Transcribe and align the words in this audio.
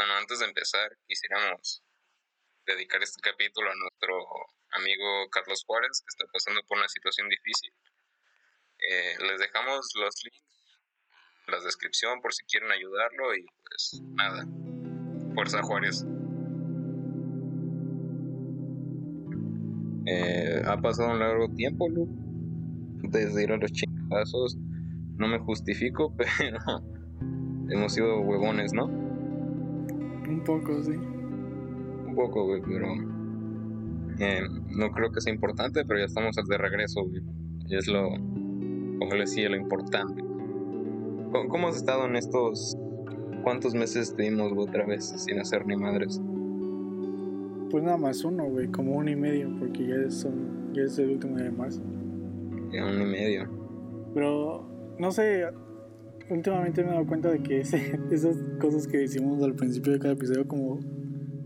Bueno, 0.00 0.14
antes 0.14 0.38
de 0.38 0.46
empezar, 0.46 0.96
quisiéramos 1.06 1.84
dedicar 2.64 3.02
este 3.02 3.20
capítulo 3.20 3.70
a 3.70 3.74
nuestro 3.74 4.16
amigo 4.70 5.28
Carlos 5.30 5.62
Juárez, 5.66 6.00
que 6.00 6.08
está 6.08 6.24
pasando 6.32 6.62
por 6.66 6.78
una 6.78 6.88
situación 6.88 7.28
difícil. 7.28 7.70
Eh, 8.78 9.16
les 9.28 9.40
dejamos 9.40 9.90
los 9.96 10.14
links 10.24 10.40
la 11.48 11.60
descripción 11.60 12.22
por 12.22 12.32
si 12.32 12.44
quieren 12.44 12.70
ayudarlo 12.70 13.34
y 13.34 13.44
pues 13.62 14.00
nada, 14.16 14.46
fuerza 15.34 15.60
Juárez. 15.60 16.06
Eh, 20.06 20.62
ha 20.64 20.80
pasado 20.80 21.10
un 21.10 21.18
largo 21.18 21.54
tiempo, 21.54 21.90
Lu, 21.90 22.08
desde 23.02 23.42
ir 23.42 23.52
a 23.52 23.58
los 23.58 23.70
chingazos. 23.70 24.56
No 25.18 25.28
me 25.28 25.38
justifico, 25.40 26.16
pero 26.38 26.58
hemos 27.68 27.92
sido 27.92 28.20
huevones, 28.20 28.72
¿no? 28.72 29.09
Un 30.30 30.40
poco, 30.44 30.82
sí. 30.82 30.92
Un 30.92 32.14
poco, 32.14 32.46
güey, 32.46 32.62
pero 32.62 32.86
eh, 34.18 34.40
no 34.76 34.90
creo 34.92 35.10
que 35.10 35.20
sea 35.20 35.32
importante, 35.34 35.84
pero 35.84 35.98
ya 35.98 36.06
estamos 36.06 36.36
de 36.36 36.56
regreso, 36.58 37.02
güey. 37.04 37.22
Y 37.68 37.76
es 37.76 37.88
lo, 37.88 38.08
como 38.10 39.12
le 39.12 39.20
decía, 39.20 39.48
lo 39.48 39.56
importante. 39.56 40.22
¿Cómo, 41.32 41.48
cómo 41.48 41.68
has 41.68 41.76
estado 41.76 42.06
en 42.06 42.16
estos... 42.16 42.76
¿Cuántos 43.42 43.74
meses 43.74 44.14
tuvimos 44.14 44.52
otra 44.56 44.84
vez 44.84 45.06
sin 45.16 45.38
hacer 45.40 45.66
ni 45.66 45.74
madres? 45.74 46.20
Pues 47.70 47.82
nada 47.82 47.96
más 47.96 48.22
uno, 48.24 48.44
güey, 48.44 48.68
como 48.68 48.92
uno 48.96 49.10
y 49.10 49.16
medio, 49.16 49.48
porque 49.58 49.86
ya 49.86 49.94
es, 49.94 50.14
son- 50.14 50.72
ya 50.74 50.82
es 50.82 50.98
el 50.98 51.10
último 51.12 51.36
de 51.36 51.50
marzo. 51.50 51.80
Ya 52.70 52.84
un 52.84 53.00
y 53.00 53.06
medio. 53.06 53.48
Pero, 54.12 54.68
no 54.98 55.10
sé, 55.10 55.44
últimamente 56.30 56.82
me 56.82 56.90
he 56.90 56.92
dado 56.92 57.06
cuenta 57.06 57.30
de 57.30 57.42
que 57.42 57.60
esas 58.10 58.36
cosas 58.60 58.86
que 58.86 58.98
decimos 58.98 59.42
al 59.42 59.54
principio 59.54 59.92
de 59.92 59.98
cada 59.98 60.14
episodio, 60.14 60.46
como, 60.46 60.80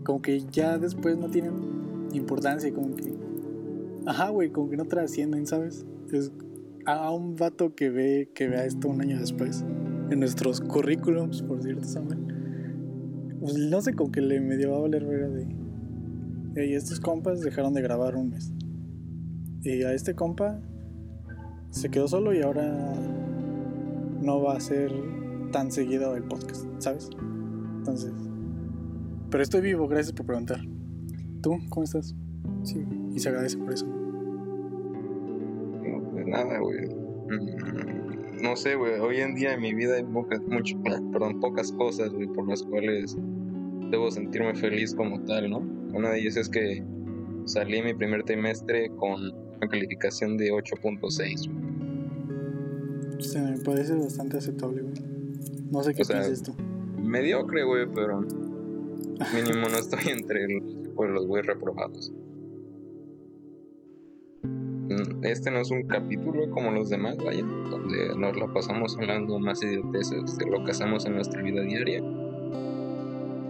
como 0.03 0.21
que 0.21 0.41
ya 0.51 0.77
después 0.77 1.17
no 1.17 1.29
tienen 1.29 2.09
importancia, 2.13 2.73
como 2.73 2.95
que. 2.95 3.13
Ajá, 4.05 4.29
güey, 4.29 4.51
como 4.51 4.69
que 4.69 4.77
no 4.77 4.85
trascienden, 4.85 5.47
¿sabes? 5.47 5.85
Es 6.11 6.31
a 6.85 7.11
un 7.11 7.35
vato 7.35 7.73
que 7.73 7.89
ve, 7.89 8.29
que 8.33 8.47
vea 8.47 8.65
esto 8.65 8.87
un 8.87 9.01
año 9.01 9.19
después, 9.19 9.65
en 10.11 10.19
nuestros 10.19 10.61
currículums, 10.61 11.41
por 11.41 11.61
cierto, 11.63 11.83
Samuel. 11.85 12.19
Pues 13.39 13.57
no 13.57 13.81
sé, 13.81 13.93
como 13.93 14.11
que 14.11 14.21
le 14.21 14.39
medio 14.39 14.71
va 14.71 14.77
a 14.77 14.81
valer 14.81 15.05
de. 15.05 16.67
Y 16.67 16.73
estos 16.73 16.99
compas 16.99 17.41
dejaron 17.41 17.73
de 17.73 17.81
grabar 17.81 18.15
un 18.15 18.29
mes. 18.29 18.53
Y 19.61 19.83
a 19.83 19.93
este 19.93 20.13
compa 20.13 20.61
se 21.71 21.89
quedó 21.89 22.07
solo 22.07 22.33
y 22.33 22.41
ahora 22.41 22.93
no 24.25 24.41
va 24.41 24.55
a 24.55 24.59
ser 24.59 24.91
tan 25.51 25.71
seguido 25.71 26.15
el 26.15 26.23
podcast, 26.23 26.65
¿sabes? 26.79 27.09
Entonces, 27.77 28.11
pero 29.29 29.43
estoy 29.43 29.61
vivo, 29.61 29.87
gracias 29.87 30.13
por 30.13 30.25
preguntar. 30.25 30.59
¿Tú 31.41 31.57
cómo 31.69 31.83
estás? 31.83 32.15
Sí, 32.63 32.83
y 33.13 33.19
se 33.19 33.29
agradece 33.29 33.57
por 33.57 33.71
eso. 33.73 33.85
No, 35.83 36.09
pues 36.11 36.25
nada, 36.27 36.57
güey. 36.59 36.87
Mm, 36.87 38.41
No 38.41 38.55
sé, 38.55 38.75
güey. 38.75 38.99
Hoy 38.99 39.17
en 39.17 39.35
día 39.35 39.53
en 39.53 39.61
mi 39.61 39.73
vida 39.73 39.95
hay 39.95 40.03
pocas, 40.03 40.41
mucho, 40.47 40.75
perdón, 41.11 41.39
pocas 41.39 41.71
cosas, 41.71 42.11
güey, 42.11 42.27
por 42.27 42.47
las 42.47 42.63
cuales 42.63 43.15
debo 43.91 44.09
sentirme 44.09 44.55
feliz 44.55 44.95
como 44.95 45.21
tal, 45.23 45.49
¿no? 45.51 45.59
Una 45.93 46.09
de 46.09 46.19
ellas 46.19 46.37
es 46.37 46.49
que 46.49 46.83
salí 47.45 47.81
mi 47.83 47.93
primer 47.93 48.23
trimestre 48.23 48.89
con 48.97 49.21
una 49.57 49.67
calificación 49.69 50.37
de 50.37 50.51
8.6. 50.51 51.49
güey. 53.15 53.23
Se 53.23 53.41
me 53.41 53.57
parece 53.57 53.95
bastante 53.95 54.37
aceptable, 54.37 54.81
güey. 54.81 54.95
No 55.71 55.83
sé 55.83 55.93
qué 55.93 56.03
O 56.03 56.05
sea, 56.05 56.21
piensas 56.21 56.43
tú. 56.43 56.53
Mediocre, 57.01 57.63
güey, 57.63 57.87
pero 57.93 58.21
mínimo 59.33 59.69
no 59.69 59.77
estoy 59.77 60.11
entre 60.11 60.47
los, 60.47 60.63
pues, 60.95 61.09
los 61.11 61.25
güey 61.27 61.43
reprobados. 61.43 62.11
Mm, 64.43 65.23
Este 65.23 65.51
no 65.51 65.59
es 65.59 65.71
un 65.71 65.83
capítulo 65.83 66.49
como 66.51 66.71
los 66.71 66.89
demás, 66.89 67.17
vaya, 67.17 67.43
donde 67.43 68.15
nos 68.17 68.37
la 68.37 68.47
pasamos 68.53 68.95
hablando 68.97 69.39
más 69.39 69.63
idioteces 69.63 70.37
de 70.37 70.45
lo 70.45 70.63
que 70.63 70.71
hacemos 70.71 71.05
en 71.05 71.15
nuestra 71.15 71.41
vida 71.41 71.61
diaria. 71.61 72.03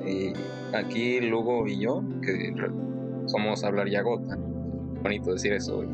Y 0.07 0.33
aquí 0.75 1.19
Lugo 1.21 1.67
y 1.67 1.79
yo, 1.79 2.03
que 2.21 2.53
somos 3.25 3.63
hablar 3.63 3.87
y 3.87 3.95
agota, 3.95 4.37
bonito 5.01 5.33
decir 5.33 5.53
eso, 5.53 5.77
güey. 5.77 5.89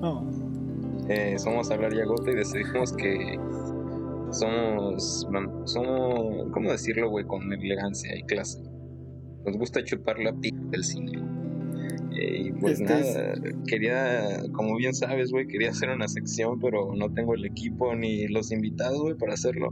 No, 0.00 0.24
Eh, 1.12 1.36
somos 1.38 1.70
hablar 1.72 1.92
y 1.92 2.00
agota 2.00 2.30
y 2.30 2.34
decidimos 2.36 2.92
que 2.92 3.36
somos, 4.30 5.26
somos, 5.64 6.50
¿cómo 6.52 6.70
decirlo, 6.70 7.10
güey? 7.10 7.24
Con 7.26 7.52
elegancia 7.52 8.16
y 8.16 8.22
clase. 8.22 8.62
Nos 9.44 9.56
gusta 9.56 9.82
chupar 9.82 10.18
la 10.20 10.32
pica 10.32 10.56
del 10.70 10.84
cine. 10.84 11.18
Eh, 12.12 12.42
y 12.46 12.52
pues 12.52 12.80
Este 12.80 13.00
es- 13.00 13.14
nada, 13.16 13.34
quería, 13.66 14.42
como 14.52 14.76
bien 14.76 14.94
sabes, 14.94 15.32
güey, 15.32 15.46
quería 15.48 15.70
hacer 15.70 15.88
una 15.90 16.06
sección, 16.06 16.60
pero 16.60 16.94
no 16.94 17.12
tengo 17.12 17.34
el 17.34 17.44
equipo 17.44 17.94
ni 17.96 18.28
los 18.28 18.52
invitados, 18.52 19.00
güey, 19.00 19.14
para 19.16 19.34
hacerlo. 19.34 19.70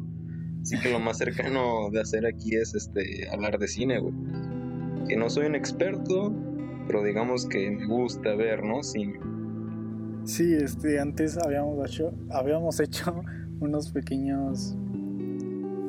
Así 0.63 0.79
que 0.81 0.91
lo 0.91 0.99
más 0.99 1.19
cercano 1.19 1.89
de 1.93 2.01
hacer 2.01 2.27
aquí 2.27 2.57
es 2.57 2.75
este 2.75 3.29
hablar 3.31 3.59
de 3.59 3.69
cine, 3.69 4.01
güey. 4.01 4.15
Que 5.09 5.17
no 5.17 5.31
soy 5.31 5.47
un 5.47 5.55
experto, 5.55 6.35
pero 6.87 7.05
digamos 7.05 7.47
que 7.47 7.71
me 7.71 7.87
gusta 7.87 8.35
ver, 8.35 8.65
¿no? 8.65 8.83
Cine. 8.83 9.19
Sí, 10.29 10.53
este, 10.53 11.01
antes 11.01 11.39
habíamos 11.39 11.83
hecho, 11.89 12.13
habíamos 12.29 12.79
hecho 12.81 13.23
unos 13.61 13.91
pequeños 13.91 14.77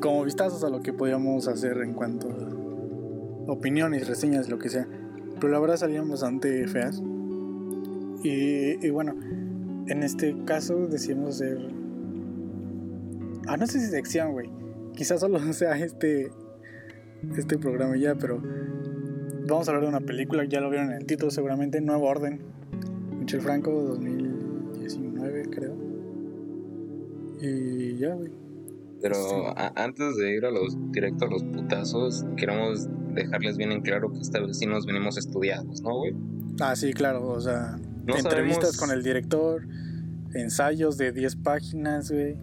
como 0.02 0.24
vistazos 0.24 0.64
a 0.64 0.70
lo 0.70 0.82
que 0.82 0.94
podíamos 0.94 1.50
hacer 1.50 1.78
en 1.80 1.94
cuanto 1.94 2.30
a 2.30 3.52
opiniones, 3.52 4.08
reseñas, 4.08 4.48
lo 4.48 4.58
que 4.58 4.70
sea. 4.70 4.88
Pero 5.42 5.52
la 5.52 5.60
verdad 5.60 5.76
salían 5.76 6.10
bastante 6.10 6.66
feas. 6.70 7.04
Y, 8.24 8.90
bueno, 8.92 9.14
en 9.88 10.04
este 10.04 10.34
caso 10.46 10.88
decidimos 10.88 11.36
hacer... 11.36 11.58
Ah, 13.46 13.58
no 13.58 13.68
sé 13.68 13.82
si 13.82 13.88
sección, 13.88 14.32
güey. 14.32 14.50
Quizás 14.96 15.20
solo 15.20 15.40
sea 15.54 15.78
este, 15.78 16.32
este 17.38 17.58
programa 17.58 17.98
ya, 17.98 18.16
pero 18.16 18.42
vamos 19.50 19.68
a 19.68 19.72
hablar 19.72 19.84
de 19.84 19.90
una 19.90 20.06
película, 20.06 20.46
ya 20.46 20.62
lo 20.62 20.70
vieron 20.70 20.92
en 20.92 20.98
el 21.00 21.06
título 21.06 21.30
seguramente, 21.30 21.82
Nuevo 21.82 22.06
Orden. 22.06 22.40
Michel 23.20 23.42
Franco, 23.42 23.72
2019 23.72 24.19
Y 27.42 27.98
ya, 27.98 28.14
güey. 28.16 28.32
Pero 29.02 29.16
Sí. 29.16 29.36
a- 29.56 29.74
antes 29.84 30.18
de 30.18 30.36
ir 30.36 30.46
a 30.46 30.52
los 30.52 30.76
directo 30.92 31.26
a 31.26 31.30
los 31.30 31.44
putazos, 31.44 32.26
queremos 32.36 32.88
dejarles 33.14 33.58
bien 33.58 33.72
en 33.72 33.82
claro 33.82 34.12
que 34.12 34.20
esta 34.20 34.40
vez 34.42 34.58
sí 34.58 34.66
nos 34.66 34.86
venimos 34.86 35.18
estudiados, 35.18 35.82
¿no, 35.82 35.98
güey? 36.00 36.14
Ah, 36.60 36.76
sí, 36.76 36.92
claro, 36.94 37.28
o 37.30 37.40
sea, 37.40 37.78
No 38.06 38.16
entrevistas 38.18 38.76
sabemos- 38.76 38.78
con 38.78 38.92
el 38.92 39.04
director, 39.04 39.66
ensayos 40.34 40.98
de 40.98 41.12
10 41.14 41.36
páginas, 41.38 42.12
güey. 42.12 42.36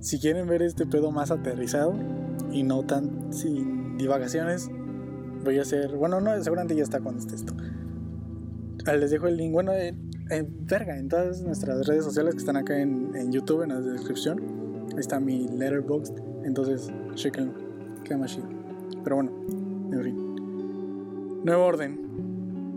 Si 0.00 0.18
quieren 0.18 0.46
ver 0.48 0.62
este 0.62 0.86
pedo 0.86 1.10
más 1.12 1.30
aterrizado 1.30 1.94
y 2.50 2.62
no 2.64 2.84
tan 2.84 3.32
sin 3.32 3.96
divagaciones, 3.96 4.68
voy 5.44 5.58
a 5.58 5.62
hacer, 5.62 5.94
bueno, 5.96 6.20
no, 6.20 6.30
seguramente 6.42 6.74
ya 6.74 6.82
está 6.82 7.00
cuando 7.00 7.20
esté 7.20 7.36
esto. 7.36 7.54
Ah, 8.86 8.94
Les 8.94 9.10
dejo 9.10 9.26
el 9.28 9.36
link, 9.36 9.52
bueno, 9.52 9.72
en, 10.30 10.66
verga, 10.66 10.98
en 10.98 11.08
todas 11.08 11.42
nuestras 11.42 11.86
redes 11.86 12.04
sociales 12.04 12.34
que 12.34 12.38
están 12.38 12.56
acá 12.56 12.80
en, 12.80 13.14
en 13.14 13.32
YouTube, 13.32 13.62
en 13.62 13.70
la 13.70 13.80
descripción, 13.80 14.86
ahí 14.94 15.00
está 15.00 15.20
mi 15.20 15.48
letterboxd, 15.48 16.18
entonces, 16.44 16.90
chequenlo, 17.14 17.52
queda 18.04 18.18
más 18.18 18.34
chido. 18.34 18.48
Pero 19.02 19.16
bueno, 19.16 19.32
en 19.92 20.02
fin. 20.02 21.44
Nuevo 21.44 21.64
orden, 21.64 22.06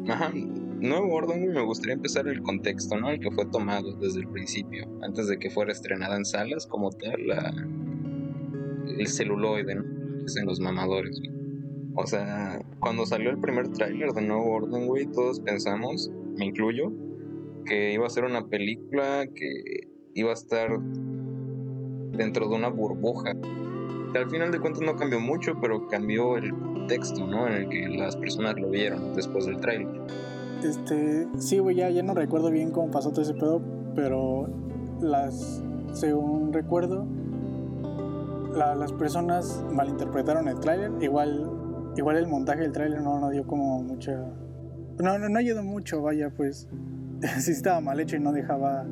Ajá, 0.07 0.31
nuevo 0.33 1.13
orden, 1.13 1.53
me 1.53 1.61
gustaría 1.61 1.93
empezar 1.93 2.27
el 2.27 2.41
contexto, 2.41 2.97
¿no? 2.97 3.11
El 3.11 3.19
que 3.19 3.29
fue 3.29 3.45
tomado 3.45 3.93
desde 3.93 4.21
el 4.21 4.27
principio, 4.27 4.87
antes 5.03 5.27
de 5.27 5.37
que 5.37 5.51
fuera 5.51 5.71
estrenada 5.71 6.17
en 6.17 6.25
salas 6.25 6.65
como 6.65 6.89
tal, 6.89 7.27
la, 7.27 7.53
el 8.97 9.07
celuloide, 9.07 9.75
¿no? 9.75 9.83
Es 10.25 10.35
en 10.37 10.47
los 10.47 10.59
mamadores. 10.59 11.21
O 11.95 12.07
sea, 12.07 12.59
cuando 12.79 13.05
salió 13.05 13.29
el 13.29 13.39
primer 13.39 13.69
tráiler 13.69 14.13
de 14.13 14.21
Nuevo 14.21 14.51
Orden, 14.51 14.87
güey, 14.87 15.05
todos 15.05 15.39
pensamos, 15.41 16.09
me 16.37 16.45
incluyo, 16.45 16.91
que 17.65 17.93
iba 17.93 18.05
a 18.05 18.09
ser 18.09 18.23
una 18.23 18.47
película 18.47 19.25
que 19.33 19.87
iba 20.13 20.31
a 20.31 20.33
estar 20.33 20.69
dentro 22.11 22.47
de 22.49 22.55
una 22.55 22.69
burbuja. 22.69 23.31
Al 24.15 24.29
final 24.29 24.51
de 24.51 24.59
cuentas 24.59 24.81
no 24.81 24.95
cambió 24.95 25.19
mucho, 25.19 25.53
pero 25.61 25.87
cambió 25.87 26.37
el 26.37 26.51
contexto, 26.53 27.25
¿no? 27.27 27.47
En 27.47 27.53
el 27.53 27.69
que 27.69 27.87
las 27.89 28.15
personas 28.17 28.55
lo 28.59 28.69
vieron 28.69 29.13
después 29.15 29.45
del 29.45 29.57
tráiler. 29.61 29.87
Este, 30.63 31.27
sí, 31.37 31.59
güey, 31.59 31.75
ya, 31.77 31.89
ya 31.89 32.03
no 32.03 32.13
recuerdo 32.15 32.49
bien 32.49 32.71
cómo 32.71 32.91
pasó 32.91 33.11
todo 33.11 33.21
ese 33.21 33.33
pedo, 33.35 33.61
pero 33.95 34.49
las, 34.99 35.63
según 35.93 36.51
recuerdo, 36.51 37.05
la- 38.55 38.75
las 38.75 38.91
personas 38.93 39.63
malinterpretaron 39.71 40.47
el 40.47 40.59
tráiler. 40.59 40.91
Igual, 41.01 41.49
igual 41.95 42.17
el 42.17 42.27
montaje 42.27 42.61
del 42.61 42.71
tráiler 42.71 43.01
no, 43.01 43.19
no 43.19 43.29
dio 43.29 43.45
como 43.45 43.81
mucha, 43.83 44.17
no, 44.99 45.17
no, 45.19 45.29
no 45.29 45.39
ayudó 45.39 45.63
mucho, 45.63 46.01
vaya, 46.01 46.31
pues, 46.35 46.67
sí 47.39 47.51
estaba 47.51 47.81
mal 47.81 47.99
hecho 47.99 48.15
y 48.15 48.19
no 48.19 48.31
dejaba 48.31 48.85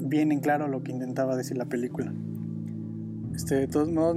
bien 0.00 0.32
en 0.32 0.40
claro 0.40 0.68
lo 0.68 0.82
que 0.82 0.92
intentaba 0.92 1.36
decir 1.36 1.56
la 1.56 1.66
película. 1.66 2.12
Este, 3.34 3.56
de 3.56 3.66
todos 3.66 3.90
modos, 3.90 4.16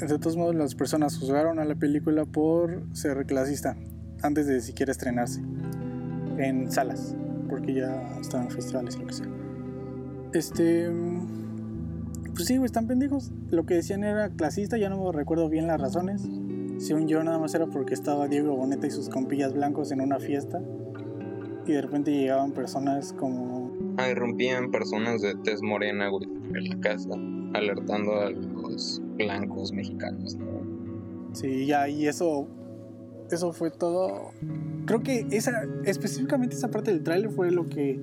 de 0.00 0.18
todos 0.18 0.36
modos 0.36 0.54
las 0.54 0.74
personas 0.74 1.16
juzgaron 1.18 1.58
a 1.58 1.64
la 1.64 1.74
película 1.74 2.24
por 2.24 2.84
ser 2.92 3.24
clasista 3.26 3.76
antes 4.22 4.46
de 4.46 4.60
siquiera 4.60 4.92
estrenarse 4.92 5.42
en 6.38 6.70
salas, 6.70 7.16
porque 7.48 7.74
ya 7.74 8.18
estaban 8.20 8.50
festivales 8.50 8.98
lo 8.98 9.06
que 9.06 9.12
sea. 9.12 9.26
Este. 10.32 10.90
Pues 12.34 12.46
sí, 12.46 12.54
están 12.62 12.86
pendejos. 12.86 13.32
Lo 13.50 13.66
que 13.66 13.74
decían 13.74 14.04
era 14.04 14.30
clasista, 14.30 14.76
ya 14.78 14.88
no 14.88 15.02
me 15.02 15.12
recuerdo 15.12 15.48
bien 15.48 15.66
las 15.66 15.80
razones. 15.80 16.22
Según 16.78 17.08
yo, 17.08 17.22
nada 17.24 17.38
más 17.38 17.54
era 17.54 17.66
porque 17.66 17.94
estaba 17.94 18.28
Diego 18.28 18.54
Boneta 18.54 18.86
y 18.86 18.90
sus 18.90 19.08
compillas 19.08 19.52
blancos 19.52 19.90
en 19.90 20.00
una 20.00 20.20
fiesta. 20.20 20.62
Y 21.68 21.72
de 21.72 21.82
repente 21.82 22.10
llegaban 22.10 22.52
personas 22.52 23.12
como. 23.12 23.70
Ah, 23.98 24.08
irrumpían 24.08 24.70
personas 24.70 25.20
de 25.20 25.34
tez 25.44 25.60
morena, 25.62 26.08
güey, 26.08 26.24
en 26.24 26.68
la 26.70 26.80
casa, 26.80 27.10
alertando 27.52 28.14
a 28.14 28.30
los 28.30 29.02
blancos 29.16 29.70
mexicanos, 29.72 30.34
¿no? 30.36 30.46
Sí, 31.34 31.66
ya, 31.66 31.86
y 31.88 32.06
eso. 32.06 32.48
Eso 33.30 33.52
fue 33.52 33.70
todo. 33.70 34.30
Creo 34.86 35.02
que 35.02 35.26
esa. 35.30 35.68
Específicamente 35.84 36.56
esa 36.56 36.70
parte 36.70 36.90
del 36.90 37.02
tráiler 37.02 37.30
fue 37.30 37.50
lo 37.50 37.66
que. 37.66 38.00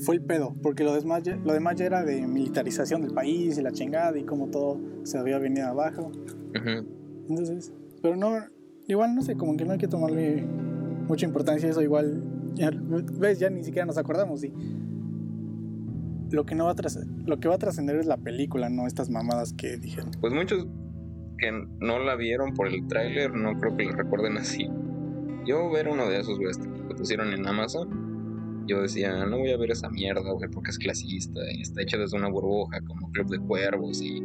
Fue 0.00 0.14
el 0.14 0.20
pedo, 0.20 0.54
porque 0.62 0.84
lo 0.84 0.94
demás, 0.94 1.24
ya, 1.24 1.34
lo 1.34 1.52
demás 1.52 1.74
ya 1.74 1.86
era 1.86 2.04
de 2.04 2.24
militarización 2.24 3.02
del 3.02 3.12
país 3.12 3.58
y 3.58 3.62
la 3.62 3.72
chingada 3.72 4.16
y 4.16 4.22
cómo 4.22 4.46
todo 4.46 4.78
se 5.02 5.18
había 5.18 5.38
venido 5.38 5.66
abajo. 5.66 6.12
Ujú. 6.54 6.86
Entonces, 7.28 7.72
pero 8.00 8.14
no, 8.14 8.36
igual 8.86 9.16
no 9.16 9.22
sé, 9.22 9.34
como 9.34 9.56
que 9.56 9.64
no 9.64 9.72
hay 9.72 9.78
que 9.78 9.88
tomarle 9.88 10.46
mucha 11.08 11.26
importancia 11.26 11.66
a 11.66 11.70
eso, 11.72 11.82
igual, 11.82 12.22
ya, 12.58 12.70
ves, 12.72 13.38
ya 13.38 13.50
ni 13.50 13.64
siquiera 13.64 13.86
nos 13.86 13.98
acordamos 13.98 14.44
y 14.44 14.52
lo 16.30 16.44
que 16.44 16.54
no 16.54 16.64
va 16.64 16.72
a 16.72 16.74
lo 17.24 17.40
que 17.40 17.48
va 17.48 17.54
a 17.54 17.58
trascender 17.58 17.96
es 17.96 18.06
la 18.06 18.18
película, 18.18 18.68
no 18.68 18.86
estas 18.86 19.08
mamadas 19.08 19.52
que 19.52 19.78
dijeron. 19.78 20.10
Pues 20.20 20.32
muchos 20.32 20.66
que 21.38 21.52
no 21.80 21.98
la 22.00 22.16
vieron 22.16 22.52
por 22.54 22.68
el 22.68 22.86
tráiler 22.88 23.32
no 23.34 23.58
creo 23.58 23.76
que 23.76 23.84
la 23.84 23.92
recuerden 23.92 24.36
así. 24.36 24.68
Yo 25.46 25.70
ver 25.70 25.88
uno 25.88 26.08
de 26.08 26.20
esos, 26.20 26.38
güey, 26.38 26.52
que 26.52 26.68
lo 26.68 26.96
pusieron 26.96 27.32
en 27.32 27.46
Amazon, 27.46 28.66
yo 28.66 28.82
decía, 28.82 29.24
no 29.24 29.38
voy 29.38 29.50
a 29.50 29.56
ver 29.56 29.70
esa 29.70 29.88
mierda, 29.88 30.30
güey, 30.32 30.50
porque 30.50 30.70
es 30.70 30.78
clasista 30.78 31.40
y 31.56 31.62
está 31.62 31.82
hecho 31.82 31.96
desde 31.96 32.18
una 32.18 32.28
burbuja 32.28 32.80
como 32.82 33.10
Club 33.12 33.30
de 33.30 33.38
Cuervos 33.38 34.02
y 34.02 34.22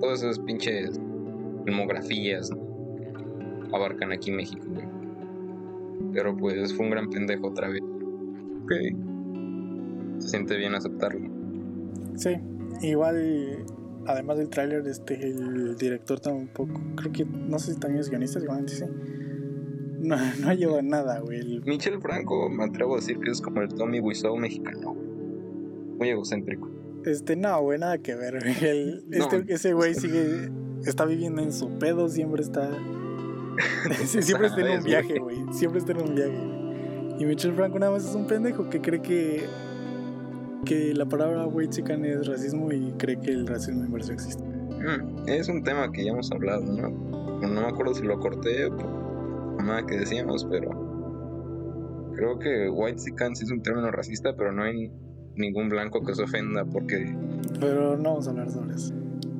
todas 0.00 0.22
esas 0.22 0.38
pinches 0.40 1.00
filmografías 1.64 2.50
¿no? 2.50 3.74
abarcan 3.74 4.12
aquí 4.12 4.30
México, 4.30 4.66
güey. 4.68 4.97
Pero 6.20 6.36
pues 6.36 6.74
fue 6.74 6.84
un 6.86 6.90
gran 6.90 7.08
pendejo 7.10 7.46
otra 7.46 7.68
vez. 7.68 7.80
Ok. 8.64 8.72
Se 10.18 10.28
siente 10.30 10.56
bien 10.56 10.74
aceptarlo. 10.74 11.30
Sí, 12.16 12.30
igual, 12.82 13.64
además 14.04 14.38
del 14.38 14.48
tráiler, 14.48 14.84
este, 14.88 15.14
el 15.28 15.76
director 15.76 16.18
tampoco, 16.18 16.80
creo 16.96 17.12
que, 17.12 17.24
no 17.24 17.56
sé 17.60 17.74
si 17.74 17.78
también 17.78 18.00
es 18.00 18.10
guionista, 18.10 18.40
seguramente 18.40 18.72
sí. 18.72 18.84
No, 20.00 20.16
no 20.40 20.52
lleva 20.54 20.82
nada, 20.82 21.20
güey. 21.20 21.38
el- 21.38 21.62
Michel 21.64 22.00
Franco, 22.00 22.48
me 22.50 22.64
atrevo 22.64 22.94
a 22.94 22.96
decir 22.96 23.20
que 23.20 23.30
es 23.30 23.40
como 23.40 23.62
el 23.62 23.68
Tommy 23.68 24.00
Wiseau 24.00 24.36
mexicano. 24.36 24.94
Muy 25.98 26.08
egocéntrico. 26.08 26.68
Este, 27.04 27.36
no, 27.36 27.62
güey, 27.62 27.78
nada 27.78 27.98
que 27.98 28.16
ver, 28.16 28.40
güey. 28.42 28.56
El- 28.68 29.04
No. 29.08 29.18
este- 29.30 29.54
ese 29.54 29.72
güey 29.72 29.94
sigue, 29.94 30.50
está 30.84 31.04
viviendo 31.04 31.40
en 31.42 31.52
su 31.52 31.78
pedo, 31.78 32.08
siempre 32.08 32.42
está... 32.42 32.68
Siempre 34.06 34.46
está 34.46 34.60
en 34.60 34.66
un 34.66 34.72
¿Sabes, 34.74 34.84
viaje, 34.84 35.18
güey. 35.18 35.27
Siempre 35.50 35.80
está 35.80 35.92
en 35.92 36.02
un 36.02 36.14
viaje. 36.14 37.18
Y 37.18 37.24
Michel 37.24 37.52
Franco 37.54 37.78
nada 37.78 37.92
más 37.92 38.04
es 38.04 38.14
un 38.14 38.26
pendejo 38.26 38.68
que 38.68 38.80
cree 38.80 39.00
que... 39.00 39.44
Que 40.64 40.92
la 40.92 41.06
palabra 41.06 41.46
white 41.46 41.70
chican 41.70 42.04
es 42.04 42.26
racismo 42.26 42.72
y 42.72 42.92
cree 42.98 43.18
que 43.18 43.30
el 43.30 43.46
racismo 43.46 43.84
inverso 43.84 44.12
existe. 44.12 44.42
Mm, 44.42 45.28
es 45.28 45.48
un 45.48 45.62
tema 45.62 45.90
que 45.92 46.04
ya 46.04 46.10
hemos 46.10 46.30
hablado, 46.32 46.64
¿no? 46.64 46.90
No 47.40 47.60
me 47.60 47.66
acuerdo 47.66 47.94
si 47.94 48.02
lo 48.02 48.18
corté 48.18 48.68
por 48.68 49.64
nada 49.64 49.86
que 49.86 49.96
decíamos, 49.98 50.46
pero 50.50 52.12
creo 52.14 52.38
que 52.38 52.68
white 52.68 52.98
sí 52.98 53.12
es 53.42 53.50
un 53.50 53.62
término 53.62 53.90
racista, 53.90 54.34
pero 54.36 54.52
no 54.52 54.64
hay 54.64 54.90
ningún 55.36 55.68
blanco 55.68 56.02
que 56.04 56.14
se 56.14 56.22
ofenda 56.24 56.64
porque 56.64 57.16
Pero 57.60 57.96
no 57.96 58.10
vamos 58.10 58.26
a 58.26 58.30
hablar 58.30 58.50
sobre 58.50 58.74
eso. 58.74 58.97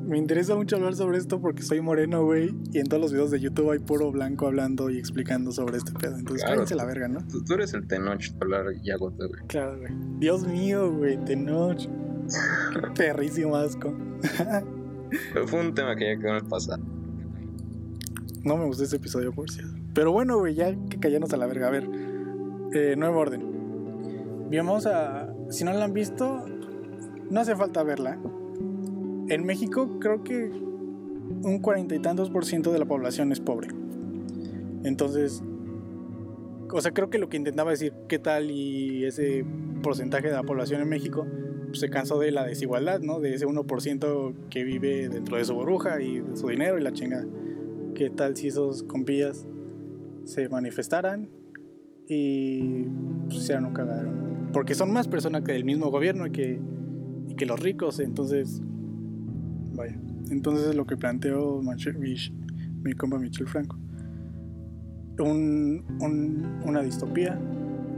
Me 0.09 0.17
interesa 0.17 0.55
mucho 0.55 0.77
hablar 0.77 0.95
sobre 0.95 1.19
esto 1.19 1.39
porque 1.41 1.63
soy 1.63 1.81
moreno, 1.83 2.25
güey. 2.25 2.55
Y 2.73 2.79
en 2.79 2.87
todos 2.87 3.01
los 3.03 3.13
videos 3.13 3.31
de 3.31 3.41
YouTube 3.41 3.71
hay 3.73 3.79
puro 3.79 4.11
blanco 4.11 4.47
hablando 4.47 4.89
y 4.89 4.97
explicando 4.99 5.53
sobre 5.53 5.77
este 5.77 5.93
pedo. 5.93 6.17
Entonces, 6.17 6.43
Claro. 6.45 6.57
cállense 6.57 6.75
la 6.75 6.85
verga, 6.87 7.09
¿no? 7.09 7.19
tú, 7.29 7.45
tú 7.45 7.55
eres 7.55 7.75
el 7.75 7.87
Tenoch 7.87 8.23
de 8.23 8.37
hablar 8.41 8.65
yagota, 8.83 9.27
güey. 9.27 9.43
Claro, 9.49 9.79
güey. 9.79 9.93
Dios 10.19 10.47
mío, 10.47 10.91
güey, 10.97 11.23
Tenoch. 11.27 11.79
Qué 11.83 12.89
perrísimo 12.97 13.55
asco. 13.57 13.95
Pero 15.35 15.47
fue 15.47 15.61
un 15.61 15.75
tema 15.75 15.95
que 15.95 16.15
ya 16.15 16.19
quedó 16.19 16.31
en 16.31 16.37
el 16.37 16.45
pasado. 16.47 16.83
No 18.45 18.57
me 18.57 18.65
gustó 18.65 18.85
ese 18.85 18.97
episodio, 18.97 19.33
por 19.33 19.51
cierto. 19.51 19.75
Pero 19.95 20.13
bueno, 20.13 20.39
güey, 20.39 20.55
ya 20.55 20.75
que 20.89 20.99
callarnos 20.99 21.33
a 21.35 21.37
la 21.37 21.47
verga. 21.47 21.69
A 21.69 21.71
ver, 21.71 21.87
eh, 22.73 22.95
nuevo 22.97 23.19
orden. 23.21 23.43
Vamos 24.51 24.87
a. 24.87 25.29
Si 25.51 25.65
no 25.65 25.73
la 25.75 25.85
han 25.85 25.93
visto, 25.93 26.47
no 27.31 27.41
hace 27.41 27.55
falta 27.57 27.83
verla. 27.83 28.19
En 29.29 29.45
México, 29.45 29.99
creo 30.01 30.25
que 30.25 30.51
un 31.43 31.59
cuarenta 31.61 31.95
y 31.95 31.99
tantos 31.99 32.31
por 32.31 32.45
ciento 32.45 32.73
de 32.73 32.79
la 32.79 32.87
población 32.87 33.31
es 33.33 33.41
pobre. 33.41 33.69
Entonces, 34.85 35.43
o 36.73 36.81
sea, 36.81 36.93
creo 36.93 37.11
que 37.11 37.19
lo 37.19 37.29
que 37.29 37.37
intentaba 37.37 37.71
decir, 37.71 37.93
¿qué 38.09 38.19
tal? 38.19 38.51
Y 38.51 39.05
ese 39.05 39.45
porcentaje 39.83 40.29
de 40.29 40.35
la 40.35 40.43
población 40.43 40.81
en 40.81 40.89
México 40.89 41.27
pues, 41.67 41.81
se 41.81 41.91
cansó 41.91 42.19
de 42.19 42.31
la 42.31 42.45
desigualdad, 42.45 43.01
¿no? 43.01 43.21
De 43.21 43.35
ese 43.35 43.47
1% 43.47 44.35
que 44.51 44.65
vive 44.65 45.09
dentro 45.09 45.37
de 45.37 45.45
su 45.45 45.55
burbuja 45.55 46.01
y 46.01 46.21
de 46.21 46.37
su 46.37 46.49
dinero 46.49 46.79
y 46.79 46.83
la 46.83 46.93
chingada. 46.93 47.27
¿Qué 47.95 48.11
tal 48.11 48.37
si 48.37 48.49
esos 48.49 48.83
compillas 48.83 49.47
se 50.25 50.49
manifestaran 50.49 51.29
y 52.07 52.85
pues, 53.27 53.43
hicieran 53.43 53.67
un 53.67 53.75
cagadero? 53.75 54.11
Porque 54.53 54.75
son 54.75 54.93
más 54.93 55.09
personas 55.09 55.43
que 55.43 55.55
el 55.55 55.65
mismo 55.65 55.91
gobierno 55.91 56.27
y 56.27 56.31
que, 56.31 56.61
y 57.29 57.35
que 57.35 57.45
los 57.45 57.61
ricos, 57.61 58.01
entonces, 58.01 58.63
vaya. 59.79 59.97
Entonces 60.31 60.69
es 60.69 60.75
lo 60.75 60.87
que 60.87 60.97
planteó 60.97 61.63
mi 62.83 62.93
compa 62.95 63.19
Michel 63.19 63.47
Franco. 63.49 63.77
Un, 65.19 65.85
un- 66.01 66.61
una 66.65 66.83
distopía, 66.83 67.39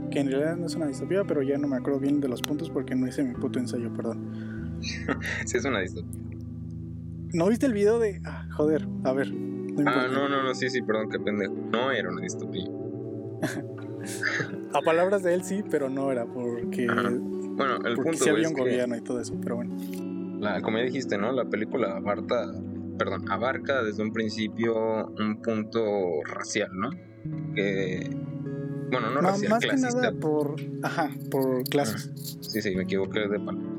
que 0.09 0.19
en 0.19 0.27
realidad 0.31 0.55
no 0.57 0.65
es 0.65 0.75
una 0.75 0.87
distopía, 0.87 1.23
pero 1.25 1.41
ya 1.43 1.57
no 1.57 1.67
me 1.67 1.75
acuerdo 1.75 1.99
bien 1.99 2.19
de 2.19 2.27
los 2.27 2.41
puntos 2.41 2.69
porque 2.69 2.95
no 2.95 3.07
hice 3.07 3.23
mi 3.23 3.33
puto 3.35 3.59
ensayo, 3.59 3.93
perdón. 3.93 4.79
Sí, 5.45 5.57
es 5.57 5.65
una 5.65 5.79
distopía. 5.81 6.19
¿No 7.33 7.47
viste 7.47 7.65
el 7.65 7.73
video 7.73 7.99
de... 7.99 8.19
Ah, 8.25 8.45
joder, 8.51 8.87
a 9.03 9.13
ver. 9.13 9.31
no 9.33 9.83
Ah, 9.89 10.07
no, 10.11 10.27
no, 10.27 10.43
no, 10.43 10.53
sí, 10.55 10.69
sí, 10.69 10.81
perdón, 10.81 11.09
qué 11.09 11.19
pendejo. 11.19 11.53
No 11.71 11.91
era 11.91 12.09
una 12.09 12.21
distopía. 12.21 12.65
A 14.73 14.81
palabras 14.81 15.21
de 15.23 15.33
él 15.35 15.43
sí, 15.43 15.63
pero 15.69 15.89
no 15.89 16.11
era 16.11 16.25
porque, 16.25 16.87
Ajá. 16.89 17.09
Bueno, 17.11 17.75
el 17.85 17.95
porque 17.95 18.11
punto 18.11 18.23
sí 18.23 18.29
había 18.29 18.43
es 18.43 18.49
un 18.49 18.55
que 18.55 18.61
gobierno 18.61 18.97
y 18.97 19.01
todo 19.01 19.19
eso, 19.21 19.35
pero 19.41 19.57
bueno. 19.57 19.75
La, 20.41 20.59
como 20.61 20.79
ya 20.79 20.85
dijiste, 20.85 21.17
¿no? 21.19 21.31
La 21.31 21.45
película 21.45 21.97
abarca, 21.97 22.51
perdón, 22.97 23.29
abarca 23.29 23.83
desde 23.83 24.01
un 24.01 24.11
principio 24.11 25.07
un 25.07 25.39
punto 25.41 25.83
racial, 26.25 26.71
¿no? 26.73 26.89
Que, 27.53 28.09
bueno, 28.91 29.11
no 29.11 29.21
racial, 29.21 29.51
más 29.51 29.59
que 29.61 29.67
clasista. 29.69 30.01
nada 30.01 30.19
por, 30.19 30.55
ajá, 30.81 31.11
por 31.29 31.63
clases. 31.65 32.11
Sí, 32.41 32.59
sí, 32.59 32.75
me 32.75 32.83
equivoqué 32.83 33.19
de 33.19 33.39
palabra. 33.39 33.69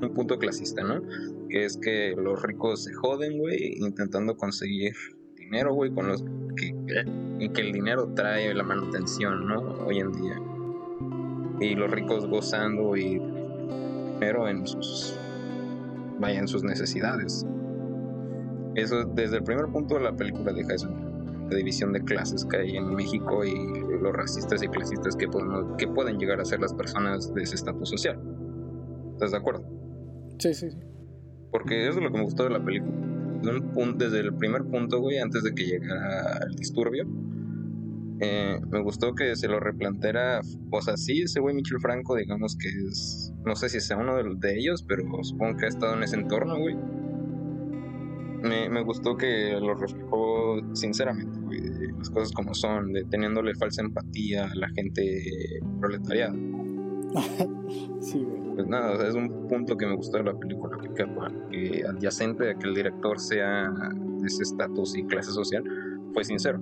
Un 0.00 0.12
punto 0.14 0.38
clasista, 0.38 0.84
¿no? 0.84 1.02
Que 1.48 1.64
es 1.64 1.76
que 1.76 2.14
los 2.16 2.40
ricos 2.42 2.84
se 2.84 2.94
joden, 2.94 3.38
güey, 3.38 3.78
intentando 3.78 4.36
conseguir 4.36 4.94
dinero, 5.36 5.74
güey, 5.74 5.92
con 5.92 6.06
los 6.06 6.24
que, 6.56 6.72
y 7.40 7.48
que 7.48 7.60
el 7.62 7.72
dinero 7.72 8.12
trae 8.14 8.54
la 8.54 8.62
manutención, 8.62 9.46
¿no? 9.48 9.60
Hoy 9.86 9.98
en 9.98 10.12
día. 10.12 10.40
Y 11.60 11.74
los 11.74 11.90
ricos 11.90 12.26
gozando 12.26 12.96
y 12.96 13.20
dinero 14.20 14.48
en 14.48 14.66
sus, 14.66 15.18
vaya, 16.22 16.40
en 16.40 16.48
sus 16.48 16.64
necesidades. 16.64 17.46
Eso, 18.74 19.04
desde 19.04 19.36
el 19.36 19.44
primer 19.44 19.66
punto 19.66 19.96
de 19.96 20.04
la 20.04 20.16
película 20.16 20.52
deja 20.52 20.72
eso, 20.72 20.88
la 21.50 21.56
división 21.56 21.92
de 21.92 22.02
clases 22.02 22.46
que 22.46 22.56
hay 22.56 22.76
en 22.76 22.94
México 22.94 23.44
y 23.44 23.54
los 24.00 24.12
racistas 24.14 24.62
y 24.62 24.68
clasistas 24.68 25.14
que, 25.16 25.28
podemos, 25.28 25.76
que 25.76 25.86
pueden 25.86 26.18
llegar 26.18 26.40
a 26.40 26.44
ser 26.44 26.60
las 26.60 26.72
personas 26.72 27.34
de 27.34 27.42
ese 27.42 27.56
estatus 27.56 27.90
social. 27.90 28.18
¿Estás 29.12 29.32
de 29.32 29.36
acuerdo? 29.36 29.64
Sí, 30.38 30.54
sí, 30.54 30.70
sí. 30.70 30.78
Porque 31.50 31.86
eso 31.86 31.98
es 31.98 32.04
lo 32.04 32.10
que 32.10 32.18
me 32.18 32.24
gustó 32.24 32.44
de 32.44 32.50
la 32.50 32.64
película. 32.64 32.96
Desde 33.98 34.20
el 34.20 34.34
primer 34.34 34.64
punto, 34.64 35.00
güey, 35.00 35.18
antes 35.18 35.42
de 35.42 35.54
que 35.54 35.64
llegara 35.64 36.38
el 36.48 36.54
disturbio, 36.54 37.04
eh, 38.24 38.60
me 38.70 38.80
gustó 38.80 39.16
que 39.16 39.34
se 39.34 39.48
lo 39.48 39.58
replanteara. 39.58 40.42
O 40.70 40.80
sea, 40.80 40.96
sí, 40.96 41.22
ese 41.22 41.40
güey 41.40 41.56
Michel 41.56 41.80
Franco, 41.80 42.14
digamos 42.14 42.56
que 42.56 42.68
es. 42.68 43.32
No 43.44 43.56
sé 43.56 43.68
si 43.68 43.80
sea 43.80 43.96
uno 43.96 44.16
de, 44.16 44.22
de 44.36 44.58
ellos, 44.58 44.84
pero 44.86 45.02
supongo 45.24 45.56
que 45.56 45.64
ha 45.66 45.68
estado 45.68 45.94
en 45.94 46.04
ese 46.04 46.14
entorno, 46.14 46.56
güey. 46.56 46.76
Me, 48.44 48.68
me 48.68 48.82
gustó 48.84 49.16
que 49.16 49.58
lo 49.60 49.74
reflejó 49.74 50.60
sinceramente, 50.72 51.36
güey, 51.40 51.60
de 51.62 51.92
las 51.98 52.10
cosas 52.10 52.32
como 52.32 52.54
son, 52.54 52.92
de 52.92 53.04
teniéndole 53.04 53.54
falsa 53.56 53.82
empatía 53.82 54.46
a 54.46 54.54
la 54.54 54.68
gente 54.68 55.02
proletariada. 55.80 56.34
Sí, 58.00 58.22
güey. 58.22 58.54
pues 58.54 58.66
nada, 58.66 59.06
es 59.06 59.14
un 59.14 59.46
punto 59.48 59.76
que 59.76 59.86
me 59.86 59.94
gustó 59.94 60.18
de 60.18 60.24
la 60.24 60.34
película, 60.34 60.76
que, 60.94 61.84
adyacente 61.84 62.50
a 62.50 62.54
que 62.54 62.68
el 62.68 62.74
director 62.74 63.18
sea 63.18 63.70
de 63.70 64.26
ese 64.26 64.42
estatus 64.42 64.96
y 64.96 65.04
clase 65.04 65.30
social, 65.30 65.64
fue 66.12 66.24
sincero. 66.24 66.60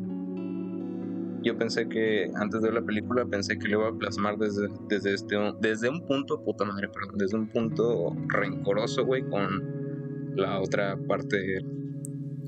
Yo 1.42 1.56
pensé 1.56 1.88
que, 1.88 2.30
antes 2.34 2.60
de 2.60 2.68
ver 2.68 2.80
la 2.80 2.86
película, 2.86 3.24
pensé 3.24 3.58
que 3.58 3.68
lo 3.68 3.80
iba 3.80 3.88
a 3.88 3.92
plasmar 3.92 4.36
desde, 4.36 4.68
desde, 4.88 5.14
este, 5.14 5.36
desde 5.60 5.88
un 5.88 6.06
punto, 6.06 6.42
puta 6.44 6.64
madre, 6.64 6.88
perdón, 6.88 7.16
desde 7.16 7.38
un 7.38 7.48
punto 7.48 8.14
rencoroso, 8.28 9.06
güey, 9.06 9.22
con 9.22 10.36
la 10.36 10.60
otra 10.60 10.98
parte. 11.08 11.38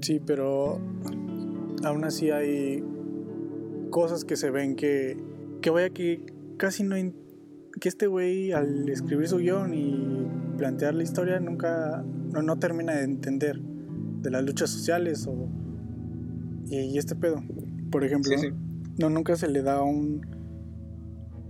Sí, 0.02 0.20
pero 0.24 0.78
aún 1.84 2.04
así 2.04 2.30
hay 2.30 2.84
cosas 3.90 4.24
que 4.24 4.36
se 4.36 4.50
ven 4.50 4.76
que, 4.76 5.16
que 5.60 5.70
voy 5.70 5.82
aquí 5.82 6.24
casi 6.56 6.82
no 6.82 6.96
que 7.80 7.88
este 7.88 8.06
güey 8.06 8.52
al 8.52 8.88
escribir 8.88 9.28
su 9.28 9.38
guion 9.38 9.74
y 9.74 10.26
plantear 10.56 10.94
la 10.94 11.02
historia 11.02 11.40
nunca 11.40 12.04
no, 12.32 12.42
no 12.42 12.58
termina 12.58 12.94
de 12.94 13.04
entender 13.04 13.60
de 13.60 14.30
las 14.30 14.44
luchas 14.44 14.70
sociales 14.70 15.26
o 15.26 15.48
y, 16.66 16.96
este 16.96 17.14
pedo 17.14 17.42
por 17.90 18.04
ejemplo 18.04 18.32
no 18.98 19.10
nunca 19.10 19.36
se 19.36 19.48
le 19.48 19.62
da 19.62 19.82
un 19.82 20.26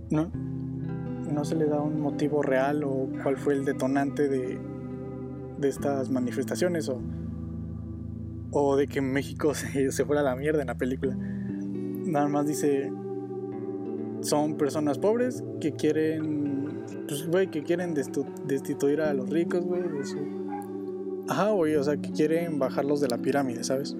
no 0.09 0.31
no 1.33 1.45
se 1.45 1.55
le 1.55 1.65
da 1.65 1.81
un 1.81 1.99
motivo 1.99 2.41
real 2.43 2.83
o 2.83 3.09
cuál 3.23 3.37
fue 3.37 3.53
el 3.53 3.65
detonante 3.65 4.27
de, 4.29 4.59
de 5.57 5.69
estas 5.69 6.09
manifestaciones 6.09 6.89
o 6.89 7.01
o 8.51 8.75
de 8.75 8.87
que 8.87 9.01
México 9.01 9.53
se, 9.55 9.91
se 9.91 10.05
fuera 10.05 10.21
a 10.21 10.25
la 10.25 10.35
mierda 10.35 10.61
en 10.61 10.67
la 10.67 10.75
película 10.75 11.15
nada 12.05 12.27
más 12.27 12.45
dice 12.45 12.91
son 14.23 14.55
personas 14.55 14.97
pobres 14.99 15.43
que 15.59 15.73
quieren, 15.73 16.83
pues, 17.07 17.27
güey, 17.27 17.47
que 17.47 17.63
quieren 17.63 17.93
destituir 17.93 19.01
a 19.01 19.13
los 19.13 19.29
ricos, 19.29 19.65
güey. 19.65 19.81
Ajá, 21.27 21.51
güey, 21.51 21.75
o 21.75 21.83
sea, 21.83 21.97
que 21.97 22.11
quieren 22.11 22.59
bajarlos 22.59 23.01
de 23.01 23.07
la 23.07 23.17
pirámide, 23.17 23.63
¿sabes? 23.63 23.95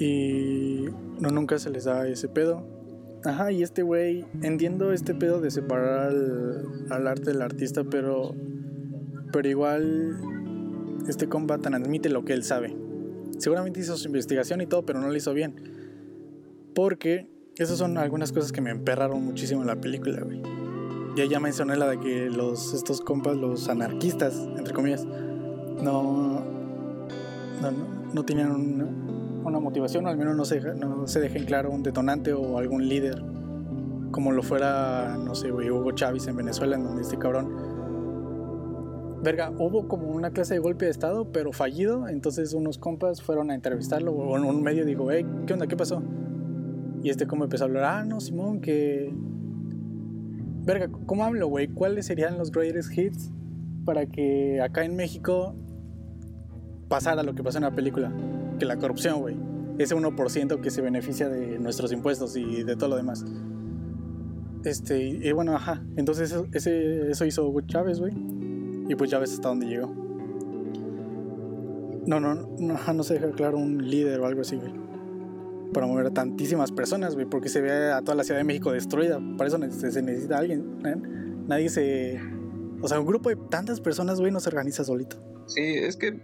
Y 0.00 0.86
no 1.20 1.28
nunca 1.30 1.58
se 1.58 1.70
les 1.70 1.84
da 1.84 2.08
ese 2.08 2.28
pedo. 2.28 2.66
Ajá, 3.24 3.52
y 3.52 3.62
este 3.62 3.82
güey, 3.82 4.24
entiendo 4.42 4.92
este 4.92 5.14
pedo 5.14 5.40
de 5.42 5.50
separar 5.50 6.08
al, 6.08 6.86
al 6.88 7.06
arte 7.06 7.32
del 7.32 7.42
artista, 7.42 7.84
pero, 7.84 8.34
pero 9.30 9.46
igual 9.46 10.16
este 11.06 11.28
compa 11.28 11.56
admite 11.56 12.08
lo 12.08 12.24
que 12.24 12.32
él 12.32 12.44
sabe. 12.44 12.74
Seguramente 13.38 13.80
hizo 13.80 13.96
su 13.96 14.06
investigación 14.06 14.62
y 14.62 14.66
todo, 14.66 14.86
pero 14.86 15.00
no 15.00 15.08
lo 15.08 15.16
hizo 15.16 15.34
bien. 15.34 15.54
Porque 16.74 17.30
esas 17.56 17.76
son 17.76 17.98
algunas 17.98 18.32
cosas 18.32 18.52
que 18.52 18.62
me 18.62 18.70
emperraron 18.70 19.22
muchísimo 19.22 19.60
en 19.60 19.66
la 19.66 19.80
película, 19.80 20.22
güey. 20.22 20.40
Ya 21.14 21.26
ya 21.26 21.40
mencioné 21.40 21.76
la 21.76 21.88
de 21.90 22.00
que 22.00 22.30
los 22.30 22.72
estos 22.72 23.02
compas, 23.02 23.36
los 23.36 23.68
anarquistas, 23.68 24.34
entre 24.56 24.72
comillas, 24.72 25.04
no 25.04 26.44
no, 27.60 27.70
no 28.14 28.24
tenían 28.24 29.19
una, 29.50 29.60
motivación, 29.60 30.06
o 30.06 30.08
al 30.08 30.16
menos 30.16 30.36
no 30.36 30.44
se, 30.44 30.60
no 30.60 31.06
se 31.06 31.20
dejen 31.20 31.44
claro 31.44 31.70
un 31.70 31.82
detonante 31.82 32.32
o 32.32 32.58
algún 32.58 32.88
líder, 32.88 33.22
como 34.10 34.32
lo 34.32 34.42
fuera, 34.42 35.16
no 35.16 35.34
sé, 35.34 35.52
Hugo 35.52 35.92
Chávez 35.92 36.26
en 36.26 36.36
Venezuela, 36.36 36.76
en 36.76 36.84
donde 36.84 37.02
este 37.02 37.18
cabrón 37.18 37.70
verga, 39.22 39.52
hubo 39.58 39.86
como 39.86 40.08
una 40.08 40.30
clase 40.30 40.54
de 40.54 40.60
golpe 40.60 40.86
de 40.86 40.90
estado, 40.90 41.30
pero 41.32 41.52
fallido. 41.52 42.08
Entonces 42.08 42.54
unos 42.54 42.78
compas 42.78 43.22
fueron 43.22 43.50
a 43.50 43.54
entrevistarlo, 43.54 44.12
o 44.12 44.36
en 44.36 44.44
un 44.44 44.62
medio 44.62 44.84
dijo, 44.84 45.10
hey, 45.10 45.26
¿qué 45.46 45.52
onda? 45.52 45.66
¿Qué 45.66 45.76
pasó? 45.76 46.02
Y 47.02 47.10
este 47.10 47.26
como 47.26 47.44
empezó 47.44 47.64
a 47.64 47.66
hablar, 47.66 47.84
ah, 47.84 48.04
no, 48.04 48.20
Simón, 48.20 48.60
que... 48.60 49.12
Verga, 50.64 50.90
¿cómo 51.06 51.24
hablo, 51.24 51.48
güey? 51.48 51.68
¿Cuáles 51.68 52.06
serían 52.06 52.36
los 52.36 52.50
greatest 52.50 52.96
hits 52.96 53.32
para 53.84 54.06
que 54.06 54.60
acá 54.60 54.84
en 54.84 54.94
México 54.94 55.54
pasara 56.88 57.22
lo 57.22 57.34
que 57.34 57.42
pasó 57.42 57.58
en 57.58 57.64
la 57.64 57.74
película? 57.74 58.12
Que 58.60 58.66
la 58.66 58.76
corrupción, 58.76 59.20
güey. 59.20 59.36
Ese 59.78 59.96
1% 59.96 60.60
que 60.60 60.70
se 60.70 60.80
beneficia 60.82 61.28
de 61.28 61.58
nuestros 61.58 61.90
impuestos 61.90 62.36
y 62.36 62.62
de 62.62 62.76
todo 62.76 62.90
lo 62.90 62.96
demás. 62.96 63.24
Este, 64.64 65.00
y, 65.00 65.32
bueno, 65.32 65.56
ajá. 65.56 65.82
Entonces 65.96 66.30
eso, 66.30 66.46
ese, 66.52 67.10
eso 67.10 67.24
hizo 67.24 67.52
Chávez, 67.62 67.98
güey. 67.98 68.12
Y 68.88 68.94
pues 68.94 69.10
ya 69.10 69.18
ves 69.18 69.32
hasta 69.32 69.48
dónde 69.48 69.66
llegó. 69.66 69.88
No, 72.06 72.20
no, 72.20 72.34
no, 72.34 72.92
no 72.94 73.02
se 73.02 73.14
deja 73.14 73.32
claro 73.32 73.58
un 73.58 73.90
líder 73.90 74.20
o 74.20 74.26
algo 74.26 74.42
así, 74.42 74.56
güey 74.56 74.80
para 75.72 75.86
mover 75.86 76.06
a 76.06 76.10
tantísimas 76.10 76.72
personas, 76.72 77.14
güey, 77.14 77.26
porque 77.26 77.48
se 77.48 77.60
ve 77.60 77.92
a 77.92 78.02
toda 78.02 78.14
la 78.14 78.24
Ciudad 78.24 78.40
de 78.40 78.44
México 78.44 78.72
destruida. 78.72 79.20
Para 79.36 79.48
eso 79.48 79.58
se 79.70 80.02
necesita 80.02 80.38
alguien. 80.38 80.78
¿eh? 80.84 80.96
Nadie 81.46 81.68
se. 81.68 82.20
O 82.80 82.88
sea, 82.88 82.98
un 82.98 83.06
grupo 83.06 83.28
de 83.28 83.36
tantas 83.36 83.80
personas, 83.80 84.20
güey, 84.20 84.32
no 84.32 84.40
se 84.40 84.48
organiza 84.48 84.84
solito. 84.84 85.16
Sí, 85.46 85.62
es 85.62 85.96
que. 85.96 86.18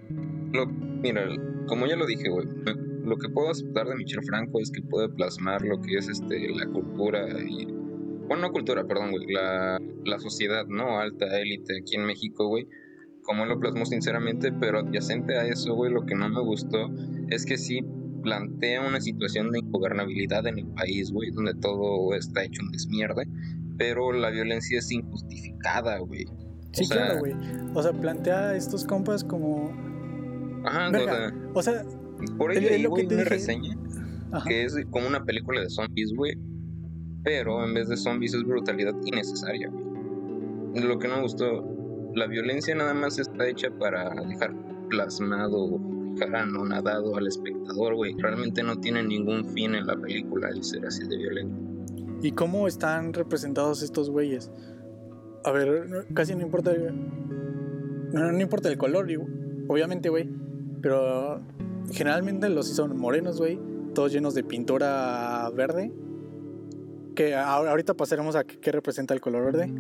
Lo, 0.53 0.67
mira, 0.67 1.27
como 1.67 1.87
ya 1.87 1.97
lo 1.97 2.07
dije, 2.07 2.29
güey, 2.29 2.47
lo 3.05 3.17
que 3.17 3.29
puedo 3.29 3.51
aceptar 3.51 3.87
de 3.87 3.97
Michel 3.97 4.25
Franco 4.25 4.61
es 4.61 4.71
que 4.71 4.83
puede 4.83 5.09
plasmar 5.09 5.63
lo 5.63 5.81
que 5.81 5.97
es 5.97 6.09
este 6.09 6.49
la 6.55 6.67
cultura 6.67 7.27
y. 7.41 7.67
Bueno, 8.27 8.49
no 8.49 8.53
cultura, 8.53 8.85
perdón, 8.85 9.13
güey, 9.13 9.33
la, 9.33 9.79
la 10.05 10.19
sociedad, 10.19 10.67
¿no? 10.67 10.99
Alta 10.99 11.27
élite 11.41 11.79
aquí 11.79 11.95
en 11.95 12.07
México, 12.07 12.49
güey 12.49 12.67
como 13.27 13.45
lo 13.45 13.59
plasmó 13.59 13.85
sinceramente, 13.85 14.53
pero 14.53 14.79
adyacente 14.79 15.37
a 15.37 15.47
eso, 15.47 15.75
güey, 15.75 15.93
lo 15.93 16.07
que 16.07 16.15
no 16.15 16.29
me 16.29 16.41
gustó 16.41 16.89
es 17.29 17.45
que 17.45 17.59
sí 17.59 17.81
plantea 18.23 18.87
una 18.87 19.01
situación 19.01 19.51
de 19.51 19.59
ingobernabilidad 19.59 20.47
en 20.47 20.59
el 20.59 20.67
país, 20.69 21.11
güey, 21.11 21.31
donde 21.33 21.55
todo 21.55 22.15
está 22.15 22.45
hecho 22.45 22.63
un 22.63 22.71
desmierde, 22.71 23.25
pero 23.77 24.13
la 24.13 24.31
violencia 24.31 24.79
es 24.79 24.91
injustificada, 24.91 25.99
güey. 25.99 26.25
Sí, 26.73 26.89
claro, 26.89 27.19
güey. 27.19 27.35
O 27.75 27.83
sea, 27.83 27.93
plantea 27.93 28.51
a 28.51 28.57
estos 28.57 28.85
compas 28.85 29.25
como... 29.25 29.73
Ajá, 30.67 30.91
o 31.55 31.63
sea... 31.63 31.85
Por 32.39 32.53
ello 32.53 32.69
hay 32.71 32.87
una 32.87 33.25
reseña 33.25 33.77
que 34.49 34.65
es 34.65 34.75
como 34.91 35.07
una 35.07 35.25
película 35.25 35.61
de 35.61 35.69
zombies, 35.69 36.13
güey, 36.15 36.37
pero 37.23 37.65
en 37.65 37.75
vez 37.75 37.89
de 37.89 37.97
zombies 37.97 38.35
es 38.35 38.43
brutalidad 38.43 38.95
innecesaria, 39.05 39.69
güey. 39.69 40.85
Lo 40.87 40.99
que 40.99 41.09
no 41.09 41.17
me 41.17 41.23
gustó, 41.23 41.65
la 42.15 42.27
violencia 42.27 42.75
nada 42.75 42.95
más 42.95 43.19
está 43.19 43.47
hecha 43.47 43.71
para 43.79 44.15
dejar 44.27 44.55
plasmado 44.89 45.79
no 46.49 46.65
nadado 46.65 47.17
al 47.17 47.27
espectador, 47.27 47.95
güey. 47.95 48.15
Realmente 48.19 48.63
no 48.63 48.79
tiene 48.81 49.03
ningún 49.03 49.45
fin 49.53 49.75
en 49.75 49.87
la 49.87 49.97
película 49.97 50.49
el 50.49 50.65
ser 50.65 50.87
así 50.87 51.07
de 51.07 51.17
violento. 51.19 51.55
¿Y 52.23 52.33
cómo 52.33 52.67
están 52.67 53.13
representados 53.13 53.83
estos 53.83 54.11
güeyes? 54.11 54.51
A 55.45 55.53
ver, 55.53 56.07
casi 56.15 56.35
no 56.35 56.43
importa. 56.43 56.73
No, 58.13 58.33
no 58.33 58.41
importa 58.41 58.71
el 58.71 58.79
color, 58.79 59.07
obviamente, 59.69 60.09
güey. 60.09 60.29
Pero 60.83 61.41
generalmente 61.93 62.49
los 62.49 62.69
son 62.69 62.97
morenos, 62.97 63.39
güey. 63.39 63.59
Todos 63.95 64.13
llenos 64.13 64.35
de 64.35 64.45
pintura 64.45 65.51
verde. 65.55 65.93
Que 67.15 67.35
ahorita 67.35 67.95
pasaremos 67.95 68.37
a 68.37 68.45
qué, 68.45 68.73
representa 68.73 69.15
el 69.15 69.21
color 69.21 69.47
verde. 69.47 69.73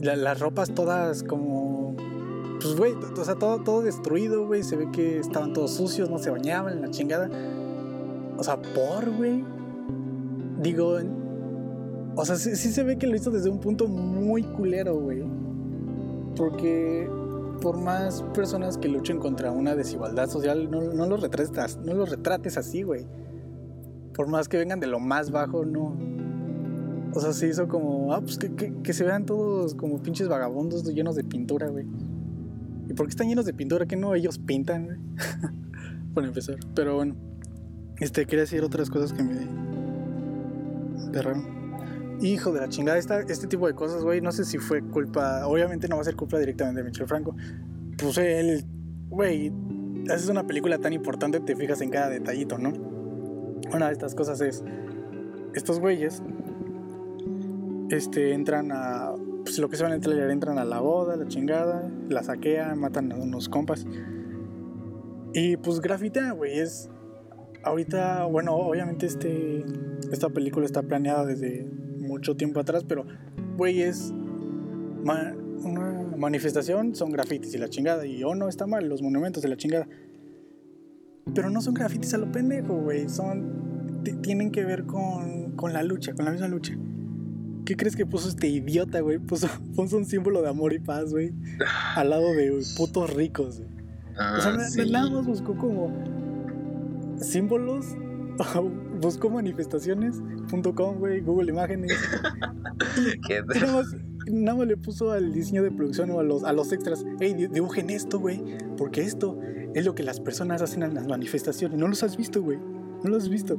las 0.00 0.38
ropas 0.40 0.72
todas 0.72 1.22
como 1.24 1.96
pues, 2.64 2.76
güey, 2.76 2.94
o 2.94 3.24
sea, 3.24 3.34
todo, 3.34 3.62
todo 3.62 3.82
destruido, 3.82 4.46
güey. 4.46 4.62
Se 4.62 4.76
ve 4.76 4.88
que 4.90 5.18
estaban 5.18 5.52
todos 5.52 5.72
sucios, 5.72 6.08
no 6.08 6.18
se 6.18 6.30
bañaban, 6.30 6.80
la 6.80 6.90
chingada. 6.90 7.28
O 8.38 8.42
sea, 8.42 8.56
por, 8.56 9.10
güey. 9.10 9.44
Digo, 10.62 10.98
o 12.16 12.24
sea, 12.24 12.36
sí, 12.36 12.56
se 12.56 12.82
ve 12.82 12.96
que 12.96 13.06
lo 13.06 13.16
hizo 13.16 13.30
desde 13.30 13.50
un 13.50 13.60
punto 13.60 13.86
muy 13.86 14.42
culero, 14.42 14.94
güey. 14.96 15.22
Porque 16.36 17.06
por 17.60 17.78
más 17.78 18.22
personas 18.34 18.78
que 18.78 18.88
luchen 18.88 19.18
contra 19.18 19.50
una 19.50 19.74
desigualdad 19.74 20.28
social, 20.28 20.70
no, 20.70 21.06
los 21.06 21.20
retrates, 21.20 21.78
no 21.78 21.94
los 21.94 22.10
retrates 22.10 22.56
así, 22.56 22.82
güey. 22.82 23.06
Por 24.14 24.28
más 24.28 24.48
que 24.48 24.56
vengan 24.56 24.80
de 24.80 24.86
lo 24.86 25.00
más 25.00 25.30
bajo, 25.30 25.64
no. 25.64 25.96
O 27.12 27.20
sea, 27.20 27.32
se 27.32 27.48
hizo 27.48 27.68
como, 27.68 28.12
ah, 28.12 28.20
pues 28.20 28.38
que, 28.38 28.92
se 28.92 29.04
vean 29.04 29.24
todos 29.24 29.74
como 29.74 30.02
pinches 30.02 30.28
vagabundos 30.28 30.84
llenos 30.84 31.16
de 31.16 31.24
pintura, 31.24 31.68
güey. 31.68 31.86
¿Y 32.88 32.94
por 32.94 33.06
qué 33.06 33.10
están 33.10 33.28
llenos 33.28 33.46
de 33.46 33.54
pintura? 33.54 33.86
que 33.86 33.96
no 33.96 34.14
ellos 34.14 34.38
pintan? 34.38 35.16
Para 36.14 36.26
empezar. 36.26 36.56
Pero 36.74 36.96
bueno. 36.96 37.16
Este, 37.98 38.26
quería 38.26 38.42
decir 38.42 38.62
otras 38.62 38.90
cosas 38.90 39.12
que 39.12 39.22
me 39.22 39.48
aterraron. 41.08 41.63
Hijo 42.24 42.52
de 42.52 42.60
la 42.60 42.70
chingada, 42.70 42.96
esta, 42.96 43.20
este 43.20 43.46
tipo 43.46 43.66
de 43.66 43.74
cosas, 43.74 44.02
güey, 44.02 44.22
no 44.22 44.32
sé 44.32 44.46
si 44.46 44.56
fue 44.56 44.80
culpa, 44.80 45.46
obviamente 45.46 45.88
no 45.88 45.96
va 45.96 46.00
a 46.00 46.04
ser 46.06 46.16
culpa 46.16 46.38
directamente 46.38 46.82
de 46.82 46.88
Michel 46.88 47.06
Franco. 47.06 47.36
Pues 47.98 48.16
él, 48.16 48.64
güey, 49.10 49.52
haces 50.10 50.30
una 50.30 50.46
película 50.46 50.78
tan 50.78 50.94
importante, 50.94 51.38
te 51.40 51.54
fijas 51.54 51.82
en 51.82 51.90
cada 51.90 52.08
detallito, 52.08 52.56
¿no? 52.56 52.72
Una 53.74 53.88
de 53.88 53.92
estas 53.92 54.14
cosas 54.14 54.40
es, 54.40 54.64
estos 55.54 55.80
güeyes, 55.80 56.22
este, 57.90 58.32
entran 58.32 58.72
a, 58.72 59.12
pues 59.44 59.58
lo 59.58 59.68
que 59.68 59.76
se 59.76 59.82
van 59.82 59.92
a 59.92 59.96
entrar, 59.96 60.30
entran 60.30 60.56
a 60.56 60.64
la 60.64 60.80
boda, 60.80 61.16
la 61.16 61.26
chingada, 61.26 61.90
la 62.08 62.22
saquean, 62.22 62.78
matan 62.78 63.12
a 63.12 63.16
unos 63.16 63.50
compas. 63.50 63.86
Y 65.34 65.58
pues 65.58 65.82
grafita, 65.82 66.30
güey, 66.30 66.58
es... 66.58 66.88
Ahorita, 67.64 68.24
bueno, 68.24 68.54
obviamente 68.54 69.04
este, 69.04 69.62
esta 70.10 70.30
película 70.30 70.64
está 70.64 70.82
planeada 70.82 71.26
desde 71.26 71.66
mucho 72.14 72.36
tiempo 72.36 72.60
atrás, 72.60 72.84
pero, 72.86 73.04
güey, 73.56 73.82
es... 73.82 74.12
una 75.02 75.34
manifestación 76.16 76.94
son 76.94 77.10
grafitis 77.10 77.54
y 77.54 77.58
la 77.58 77.68
chingada. 77.68 78.06
Y 78.06 78.22
oh, 78.24 78.34
no, 78.34 78.48
está 78.48 78.66
mal, 78.66 78.88
los 78.88 79.02
monumentos 79.02 79.42
de 79.42 79.48
la 79.48 79.56
chingada. 79.56 79.86
Pero 81.34 81.50
no 81.50 81.60
son 81.60 81.74
grafitis 81.74 82.14
a 82.14 82.18
lo 82.18 82.30
pendejo, 82.30 82.76
güey. 82.76 83.08
Son. 83.08 84.02
Tienen 84.22 84.50
que 84.50 84.64
ver 84.64 84.84
con, 84.84 85.52
con 85.52 85.72
la 85.72 85.82
lucha, 85.82 86.12
con 86.14 86.24
la 86.24 86.30
misma 86.30 86.48
lucha. 86.48 86.76
¿Qué 87.64 87.76
crees 87.76 87.96
que 87.96 88.04
puso 88.04 88.28
este 88.28 88.46
idiota, 88.48 89.00
güey? 89.00 89.18
Puso, 89.18 89.48
puso 89.76 89.96
un 89.96 90.04
símbolo 90.04 90.42
de 90.42 90.48
amor 90.48 90.74
y 90.74 90.78
paz, 90.78 91.10
güey. 91.10 91.32
Al 91.96 92.10
lado 92.10 92.32
de 92.34 92.62
putos 92.76 93.12
ricos, 93.14 93.60
güey. 93.60 93.70
o 94.12 94.40
sea, 94.40 94.52
ah, 94.52 94.84
nada 94.90 95.10
más 95.10 95.26
buscó 95.26 95.56
como 95.56 95.90
símbolos. 97.18 97.86
buscó 99.04 99.30
manifestaciones.com, 99.30 100.98
güey, 100.98 101.20
Google 101.20 101.50
Imágenes. 101.50 101.92
¿Qué 103.28 103.42
nada, 103.42 103.72
más, 103.72 103.96
nada 104.26 104.58
más 104.58 104.66
le 104.66 104.76
puso 104.76 105.10
al 105.12 105.32
diseño 105.32 105.62
de 105.62 105.70
producción 105.70 106.10
o 106.10 106.20
a 106.20 106.22
los, 106.22 106.44
a 106.44 106.52
los 106.52 106.72
extras. 106.72 107.04
Hey, 107.20 107.34
dibujen 107.50 107.90
esto, 107.90 108.18
güey. 108.18 108.42
Porque 108.76 109.02
esto 109.02 109.38
es 109.74 109.84
lo 109.84 109.94
que 109.94 110.02
las 110.02 110.20
personas 110.20 110.62
hacen 110.62 110.82
en 110.82 110.94
las 110.94 111.06
manifestaciones. 111.06 111.78
No 111.78 111.88
los 111.88 112.02
has 112.02 112.16
visto, 112.16 112.42
güey. 112.42 112.58
No 112.58 113.10
los 113.10 113.24
has 113.24 113.28
visto. 113.28 113.58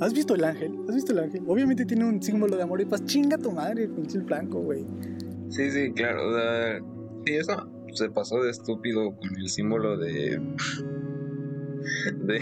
¿Has 0.00 0.12
visto 0.12 0.34
el 0.34 0.44
ángel? 0.44 0.76
¿Has 0.88 0.94
visto 0.94 1.12
el 1.12 1.20
ángel? 1.20 1.44
Obviamente 1.46 1.84
tiene 1.84 2.04
un 2.04 2.20
símbolo 2.20 2.56
de 2.56 2.62
amor 2.62 2.80
y 2.80 2.84
paz. 2.84 3.04
Chinga 3.04 3.38
tu 3.38 3.52
madre, 3.52 3.88
pinche 3.88 4.18
blanco, 4.18 4.60
güey. 4.60 4.84
Sí, 5.50 5.70
sí, 5.70 5.92
claro. 5.92 6.20
sí, 7.24 7.34
eso 7.34 7.70
se 7.92 8.10
pasó 8.10 8.42
de 8.42 8.50
estúpido 8.50 9.14
con 9.16 9.36
el 9.36 9.48
símbolo 9.48 9.96
de. 9.96 10.40
de, 12.24 12.40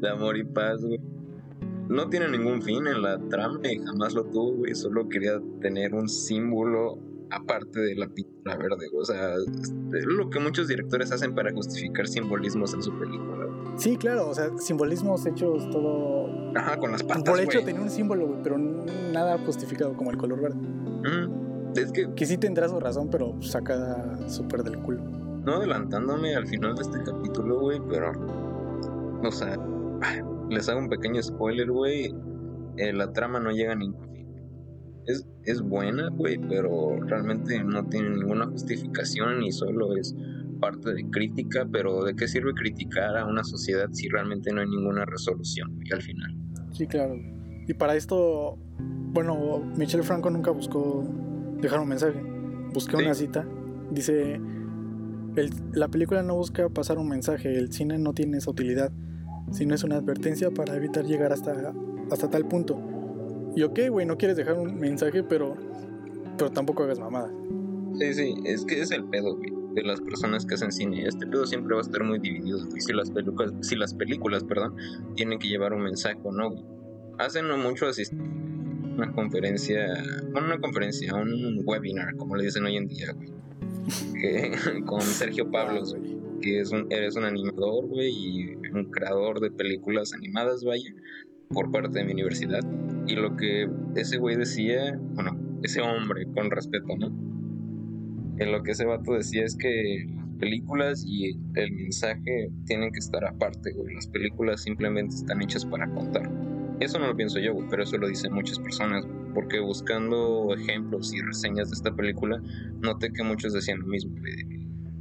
de 0.00 0.08
amor 0.08 0.38
y 0.38 0.44
paz, 0.44 0.80
güey. 0.82 0.98
No 1.88 2.08
tiene 2.08 2.28
ningún 2.28 2.62
fin 2.62 2.86
en 2.86 3.02
la 3.02 3.18
trama 3.18 3.60
y 3.64 3.78
jamás 3.78 4.14
lo 4.14 4.24
tuvo, 4.24 4.52
güey. 4.56 4.74
Solo 4.74 5.08
quería 5.08 5.40
tener 5.60 5.94
un 5.94 6.08
símbolo 6.08 6.98
aparte 7.30 7.80
de 7.80 7.94
la 7.94 8.08
pintura 8.08 8.56
verde. 8.56 8.88
O 8.94 9.04
sea, 9.04 9.34
es 9.34 10.04
lo 10.04 10.30
que 10.30 10.40
muchos 10.40 10.68
directores 10.68 11.12
hacen 11.12 11.34
para 11.34 11.52
justificar 11.52 12.06
simbolismos 12.06 12.74
en 12.74 12.82
su 12.82 12.96
película. 12.98 13.46
Sí, 13.76 13.96
claro, 13.96 14.28
o 14.28 14.34
sea, 14.34 14.50
simbolismos 14.58 15.24
hechos 15.26 15.68
todo. 15.70 16.28
Ajá, 16.56 16.78
con 16.78 16.92
las 16.92 17.02
patas. 17.02 17.24
Por 17.24 17.40
hecho 17.40 17.62
tenía 17.64 17.80
un 17.80 17.90
símbolo, 17.90 18.26
güey, 18.26 18.42
pero 18.42 18.58
nada 18.58 19.38
justificado 19.38 19.94
como 19.94 20.10
el 20.10 20.16
color 20.16 20.40
verde. 20.40 20.58
Es 21.76 21.92
que. 21.92 22.12
Que 22.14 22.26
sí 22.26 22.38
tendrá 22.38 22.68
su 22.68 22.80
razón, 22.80 23.08
pero 23.10 23.40
saca 23.40 24.28
súper 24.28 24.62
del 24.62 24.78
culo. 24.78 25.00
No 25.44 25.54
adelantándome 25.54 26.34
al 26.34 26.46
final 26.46 26.74
de 26.74 26.82
este 26.82 27.02
capítulo, 27.04 27.60
güey, 27.60 27.80
pero. 27.88 28.12
O 29.22 29.30
sea, 29.30 29.56
les 30.50 30.68
hago 30.68 30.80
un 30.80 30.88
pequeño 30.88 31.22
spoiler, 31.22 31.70
güey. 31.70 32.14
Eh, 32.76 32.92
la 32.92 33.12
trama 33.12 33.40
no 33.40 33.50
llega 33.50 33.72
a 33.72 33.76
ningún 33.76 34.08
fin. 34.12 34.26
Es, 35.06 35.26
es 35.44 35.60
buena, 35.62 36.08
güey, 36.10 36.38
pero 36.38 37.00
realmente 37.00 37.62
no 37.64 37.86
tiene 37.88 38.10
ninguna 38.10 38.46
justificación 38.46 39.42
y 39.42 39.52
solo 39.52 39.96
es 39.96 40.14
parte 40.60 40.92
de 40.92 41.08
crítica, 41.10 41.66
pero 41.70 42.04
¿de 42.04 42.14
qué 42.14 42.28
sirve 42.28 42.52
criticar 42.52 43.16
a 43.16 43.24
una 43.24 43.44
sociedad 43.44 43.88
si 43.92 44.08
realmente 44.08 44.52
no 44.52 44.60
hay 44.60 44.68
ninguna 44.68 45.04
resolución 45.04 45.78
y 45.84 45.92
al 45.92 46.02
final? 46.02 46.36
Sí, 46.72 46.86
claro. 46.86 47.14
Y 47.66 47.74
para 47.74 47.96
esto, 47.96 48.58
bueno, 48.78 49.60
Michel 49.76 50.02
Franco 50.02 50.30
nunca 50.30 50.50
buscó 50.50 51.06
dejar 51.60 51.80
un 51.80 51.88
mensaje. 51.88 52.20
Busqué 52.72 52.96
una 52.96 53.14
cita. 53.14 53.46
Dice, 53.90 54.40
la 55.72 55.88
película 55.88 56.22
no 56.22 56.36
busca 56.36 56.68
pasar 56.68 56.98
un 56.98 57.08
mensaje, 57.08 57.56
el 57.56 57.72
cine 57.72 57.98
no 57.98 58.12
tiene 58.12 58.38
esa 58.38 58.50
utilidad, 58.50 58.92
sino 59.50 59.74
es 59.74 59.84
una 59.84 59.96
advertencia 59.96 60.50
para 60.50 60.76
evitar 60.76 61.04
llegar 61.04 61.32
hasta, 61.32 61.74
hasta 62.10 62.30
tal 62.30 62.46
punto. 62.46 62.80
Y 63.56 63.62
ok, 63.62 63.80
güey, 63.90 64.06
no 64.06 64.16
quieres 64.16 64.36
dejar 64.36 64.58
un 64.58 64.78
mensaje, 64.78 65.22
pero, 65.22 65.56
pero 66.36 66.50
tampoco 66.50 66.84
hagas 66.84 66.98
mamada. 66.98 67.32
Sí, 67.98 68.14
sí, 68.14 68.34
es 68.44 68.64
que 68.64 68.80
es 68.80 68.90
el 68.90 69.04
pedo, 69.04 69.36
güey 69.36 69.58
de 69.74 69.82
las 69.82 70.00
personas 70.00 70.44
que 70.46 70.54
hacen 70.54 70.72
cine. 70.72 71.06
Este 71.06 71.26
pedo 71.26 71.46
siempre 71.46 71.74
va 71.74 71.80
a 71.80 71.84
estar 71.84 72.02
muy 72.02 72.18
dividido, 72.18 72.58
Si 72.78 72.92
las 72.92 73.10
películas, 73.10 73.52
si 73.60 73.76
las 73.76 73.94
películas, 73.94 74.44
perdón, 74.44 74.74
tienen 75.14 75.38
que 75.38 75.48
llevar 75.48 75.72
un 75.72 75.82
mensaje 75.82 76.18
o 76.22 76.32
no, 76.32 76.54
Hacen 77.18 77.46
mucho 77.60 77.86
asistir 77.86 78.16
una 78.96 79.12
conferencia, 79.12 79.86
no 80.32 80.38
una 80.40 80.60
conferencia, 80.60 81.14
un 81.14 81.62
webinar, 81.64 82.16
como 82.16 82.36
le 82.36 82.44
dicen 82.44 82.64
hoy 82.64 82.76
en 82.76 82.86
día, 82.86 83.12
güey. 83.12 83.32
con 84.84 85.00
Sergio 85.00 85.50
Pablos, 85.50 85.96
que 86.40 86.60
es 86.60 86.70
un, 86.70 86.86
eres 86.90 87.16
un 87.16 87.24
animador, 87.24 87.86
güey, 87.86 88.10
y 88.10 88.54
un 88.72 88.90
creador 88.90 89.40
de 89.40 89.50
películas 89.50 90.12
animadas, 90.12 90.64
vaya, 90.64 90.92
por 91.50 91.70
parte 91.70 91.98
de 91.98 92.04
mi 92.04 92.12
universidad. 92.12 92.60
Y 93.06 93.16
lo 93.16 93.36
que 93.36 93.68
ese 93.96 94.18
güey 94.18 94.36
decía, 94.36 94.98
bueno, 95.14 95.36
ese 95.62 95.80
hombre, 95.80 96.26
con 96.34 96.50
respeto, 96.50 96.96
¿no? 96.96 97.28
que 98.38 98.46
lo 98.46 98.62
que 98.62 98.70
ese 98.70 98.84
vato 98.84 99.12
decía 99.14 99.44
es 99.44 99.56
que 99.56 100.06
las 100.16 100.28
películas 100.38 101.04
y 101.04 101.36
el 101.54 101.72
mensaje 101.72 102.50
tienen 102.66 102.92
que 102.92 103.00
estar 103.00 103.24
aparte, 103.24 103.72
güey. 103.72 103.94
Las 103.94 104.06
películas 104.06 104.62
simplemente 104.62 105.16
están 105.16 105.42
hechas 105.42 105.66
para 105.66 105.90
contar. 105.90 106.30
Eso 106.78 107.00
no 107.00 107.08
lo 107.08 107.16
pienso 107.16 107.40
yo, 107.40 107.52
güey, 107.54 107.66
pero 107.68 107.82
eso 107.82 107.98
lo 107.98 108.08
dicen 108.08 108.32
muchas 108.32 108.60
personas, 108.60 109.04
porque 109.34 109.58
buscando 109.58 110.54
ejemplos 110.54 111.12
y 111.12 111.20
reseñas 111.20 111.70
de 111.70 111.74
esta 111.74 111.94
película, 111.94 112.40
noté 112.80 113.12
que 113.12 113.24
muchos 113.24 113.52
decían 113.52 113.80
lo 113.80 113.86
mismo. 113.88 114.14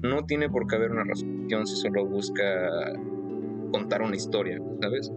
No 0.01 0.25
tiene 0.25 0.49
por 0.49 0.67
qué 0.67 0.75
haber 0.75 0.91
una 0.91 1.03
resolución 1.03 1.67
si 1.67 1.75
solo 1.75 2.05
busca 2.05 2.43
contar 3.71 4.01
una 4.01 4.15
historia, 4.15 4.59
¿sabes? 4.81 5.11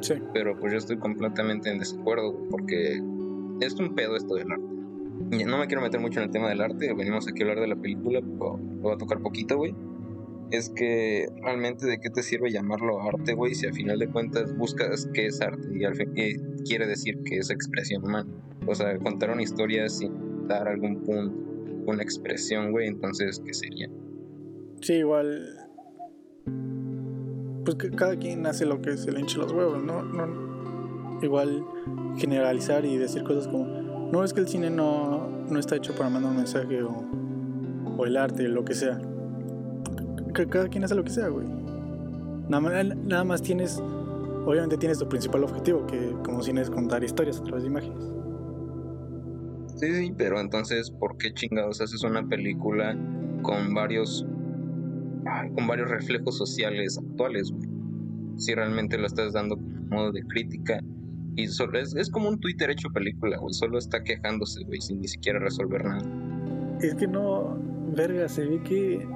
Sí. 0.00 0.14
Pero 0.32 0.58
pues 0.58 0.72
yo 0.72 0.78
estoy 0.78 0.98
completamente 0.98 1.70
en 1.70 1.78
desacuerdo, 1.78 2.34
porque 2.50 3.00
es 3.60 3.74
un 3.74 3.94
pedo 3.94 4.16
esto 4.16 4.34
del 4.34 4.52
arte 4.52 4.78
no 5.18 5.58
me 5.58 5.66
quiero 5.66 5.82
meter 5.82 6.00
mucho 6.00 6.20
en 6.20 6.26
el 6.26 6.30
tema 6.30 6.48
del 6.48 6.60
arte, 6.60 6.92
venimos 6.94 7.28
aquí 7.28 7.42
a 7.42 7.46
hablar 7.46 7.60
de 7.60 7.68
la 7.68 7.76
película, 7.76 8.20
pero 8.20 8.56
lo 8.56 8.80
voy 8.80 8.94
a 8.94 8.98
tocar 8.98 9.20
poquito, 9.20 9.56
güey. 9.56 9.74
Es 10.50 10.70
que 10.70 11.28
realmente 11.42 11.86
de 11.86 11.98
qué 11.98 12.08
te 12.08 12.22
sirve 12.22 12.50
llamarlo 12.50 13.02
arte, 13.02 13.34
güey, 13.34 13.54
si 13.54 13.66
al 13.66 13.74
final 13.74 13.98
de 13.98 14.08
cuentas 14.08 14.56
buscas 14.56 15.08
qué 15.12 15.26
es 15.26 15.42
arte 15.42 15.68
y 15.74 15.84
al 15.84 15.94
fin, 15.94 16.14
quiere 16.64 16.86
decir 16.86 17.22
que 17.24 17.36
es 17.38 17.50
expresión 17.50 18.02
humana. 18.04 18.30
O 18.66 18.74
sea, 18.74 18.96
contar 18.98 19.30
una 19.30 19.42
historia 19.42 19.88
sin 19.88 20.46
dar 20.48 20.68
algún 20.68 21.02
punto, 21.02 21.47
una 21.90 22.02
expresión, 22.02 22.72
güey, 22.72 22.88
entonces, 22.88 23.40
¿qué 23.44 23.54
sería? 23.54 23.88
Sí, 24.80 24.94
igual. 24.94 25.56
Pues 27.64 27.76
que 27.76 27.90
cada 27.90 28.16
quien 28.16 28.46
hace 28.46 28.64
lo 28.64 28.80
que 28.80 28.96
se 28.96 29.12
le 29.12 29.20
hinche 29.20 29.38
los 29.38 29.52
huevos, 29.52 29.82
¿no? 29.82 30.02
no 30.02 30.48
igual 31.22 31.64
generalizar 32.16 32.84
y 32.84 32.96
decir 32.96 33.22
cosas 33.22 33.48
como 33.48 33.66
no 34.12 34.24
es 34.24 34.32
que 34.32 34.40
el 34.40 34.48
cine 34.48 34.70
no, 34.70 35.28
no 35.50 35.58
está 35.58 35.76
hecho 35.76 35.94
para 35.94 36.08
mandar 36.08 36.30
un 36.30 36.38
mensaje 36.38 36.82
o, 36.82 37.04
o 37.96 38.06
el 38.06 38.16
arte, 38.16 38.48
lo 38.48 38.64
que 38.64 38.74
sea. 38.74 39.00
cada 40.32 40.68
quien 40.68 40.84
hace 40.84 40.94
lo 40.94 41.04
que 41.04 41.10
sea, 41.10 41.28
güey. 41.28 41.46
Nada, 42.48 42.84
nada 42.84 43.24
más 43.24 43.42
tienes, 43.42 43.82
obviamente 44.46 44.78
tienes 44.78 44.98
tu 44.98 45.08
principal 45.08 45.44
objetivo, 45.44 45.86
que 45.86 46.14
como 46.24 46.42
cine 46.42 46.62
es 46.62 46.70
contar 46.70 47.04
historias 47.04 47.38
a 47.40 47.42
través 47.42 47.64
de 47.64 47.68
imágenes. 47.68 48.17
Sí, 49.78 49.92
sí, 49.92 50.12
pero 50.16 50.40
entonces, 50.40 50.90
¿por 50.90 51.16
qué 51.18 51.32
chingados 51.32 51.80
haces 51.80 52.02
una 52.02 52.26
película 52.26 52.98
con 53.42 53.74
varios, 53.74 54.26
con 55.54 55.66
varios 55.66 55.88
reflejos 55.88 56.36
sociales 56.36 56.98
actuales, 56.98 57.50
güey? 57.52 57.68
Si 58.36 58.54
realmente 58.54 58.98
lo 58.98 59.06
estás 59.06 59.32
dando 59.32 59.56
como 59.56 59.78
modo 59.88 60.12
de 60.12 60.22
crítica 60.22 60.80
y 61.38 61.46
solo 61.46 61.78
es, 61.78 61.94
es 61.94 62.10
como 62.10 62.28
un 62.28 62.40
Twitter 62.40 62.70
hecho 62.70 62.88
película, 62.90 63.38
güey. 63.38 63.54
Solo 63.54 63.78
está 63.78 64.02
quejándose, 64.02 64.64
güey, 64.64 64.80
sin 64.80 65.00
ni 65.00 65.06
siquiera 65.06 65.38
resolver 65.38 65.84
nada. 65.84 66.78
Es 66.80 66.96
que 66.96 67.06
no, 67.06 67.56
verga, 67.94 68.28
se 68.28 68.44
ve 68.44 68.60
que 68.64 69.06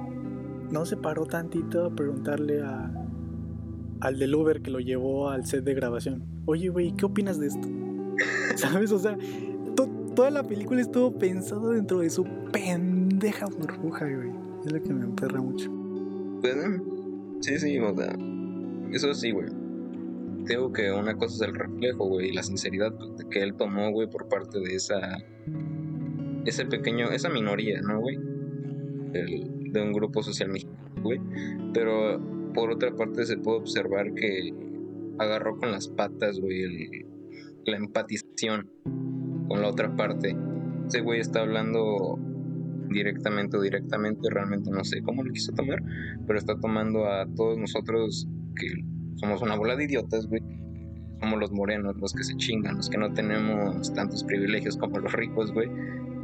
no 0.71 0.85
se 0.85 0.95
paró 0.95 1.25
tantito 1.25 1.85
a 1.85 1.93
preguntarle 1.93 2.61
a, 2.61 2.89
al 3.99 4.19
del 4.19 4.35
Uber 4.35 4.61
que 4.61 4.71
lo 4.71 4.79
llevó 4.79 5.29
al 5.29 5.45
set 5.45 5.65
de 5.65 5.73
grabación. 5.73 6.23
Oye, 6.45 6.69
güey, 6.69 6.93
¿qué 6.95 7.05
opinas 7.05 7.39
de 7.41 7.47
esto? 7.47 7.67
¿Sabes? 8.55 8.93
O 8.93 8.99
sea, 8.99 9.17
toda 10.13 10.31
la 10.31 10.43
película 10.43 10.81
estuvo 10.81 11.17
pensada 11.17 11.71
dentro 11.71 11.99
de 11.99 12.09
su 12.09 12.25
pendeja 12.51 13.45
burbuja, 13.45 14.05
güey. 14.05 14.31
Es 14.65 14.71
lo 14.71 14.81
que 14.81 14.93
me 14.93 15.05
emperra 15.05 15.41
mucho. 15.41 15.71
Pues, 16.41 16.55
sí, 17.41 17.57
sí, 17.59 17.79
o 17.79 17.95
sea, 17.95 18.15
eso 18.91 19.13
sí, 19.13 19.31
güey 19.31 19.47
creo 20.45 20.71
que 20.71 20.91
una 20.91 21.15
cosa 21.15 21.35
es 21.35 21.49
el 21.49 21.55
reflejo, 21.55 22.05
güey, 22.07 22.29
y 22.29 22.33
la 22.33 22.43
sinceridad 22.43 22.93
que 23.29 23.41
él 23.41 23.55
tomó, 23.55 23.91
güey, 23.91 24.09
por 24.09 24.27
parte 24.27 24.59
de 24.59 24.75
esa. 24.75 24.99
Ese 26.45 26.65
pequeño. 26.65 27.09
Esa 27.11 27.29
minoría, 27.29 27.81
¿no, 27.81 28.01
güey? 28.01 28.17
de 29.13 29.81
un 29.81 29.93
grupo 29.93 30.23
social 30.23 30.49
mexicano, 30.49 30.79
güey. 31.03 31.19
Pero 31.73 32.19
por 32.53 32.71
otra 32.71 32.95
parte 32.95 33.25
se 33.25 33.37
puede 33.37 33.59
observar 33.59 34.13
que 34.13 34.53
agarró 35.19 35.57
con 35.57 35.71
las 35.71 35.87
patas, 35.87 36.39
güey, 36.39 37.05
la 37.65 37.77
empatización 37.77 38.69
con 39.53 39.61
la 39.61 39.67
otra 39.67 39.95
parte. 39.95 40.35
Ese 40.87 41.01
güey 41.01 41.19
está 41.19 41.41
hablando 41.41 42.17
directamente 42.89 43.55
o 43.55 43.61
directamente, 43.61 44.27
realmente 44.31 44.71
no 44.71 44.83
sé 44.83 45.03
cómo 45.03 45.23
lo 45.23 45.31
quiso 45.31 45.51
tomar, 45.51 45.79
pero 46.25 46.39
está 46.39 46.59
tomando 46.59 47.05
a 47.05 47.27
todos 47.35 47.59
nosotros 47.59 48.27
que 48.55 48.65
somos 49.17 49.43
una 49.43 49.55
bola 49.55 49.75
de 49.75 49.83
idiotas, 49.83 50.25
güey. 50.25 50.41
Somos 51.19 51.39
los 51.39 51.51
morenos, 51.51 51.95
los 51.97 52.13
que 52.13 52.23
se 52.23 52.35
chingan, 52.35 52.77
los 52.77 52.89
que 52.89 52.97
no 52.97 53.13
tenemos 53.13 53.93
tantos 53.93 54.23
privilegios 54.23 54.75
como 54.75 54.97
los 54.97 55.13
ricos, 55.13 55.53
güey. 55.53 55.69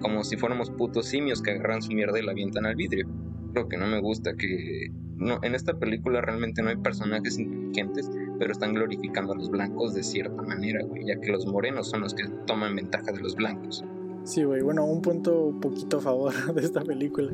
como 0.01 0.23
si 0.23 0.35
fuéramos 0.35 0.71
putos 0.71 1.05
simios 1.05 1.43
que 1.43 1.51
agarran 1.51 1.83
su 1.83 1.91
mierda 1.91 2.19
y 2.19 2.25
la 2.25 2.31
avientan 2.31 2.65
al 2.65 2.75
vidrio. 2.75 3.07
Lo 3.53 3.69
que 3.69 3.77
no 3.77 3.85
me 3.85 4.01
gusta 4.01 4.33
que 4.33 4.91
no, 5.17 5.37
en 5.43 5.53
esta 5.53 5.77
película 5.77 6.21
realmente 6.21 6.63
no 6.63 6.69
hay 6.69 6.77
personajes 6.77 7.37
inteligentes, 7.37 8.09
pero 8.39 8.53
están 8.53 8.73
glorificando 8.73 9.33
a 9.33 9.35
los 9.35 9.49
blancos 9.49 9.93
de 9.93 10.01
cierta 10.01 10.41
manera, 10.41 10.83
güey, 10.83 11.05
ya 11.05 11.19
que 11.19 11.31
los 11.31 11.45
morenos 11.45 11.89
son 11.89 12.01
los 12.01 12.13
que 12.13 12.23
toman 12.47 12.75
ventaja 12.75 13.11
de 13.11 13.19
los 13.19 13.35
blancos. 13.35 13.83
Sí, 14.23 14.43
güey, 14.43 14.61
bueno, 14.61 14.85
un 14.85 15.01
punto 15.01 15.53
poquito 15.61 15.97
a 15.97 16.01
favor 16.01 16.33
de 16.55 16.61
esta 16.61 16.81
película. 16.81 17.31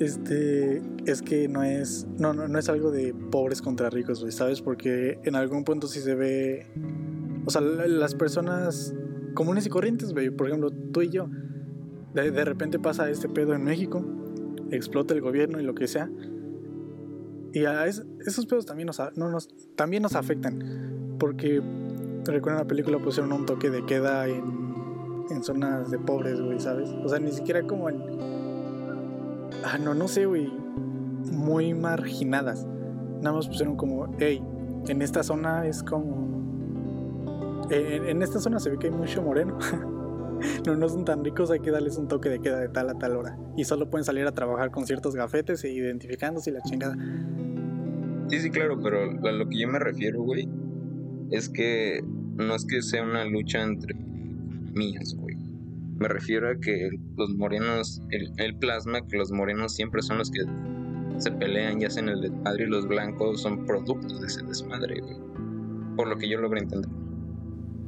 Este 0.00 0.82
es 1.04 1.22
que 1.22 1.48
no 1.48 1.62
es 1.62 2.06
no, 2.18 2.32
no, 2.32 2.48
no 2.48 2.58
es 2.58 2.68
algo 2.68 2.90
de 2.90 3.14
pobres 3.30 3.60
contra 3.60 3.90
ricos, 3.90 4.20
güey, 4.20 4.32
¿sabes? 4.32 4.62
Porque 4.62 5.20
en 5.22 5.36
algún 5.36 5.64
punto 5.64 5.86
sí 5.86 6.00
se 6.00 6.14
ve 6.14 6.66
o 7.44 7.50
sea, 7.50 7.60
las 7.60 8.14
personas 8.14 8.94
comunes 9.34 9.66
y 9.66 9.68
corrientes, 9.68 10.12
güey, 10.12 10.30
por 10.30 10.48
ejemplo, 10.48 10.70
tú 10.70 11.02
y 11.02 11.08
yo, 11.08 11.28
de, 12.14 12.30
de 12.30 12.44
repente 12.44 12.78
pasa 12.78 13.10
este 13.10 13.28
pedo 13.28 13.54
en 13.54 13.64
México, 13.64 14.04
explota 14.70 15.14
el 15.14 15.20
gobierno 15.20 15.60
y 15.60 15.64
lo 15.64 15.74
que 15.74 15.88
sea, 15.88 16.10
y 17.52 17.64
a 17.66 17.86
esos 17.86 18.46
pedos 18.46 18.66
también 18.66 18.86
nos, 18.86 19.00
no 19.16 19.28
nos, 19.30 19.48
también 19.76 20.02
nos 20.02 20.14
afectan. 20.14 21.16
Porque 21.18 21.62
recuerdo 22.24 22.58
en 22.58 22.64
la 22.64 22.68
película 22.68 22.98
pusieron 22.98 23.32
un 23.32 23.46
toque 23.46 23.70
de 23.70 23.84
queda 23.84 24.26
en, 24.26 25.24
en 25.30 25.42
zonas 25.42 25.90
de 25.90 25.98
pobres, 25.98 26.40
güey, 26.40 26.58
¿sabes? 26.60 26.90
O 27.04 27.08
sea, 27.08 27.18
ni 27.18 27.30
siquiera 27.30 27.62
como 27.62 27.88
en. 27.90 28.02
Ah, 29.64 29.78
no, 29.78 29.94
no 29.94 30.08
sé, 30.08 30.26
güey. 30.26 30.46
Muy 31.30 31.74
marginadas. 31.74 32.66
Nada 33.20 33.36
más 33.36 33.46
pusieron 33.46 33.76
como, 33.76 34.08
hey, 34.18 34.42
en 34.88 35.02
esta 35.02 35.22
zona 35.22 35.66
es 35.66 35.82
como. 35.82 36.32
En, 37.70 38.08
en 38.08 38.22
esta 38.22 38.40
zona 38.40 38.58
se 38.58 38.70
ve 38.70 38.78
que 38.78 38.86
hay 38.88 38.92
mucho 38.92 39.22
moreno. 39.22 39.58
no, 40.66 40.76
no 40.76 40.88
son 40.88 41.04
tan 41.04 41.24
ricos, 41.24 41.50
hay 41.50 41.60
que 41.60 41.70
darles 41.70 41.96
un 41.96 42.08
toque 42.08 42.28
de 42.28 42.40
queda 42.40 42.60
de 42.60 42.68
tal 42.68 42.88
a 42.88 42.94
tal 42.94 43.16
hora. 43.16 43.38
Y 43.56 43.64
solo 43.64 43.90
pueden 43.90 44.04
salir 44.04 44.26
a 44.26 44.32
trabajar 44.32 44.70
con 44.70 44.86
ciertos 44.86 45.14
gafetes 45.14 45.62
e 45.64 45.72
identificándose 45.72 46.50
y 46.50 46.52
la 46.54 46.62
chingada. 46.62 46.96
Sí, 48.28 48.40
sí, 48.40 48.50
claro, 48.50 48.80
pero 48.82 49.02
a 49.02 49.32
lo 49.32 49.48
que 49.48 49.58
yo 49.58 49.68
me 49.68 49.78
refiero, 49.78 50.22
güey, 50.22 50.48
es 51.30 51.48
que 51.48 52.02
no 52.36 52.54
es 52.54 52.64
que 52.64 52.82
sea 52.82 53.02
una 53.02 53.24
lucha 53.24 53.62
entre 53.62 53.94
mías, 53.94 55.14
güey. 55.16 55.36
Me 55.98 56.08
refiero 56.08 56.48
a 56.48 56.56
que 56.56 56.90
los 57.16 57.34
morenos, 57.36 58.02
el, 58.10 58.32
el, 58.38 58.56
plasma, 58.56 59.06
que 59.06 59.16
los 59.16 59.30
morenos 59.30 59.74
siempre 59.74 60.02
son 60.02 60.18
los 60.18 60.30
que 60.30 60.40
se 61.18 61.30
pelean 61.30 61.80
y 61.80 61.84
hacen 61.84 62.08
el 62.08 62.22
desmadre 62.22 62.64
y 62.64 62.68
los 62.68 62.88
blancos 62.88 63.42
son 63.42 63.64
productos 63.66 64.20
de 64.20 64.26
ese 64.26 64.42
desmadre, 64.44 65.00
güey. 65.00 65.16
Por 65.96 66.08
lo 66.08 66.16
que 66.16 66.28
yo 66.28 66.40
logro 66.40 66.58
entender. 66.58 66.90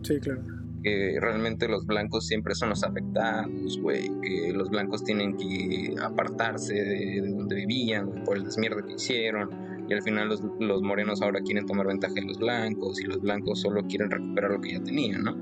Sí, 0.02 0.20
claro 0.20 0.53
que 0.84 1.18
realmente 1.18 1.66
los 1.66 1.86
blancos 1.86 2.26
siempre 2.26 2.54
son 2.54 2.68
los 2.68 2.84
afectados, 2.84 3.80
güey, 3.80 4.10
que 4.20 4.52
los 4.52 4.68
blancos 4.68 5.02
tienen 5.02 5.36
que 5.36 5.94
apartarse 6.00 6.74
de, 6.74 7.22
donde 7.22 7.56
vivían, 7.56 8.22
por 8.24 8.36
el 8.36 8.44
desmierda 8.44 8.84
que 8.84 8.92
hicieron, 8.92 9.48
y 9.88 9.94
al 9.94 10.02
final 10.02 10.28
los, 10.28 10.42
los, 10.60 10.82
morenos 10.82 11.22
ahora 11.22 11.40
quieren 11.40 11.66
tomar 11.66 11.86
ventaja 11.86 12.14
de 12.14 12.22
los 12.22 12.38
blancos, 12.38 13.00
y 13.00 13.04
los 13.04 13.20
blancos 13.20 13.62
solo 13.62 13.82
quieren 13.86 14.10
recuperar 14.10 14.50
lo 14.50 14.60
que 14.60 14.72
ya 14.72 14.82
tenían, 14.82 15.24
¿no? 15.24 15.36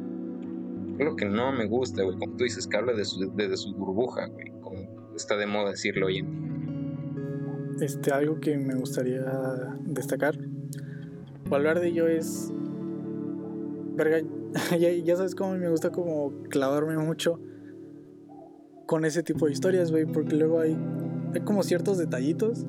Lo 0.98 1.16
que 1.16 1.24
no 1.24 1.52
me 1.52 1.66
gusta, 1.66 2.04
güey, 2.04 2.16
como 2.16 2.36
tú 2.36 2.44
dices, 2.44 2.68
que 2.68 2.76
habla 2.76 2.92
de 2.92 3.04
su, 3.04 3.28
de, 3.34 3.56
su 3.56 3.74
burbuja, 3.74 4.28
güey, 4.28 4.52
como 4.60 5.12
está 5.16 5.36
de 5.36 5.46
moda 5.46 5.70
decirlo 5.70 6.06
hoy 6.06 6.18
en 6.18 6.30
día. 6.30 7.86
Este, 7.86 8.12
algo 8.12 8.38
que 8.38 8.56
me 8.58 8.76
gustaría 8.76 9.24
destacar 9.80 10.38
o 11.50 11.54
hablar 11.56 11.80
de 11.80 11.88
ello 11.88 12.06
es 12.06 12.52
verga, 13.96 14.20
ya, 15.04 15.16
sabes 15.16 15.34
cómo 15.34 15.54
me 15.54 15.68
gusta 15.68 15.90
como 15.90 16.32
clavarme 16.50 16.96
mucho 16.98 17.40
con 18.86 19.04
ese 19.04 19.22
tipo 19.22 19.46
de 19.46 19.52
historias, 19.52 19.90
güey, 19.90 20.04
porque 20.04 20.36
luego 20.36 20.60
hay, 20.60 20.76
hay 21.34 21.40
como 21.42 21.62
ciertos 21.62 21.98
detallitos 21.98 22.66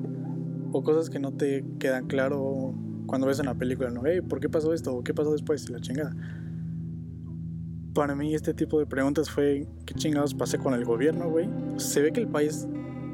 o 0.72 0.82
cosas 0.82 1.10
que 1.10 1.18
no 1.18 1.32
te 1.32 1.64
quedan 1.78 2.06
claro 2.06 2.74
cuando 3.06 3.26
ves 3.26 3.38
una 3.38 3.54
película, 3.56 3.90
¿no? 3.90 4.02
Hey, 4.04 4.22
¿por 4.22 4.40
qué 4.40 4.48
pasó 4.48 4.72
esto? 4.72 4.94
¿O 4.94 5.04
qué 5.04 5.12
pasó 5.12 5.32
después? 5.32 5.68
La 5.68 5.80
chingada. 5.80 6.14
Para 7.92 8.14
mí 8.14 8.34
este 8.34 8.54
tipo 8.54 8.78
de 8.78 8.86
preguntas 8.86 9.30
fue, 9.30 9.68
¿qué 9.84 9.94
chingados 9.94 10.34
pasé 10.34 10.58
con 10.58 10.74
el 10.74 10.84
gobierno, 10.84 11.30
güey? 11.30 11.48
Se 11.76 12.00
ve 12.00 12.12
que 12.12 12.20
el 12.20 12.28
país 12.28 12.66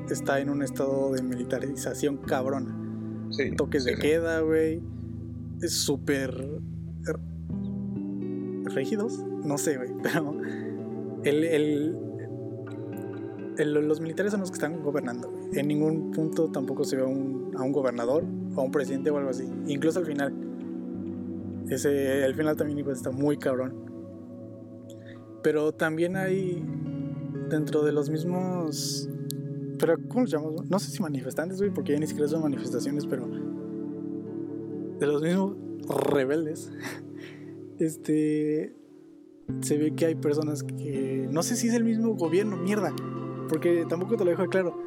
está 0.08 0.40
en 0.40 0.48
un 0.48 0.62
estado 0.62 1.12
de 1.12 1.22
militarización 1.22 2.18
cabrona. 2.18 2.76
Sí, 3.30 3.54
Toques 3.56 3.84
de 3.84 3.96
queda, 3.96 4.40
güey. 4.40 4.80
Es 5.60 5.74
súper 5.74 6.32
rígidos, 8.74 9.24
no 9.44 9.58
sé, 9.58 9.76
güey, 9.76 9.90
pero 10.02 10.36
el, 11.24 11.44
el, 11.44 11.96
los 13.58 14.00
militares 14.00 14.32
son 14.32 14.40
los 14.40 14.50
que 14.50 14.54
están 14.54 14.82
gobernando. 14.82 15.32
En 15.52 15.68
ningún 15.68 16.10
punto 16.12 16.50
tampoco 16.50 16.84
se 16.84 16.96
ve 16.96 17.02
a 17.02 17.06
un, 17.06 17.52
a 17.56 17.62
un 17.62 17.72
gobernador 17.72 18.24
o 18.54 18.60
a 18.60 18.64
un 18.64 18.70
presidente 18.70 19.10
o 19.10 19.18
algo 19.18 19.30
así. 19.30 19.48
Incluso 19.66 19.98
al 19.98 20.06
final. 20.06 20.32
Ese, 21.68 22.24
al 22.24 22.34
final 22.34 22.56
también 22.56 22.88
está 22.88 23.10
muy 23.10 23.36
cabrón. 23.36 23.74
Pero 25.42 25.72
también 25.72 26.16
hay 26.16 26.64
dentro 27.48 27.82
de 27.82 27.92
los 27.92 28.10
mismos... 28.10 29.08
Pero, 29.78 29.96
¿cómo 30.08 30.22
los 30.22 30.30
llamamos? 30.30 30.68
No 30.68 30.78
sé 30.78 30.90
si 30.90 31.02
manifestantes, 31.02 31.58
güey, 31.58 31.72
porque 31.72 31.92
ya 31.92 31.98
ni 31.98 32.06
siquiera 32.06 32.28
son 32.28 32.42
manifestaciones, 32.42 33.06
pero... 33.06 33.26
De 34.98 35.06
los 35.06 35.22
mismos 35.22 35.56
rebeldes 36.10 36.70
este 37.80 38.74
se 39.62 39.76
ve 39.78 39.94
que 39.94 40.06
hay 40.06 40.14
personas 40.14 40.62
que 40.62 41.28
no 41.30 41.42
sé 41.42 41.56
si 41.56 41.68
es 41.68 41.74
el 41.74 41.84
mismo 41.84 42.14
gobierno, 42.14 42.56
mierda, 42.56 42.94
porque 43.48 43.84
tampoco 43.88 44.16
te 44.16 44.24
lo 44.24 44.30
dejo 44.30 44.46
claro, 44.46 44.78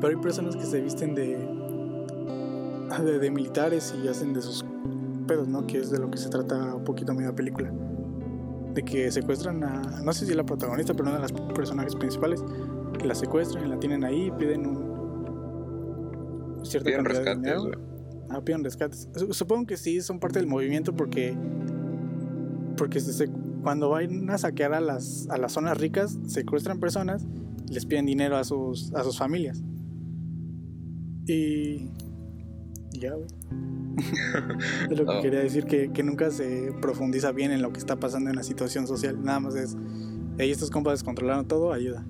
pero 0.00 0.16
hay 0.16 0.22
personas 0.22 0.56
que 0.56 0.64
se 0.64 0.80
visten 0.80 1.14
de, 1.14 1.38
de, 3.18 3.30
militares 3.30 3.94
y 4.02 4.08
hacen 4.08 4.34
de 4.34 4.42
sus 4.42 4.64
pedos, 5.26 5.48
¿no? 5.48 5.66
Que 5.66 5.78
es 5.78 5.90
de 5.90 5.98
lo 5.98 6.10
que 6.10 6.18
se 6.18 6.28
trata 6.28 6.74
un 6.74 6.84
poquito 6.84 7.14
media 7.14 7.34
película. 7.34 7.72
De 8.74 8.82
que 8.82 9.10
secuestran 9.10 9.64
a, 9.64 10.02
no 10.02 10.12
sé 10.12 10.26
si 10.26 10.32
es 10.32 10.36
la 10.36 10.44
protagonista, 10.44 10.92
pero 10.92 11.08
una 11.08 11.16
de 11.16 11.22
las 11.22 11.32
personajes 11.32 11.96
principales, 11.96 12.44
que 12.98 13.06
la 13.06 13.14
secuestran 13.14 13.66
y 13.66 13.68
la 13.68 13.78
tienen 13.78 14.04
ahí, 14.04 14.30
piden 14.38 14.66
un 14.66 14.90
cierta 16.62 16.90
piden 16.90 17.04
rescates, 17.04 17.62
Ah, 18.28 18.40
piden 18.42 18.62
rescates. 18.62 19.08
Supongo 19.30 19.66
que 19.66 19.76
sí, 19.76 20.00
son 20.00 20.20
parte 20.20 20.38
del 20.38 20.46
movimiento 20.46 20.94
porque 20.94 21.36
porque 22.80 22.98
cuando 23.62 23.90
van 23.90 24.30
a 24.30 24.38
saquear 24.38 24.72
a 24.72 24.80
las, 24.80 25.28
a 25.28 25.36
las 25.36 25.52
zonas 25.52 25.76
ricas, 25.76 26.18
secuestran 26.26 26.80
personas 26.80 27.26
y 27.68 27.74
les 27.74 27.84
piden 27.84 28.06
dinero 28.06 28.38
a 28.38 28.44
sus, 28.44 28.90
a 28.94 29.04
sus 29.04 29.18
familias. 29.18 29.62
Y. 31.26 31.90
Ya, 32.92 33.12
güey. 33.12 33.28
es 34.90 34.98
lo 34.98 35.04
que 35.04 35.12
oh. 35.12 35.20
quería 35.20 35.40
decir, 35.40 35.66
que, 35.66 35.92
que, 35.92 36.02
nunca 36.02 36.30
se 36.30 36.72
profundiza 36.80 37.32
bien 37.32 37.50
en 37.52 37.60
lo 37.60 37.70
que 37.70 37.78
está 37.78 37.96
pasando 37.96 38.30
en 38.30 38.36
la 38.36 38.42
situación 38.42 38.86
social. 38.86 39.22
Nada 39.22 39.40
más 39.40 39.56
es. 39.56 39.76
Hey, 40.38 40.50
estos 40.50 40.70
compas 40.70 40.94
descontrolaron 40.94 41.46
todo, 41.46 41.74
ayuda. 41.74 42.06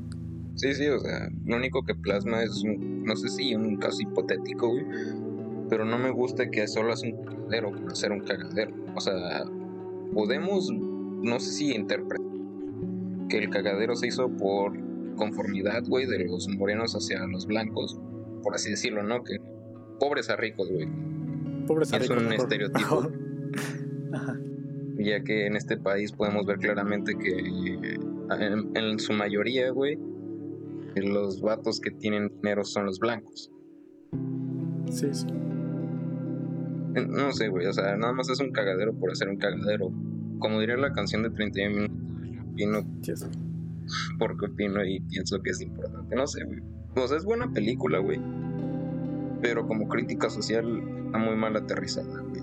Sí, 0.55 0.73
sí, 0.75 0.87
o 0.87 1.01
sea, 1.01 1.31
lo 1.47 1.57
único 1.57 1.83
que 1.83 1.97
plasma 1.97 2.45
es 2.45 2.63
un, 2.63 3.03
no 3.03 3.17
sé 3.17 3.29
si 3.29 3.57
un 3.57 3.77
caso 3.77 4.01
hipotético, 4.03 4.69
güey. 4.69 4.85
Pero 5.69 5.85
no 5.85 5.99
me 5.99 6.13
gusta 6.13 6.49
que 6.49 6.69
solo 6.69 6.93
es 6.93 7.03
un 7.03 7.25
cagadero 7.25 7.73
por 7.73 7.97
ser 7.97 8.13
un 8.13 8.21
cagadero. 8.21 8.73
O 8.95 9.01
sea, 9.01 9.45
podemos, 10.15 10.71
no 10.71 11.41
sé 11.41 11.53
si 11.53 11.75
interpretar 11.75 12.21
que 13.29 13.39
el 13.39 13.51
cagadero 13.51 13.95
se 13.95 14.09
hizo 14.09 14.29
por 14.37 14.73
conformidad, 15.17 15.83
güey, 15.87 16.07
de 16.07 16.25
los 16.27 16.49
morenos 16.49 16.95
hacia 16.95 17.25
los 17.27 17.47
blancos, 17.47 17.99
por 18.43 18.55
así 18.55 18.71
decirlo, 18.71 19.03
¿no? 19.03 19.23
Que 19.23 19.37
pobres 19.99 20.31
a 20.31 20.37
ricos, 20.37 20.71
güey. 20.71 20.89
Pobres 21.67 21.93
a 21.93 21.99
ricos. 21.99 22.17
Es 22.17 22.23
un 22.23 22.33
estereotipo. 22.33 23.11
Ya 25.03 25.23
que 25.23 25.47
en 25.47 25.57
este 25.57 25.79
país 25.79 26.13
podemos 26.13 26.45
ver 26.45 26.59
claramente 26.59 27.15
que 27.17 27.79
en, 28.75 28.99
su 28.99 29.15
mayoría, 29.15 29.71
güey, 29.71 29.99
los 30.95 31.41
vatos 31.41 31.81
que 31.81 31.91
tienen 31.91 32.29
dinero 32.37 32.65
son 32.65 32.85
los 32.85 32.99
blancos. 32.99 33.51
Sí, 34.91 35.09
sí. 35.13 35.27
No 36.95 37.33
sé, 37.33 37.49
güey, 37.49 37.67
o 37.67 37.73
sea, 37.73 37.97
nada 37.97 38.13
más 38.13 38.29
es 38.29 38.41
un 38.41 38.51
cagadero 38.53 38.93
por 38.95 39.11
hacer 39.11 39.29
un 39.29 39.37
cagadero. 39.37 39.93
Como 40.39 40.61
diría 40.61 40.77
la 40.77 40.93
canción 40.93 41.23
de 41.23 41.31
31 41.31 41.89
minutos, 42.55 43.23
opino. 43.23 43.51
Porque 44.19 44.47
opino 44.47 44.85
y 44.85 45.01
pienso 45.01 45.41
que 45.43 45.51
es 45.51 45.61
importante. 45.61 46.15
No 46.15 46.27
sé, 46.27 46.45
güey. 46.45 46.61
O 46.97 47.07
sea, 47.07 47.17
es 47.17 47.25
buena 47.25 47.53
película, 47.53 47.99
güey. 47.99 48.21
Pero 49.41 49.67
como 49.67 49.89
crítica 49.89 50.29
social 50.31 50.83
está 51.07 51.19
muy 51.19 51.37
mal 51.37 51.57
aterrizada, 51.57 52.21
güey. 52.21 52.43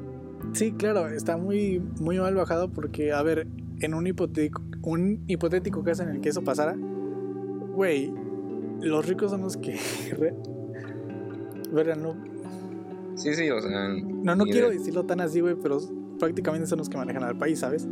Sí, 0.53 0.71
claro, 0.71 1.07
está 1.07 1.37
muy, 1.37 1.81
muy 1.99 2.19
mal 2.19 2.35
bajado 2.35 2.71
porque, 2.71 3.11
a 3.11 3.21
ver, 3.21 3.47
en 3.79 3.93
un 3.93 4.07
hipotético, 4.07 4.61
un 4.83 5.23
hipotético 5.27 5.83
caso 5.83 6.03
en 6.03 6.09
el 6.09 6.21
que 6.21 6.29
eso 6.29 6.43
pasara, 6.43 6.75
güey, 7.73 8.13
los 8.81 9.05
ricos 9.07 9.31
son 9.31 9.41
los 9.41 9.57
que... 9.57 9.77
Verán, 11.71 12.01
no, 12.01 12.15
Sí, 13.17 13.33
sí, 13.33 13.49
o 13.49 13.59
sea. 13.59 13.89
No, 13.89 14.35
no 14.35 14.45
quiero 14.45 14.69
decirlo 14.69 15.05
tan 15.05 15.19
así, 15.19 15.41
güey, 15.41 15.55
pero 15.61 15.79
prácticamente 16.19 16.67
son 16.67 16.77
los 16.77 16.87
que 16.87 16.97
manejan 16.97 17.23
al 17.23 17.37
país, 17.37 17.59
¿sabes? 17.59 17.87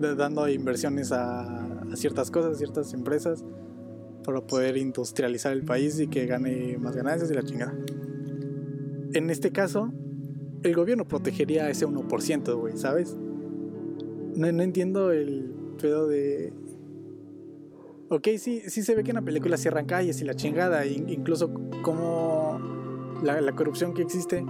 dando 0.00 0.48
inversiones 0.48 1.12
a, 1.12 1.64
ciertas 1.94 2.30
cosas, 2.30 2.58
ciertas 2.58 2.92
empresas. 2.94 3.44
para 4.24 4.40
poder 4.42 4.76
industrializar 4.76 5.52
el 5.52 5.64
país 5.64 5.98
y 6.00 6.08
que 6.08 6.26
gane 6.26 6.76
más 6.78 6.94
ganancias 6.94 7.30
y 7.30 7.34
la 7.34 7.42
chingada. 7.42 7.74
En 9.14 9.30
este 9.30 9.52
caso, 9.52 9.90
el 10.62 10.74
gobierno 10.74 11.06
protegería 11.06 11.70
ese 11.70 11.86
1%, 11.86 12.54
güey, 12.58 12.76
¿sabes? 12.76 13.16
No, 14.34 14.52
no 14.52 14.62
entiendo 14.62 15.12
el 15.12 15.54
pedo 15.80 16.08
de... 16.08 16.52
Ok, 18.10 18.28
sí, 18.38 18.62
sí 18.66 18.82
se 18.82 18.94
ve 18.94 19.02
que 19.02 19.12
en 19.12 19.16
la 19.16 19.22
película 19.22 19.56
cierran 19.56 19.86
calles 19.86 20.20
y 20.20 20.24
la 20.24 20.34
chingada, 20.34 20.84
incluso 20.84 21.50
como 21.82 22.77
la, 23.22 23.40
la 23.40 23.52
corrupción 23.52 23.94
que 23.94 24.02
existe, 24.02 24.44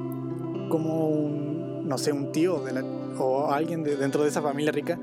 como 0.68 1.09
un, 1.09 1.88
no 1.88 1.98
sé, 1.98 2.12
un 2.12 2.33
tío 2.33 2.61
de 2.61 2.72
la, 2.72 2.83
o 3.18 3.50
alguien 3.50 3.83
de, 3.83 3.96
dentro 3.96 4.22
de 4.22 4.28
esa 4.28 4.42
familia 4.42 4.72
rica 4.72 4.98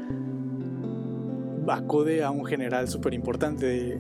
acude 1.67 2.23
a 2.23 2.31
un 2.31 2.45
general 2.45 2.87
súper 2.87 3.13
importante. 3.13 3.99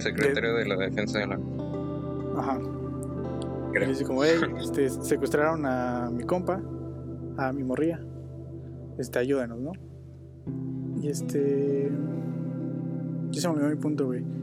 secretario 0.00 0.54
de, 0.54 0.66
la 0.66 0.76
defensa 0.76 1.18
de 1.18 1.26
la... 1.26 1.38
Ajá. 2.36 2.58
Y 3.74 3.86
dice 3.86 4.04
como, 4.04 4.24
hey, 4.24 4.40
este, 4.60 4.88
secuestraron 4.88 5.66
a 5.66 6.10
mi 6.10 6.24
compa, 6.24 6.60
a 7.36 7.52
mi 7.52 7.64
morría. 7.64 8.00
Este, 8.98 9.18
ayúdanos, 9.18 9.60
¿no? 9.60 9.72
Y 11.02 11.08
este... 11.08 11.90
Yo 13.30 13.40
se 13.40 13.48
me 13.48 13.54
olvidó 13.54 13.70
mi 13.70 13.76
punto, 13.76 14.06
güey. 14.06 14.24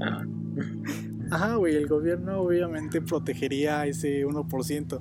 Ajá, 1.30 1.54
güey, 1.56 1.76
el 1.76 1.86
gobierno 1.86 2.40
obviamente 2.40 3.00
protegería 3.00 3.86
ese 3.86 4.26
1%. 4.26 5.00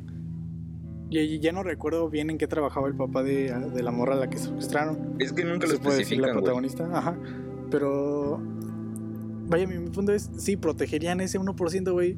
Y 1.11 1.39
ya 1.39 1.51
no 1.51 1.63
recuerdo 1.63 2.07
bien 2.09 2.29
en 2.29 2.37
qué 2.37 2.47
trabajaba 2.47 2.87
el 2.87 2.95
papá 2.95 3.23
de, 3.23 3.51
la 3.81 3.91
morra 3.91 4.13
a 4.13 4.17
la 4.17 4.29
que 4.29 4.37
secuestraron. 4.37 5.15
Es 5.17 5.33
que 5.33 5.43
nunca 5.43 5.65
lo 5.65 5.73
se 5.73 5.79
puede 5.79 5.97
decir 5.97 6.19
la 6.19 6.31
protagonista. 6.31 6.87
Ajá. 6.93 7.17
Pero. 7.71 8.39
Vaya, 9.47 9.65
mi, 9.65 9.89
punto 9.89 10.11
es: 10.11 10.29
sí, 10.37 10.55
protegerían 10.55 11.19
ese 11.19 11.39
1%, 11.39 11.91
güey. 11.91 12.15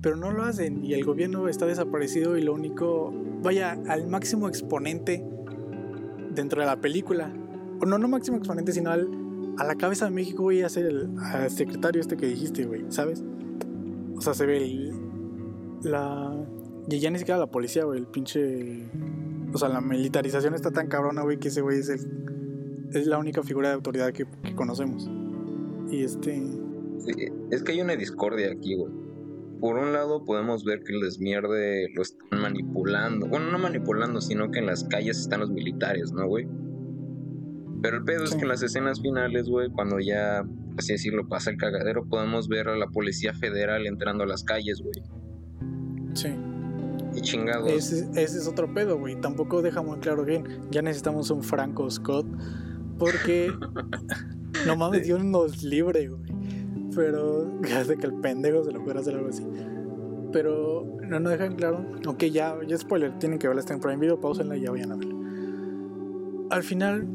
Pero 0.00 0.14
no 0.14 0.30
lo 0.30 0.44
hacen. 0.44 0.84
Y 0.84 0.94
el 0.94 1.04
gobierno 1.04 1.48
está 1.48 1.66
desaparecido. 1.66 2.38
Y 2.38 2.42
lo 2.42 2.54
único. 2.54 3.12
Vaya, 3.42 3.76
al 3.88 4.06
máximo 4.06 4.48
exponente 4.48 5.24
dentro 6.32 6.60
de 6.60 6.68
la 6.68 6.80
película. 6.80 7.32
O 7.80 7.86
no, 7.86 7.98
no 7.98 8.06
máximo 8.06 8.36
exponente, 8.36 8.70
sino 8.70 8.90
al, 8.90 9.08
a 9.60 9.64
la 9.64 9.74
cabeza 9.74 10.06
de 10.06 10.10
México, 10.10 10.44
güey, 10.44 10.62
a 10.62 10.70
ser 10.70 10.86
el 10.86 11.10
secretario 11.50 12.00
este 12.00 12.16
que 12.16 12.26
dijiste, 12.26 12.64
güey, 12.64 12.86
¿sabes? 12.88 13.22
O 14.16 14.22
sea, 14.22 14.32
se 14.32 14.46
ve 14.46 14.56
el, 14.56 14.90
la 15.82 16.34
y 16.88 16.98
ya 16.98 17.10
ni 17.10 17.18
siquiera 17.18 17.38
la 17.38 17.50
policía, 17.50 17.84
güey, 17.84 18.00
el 18.00 18.06
pinche... 18.06 18.88
O 19.52 19.58
sea, 19.58 19.68
la 19.68 19.82
militarización 19.82 20.54
está 20.54 20.70
tan 20.70 20.88
cabrona, 20.88 21.22
güey, 21.22 21.38
que 21.38 21.48
ese 21.48 21.60
güey 21.60 21.78
es, 21.78 21.90
el... 21.90 22.88
es 22.94 23.06
la 23.06 23.18
única 23.18 23.42
figura 23.42 23.68
de 23.68 23.74
autoridad 23.74 24.12
que, 24.12 24.24
conocemos. 24.54 25.10
Y 25.90 26.04
este... 26.04 26.42
es 27.50 27.62
que 27.62 27.72
hay 27.72 27.82
una 27.82 27.96
discordia 27.96 28.50
aquí, 28.50 28.76
güey. 28.76 28.90
Por 29.60 29.76
un 29.76 29.92
lado 29.92 30.24
podemos 30.24 30.64
ver 30.64 30.82
que 30.84 30.94
el 30.94 31.02
desmierde 31.02 31.90
lo 31.94 32.00
están 32.00 32.40
manipulando. 32.40 33.28
Bueno, 33.28 33.52
no 33.52 33.58
manipulando, 33.58 34.22
sino 34.22 34.50
que 34.50 34.60
en 34.60 34.66
las 34.66 34.84
calles 34.84 35.18
están 35.18 35.40
los 35.40 35.50
militares, 35.50 36.12
¿no, 36.12 36.26
güey? 36.26 36.48
Pero 37.82 37.98
el 37.98 38.04
pedo 38.04 38.24
es 38.24 38.34
que 38.34 38.42
en 38.42 38.48
las 38.48 38.62
escenas 38.62 39.00
finales, 39.00 39.48
güey, 39.48 39.70
cuando 39.70 39.98
ya, 40.00 40.44
así 40.76 40.92
decirlo, 40.92 41.28
pasa 41.28 41.50
el 41.50 41.56
cagadero, 41.56 42.04
podemos 42.04 42.48
ver 42.48 42.68
a 42.68 42.76
la 42.76 42.88
Policía 42.88 43.32
Federal 43.32 43.86
entrando 43.86 44.24
a 44.24 44.26
las 44.26 44.44
calles, 44.44 44.82
güey. 44.82 45.02
Sí. 46.14 46.34
Y 47.14 47.20
chingados. 47.22 47.70
Ese, 47.70 48.08
es 48.14 48.46
otro 48.46 48.72
pedo, 48.72 48.98
güey. 48.98 49.20
Tampoco 49.20 49.62
deja 49.62 49.82
muy 49.82 49.98
claro 49.98 50.24
bien. 50.24 50.44
Ya 50.70 50.82
necesitamos 50.82 51.30
un 51.30 51.42
Franco 51.42 51.90
Scott. 51.90 52.26
Porque. 52.98 53.50
no 54.66 54.76
mames, 54.76 55.04
Dios 55.04 55.24
nos 55.24 55.62
libre, 55.62 56.08
güey. 56.08 56.22
Pero. 56.94 57.50
Hace 57.76 57.96
que 57.96 58.06
el 58.06 58.14
pendejo 58.14 58.62
se 58.62 58.72
lo 58.72 58.84
pueda 58.84 59.00
hacer 59.00 59.14
algo 59.14 59.28
así. 59.28 59.46
Pero 60.32 60.98
no 61.08 61.18
nos 61.18 61.32
dejan 61.32 61.56
claro. 61.56 61.84
Aunque 62.06 62.30
ya, 62.30 62.56
ya 62.66 62.76
spoiler, 62.76 63.18
tienen 63.18 63.38
que 63.38 63.48
verla, 63.48 63.60
está 63.60 63.74
en 63.74 63.80
Prime 63.80 63.96
Video, 63.96 64.20
pausenla 64.20 64.56
y 64.56 64.60
ya 64.60 64.70
vayan 64.70 64.92
a 64.92 64.96
verla. 64.96 65.14
Al 66.50 66.62
final, 66.62 67.06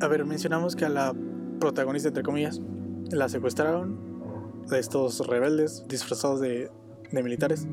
a 0.00 0.08
ver, 0.08 0.24
mencionamos 0.24 0.76
que 0.76 0.84
a 0.84 0.88
la 0.88 1.14
protagonista, 1.60 2.08
entre 2.08 2.22
comillas, 2.22 2.60
la 3.10 3.28
secuestraron 3.28 3.98
de 4.68 4.78
estos 4.78 5.26
rebeldes 5.26 5.84
disfrazados 5.88 6.40
de, 6.40 6.70
de 7.10 7.22
militares. 7.22 7.66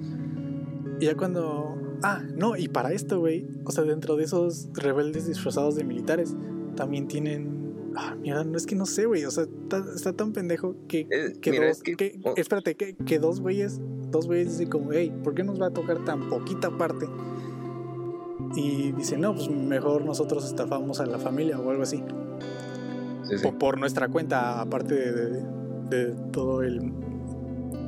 Y 0.99 1.05
ya 1.05 1.15
cuando. 1.15 1.77
Ah, 2.03 2.23
no, 2.36 2.55
y 2.55 2.67
para 2.67 2.93
esto, 2.93 3.19
güey. 3.19 3.47
O 3.65 3.71
sea, 3.71 3.84
dentro 3.84 4.15
de 4.15 4.23
esos 4.23 4.69
rebeldes 4.73 5.27
disfrazados 5.27 5.75
de 5.75 5.84
militares, 5.84 6.36
también 6.75 7.07
tienen. 7.07 7.60
Ah, 7.95 8.15
mira, 8.15 8.43
no 8.43 8.57
es 8.57 8.65
que 8.65 8.75
no 8.75 8.86
sé, 8.86 9.05
güey. 9.05 9.25
O 9.25 9.31
sea, 9.31 9.45
está, 9.95 10.13
tan 10.13 10.31
pendejo 10.31 10.75
que, 10.88 11.07
eh, 11.10 11.34
que 11.41 11.67
dos. 11.67 11.81
Que. 11.81 12.19
Espérate, 12.38 12.75
que, 12.75 12.95
que, 12.95 13.19
dos 13.19 13.41
güeyes. 13.41 13.81
Dos 14.10 14.27
güeyes 14.27 14.51
dicen 14.51 14.69
como, 14.69 14.91
hey, 14.91 15.13
¿por 15.23 15.34
qué 15.34 15.43
nos 15.43 15.62
va 15.62 15.67
a 15.67 15.71
tocar 15.71 16.03
tan 16.03 16.29
poquita 16.29 16.77
parte? 16.77 17.07
Y 18.55 18.91
dicen, 18.91 19.21
no, 19.21 19.33
pues 19.33 19.49
mejor 19.49 20.03
nosotros 20.05 20.45
estafamos 20.45 20.99
a 20.99 21.05
la 21.05 21.17
familia 21.17 21.59
o 21.59 21.69
algo 21.69 21.83
así. 21.83 22.03
O 23.45 23.51
por 23.53 23.77
nuestra 23.77 24.09
cuenta, 24.09 24.59
aparte 24.59 24.93
de, 24.93 25.45
de 25.89 26.15
todo 26.31 26.63
el 26.63 26.91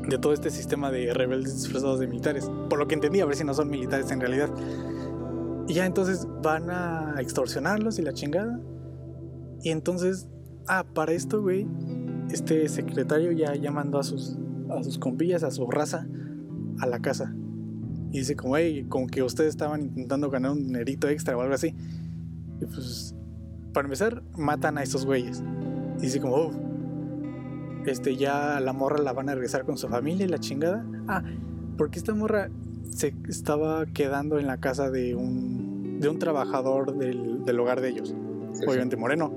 de 0.08 0.17
todo 0.17 0.34
este 0.34 0.49
sistema 0.49 0.91
de 0.91 1.13
rebeldes 1.13 1.56
disfrazados 1.56 1.99
de 1.99 2.08
militares. 2.08 2.49
Por 2.69 2.80
lo 2.80 2.88
que 2.88 2.95
entendí, 2.95 3.21
a 3.21 3.26
ver 3.26 3.36
si 3.36 3.43
no 3.43 3.54
son 3.54 3.69
militares 3.69 4.12
en 4.12 4.19
realidad. 4.19 4.49
Y 5.67 5.76
ya 5.76 5.86
entonces 5.86 6.28
van 6.41 6.69
a 6.69 7.15
extorsionarlos 7.19 7.99
y 7.99 8.02
la 8.02 8.13
chingada. 8.13 8.60
Y 9.62 9.69
entonces, 9.69 10.28
ah, 10.67 10.86
para 10.93 11.13
esto, 11.13 11.41
güey, 11.41 11.67
este 12.32 12.67
secretario 12.67 13.32
ya, 13.32 13.56
ya 13.56 13.71
mandó 13.71 13.99
a 13.99 14.04
sus, 14.04 14.38
a 14.69 14.84
sus 14.84 14.97
compillas, 14.97 15.43
a 15.43 15.52
su 15.52 15.69
raza, 15.69 16.08
a 16.80 16.86
la 16.86 16.99
casa. 16.99 17.34
Y 18.13 18.19
dice 18.19 18.36
como, 18.36 18.56
hey, 18.56 18.86
como 18.88 19.08
que 19.08 19.23
ustedes 19.23 19.49
estaban 19.49 19.82
intentando 19.82 20.30
ganar 20.30 20.52
un 20.52 20.67
dinerito 20.67 21.10
extra 21.10 21.36
o 21.36 21.41
algo 21.41 21.56
así. 21.56 21.76
Y 22.62 22.65
pues, 22.65 23.15
para 23.73 23.88
empezar, 23.88 24.21
matan 24.38 24.78
a 24.78 24.84
estos 24.84 25.04
güeyes. 25.04 25.43
Y 25.97 26.04
dice 26.04 26.21
como, 26.21 26.36
oh, 26.36 26.52
este, 27.88 28.15
ya 28.15 28.60
la 28.60 28.71
morra 28.71 28.99
la 28.99 29.13
van 29.13 29.30
a 29.30 29.34
regresar 29.34 29.65
con 29.65 29.80
su 29.80 29.88
familia 29.88 30.28
y 30.28 30.30
la 30.30 30.38
chingada. 30.38 30.86
Ah, 31.08 31.23
porque 31.76 31.97
esta 31.97 32.13
morra 32.13 32.52
se 32.91 33.15
estaba 33.28 33.88
quedando 33.88 34.38
en 34.38 34.45
la 34.45 34.58
casa 34.58 34.91
de 34.91 35.15
un, 35.15 35.99
de 35.99 36.08
un 36.08 36.19
trabajador 36.19 36.95
del, 36.95 37.43
del 37.45 37.60
hogar 37.60 37.82
de 37.82 37.89
ellos, 37.89 38.15
obviamente 38.67 38.95
moreno. 38.95 39.34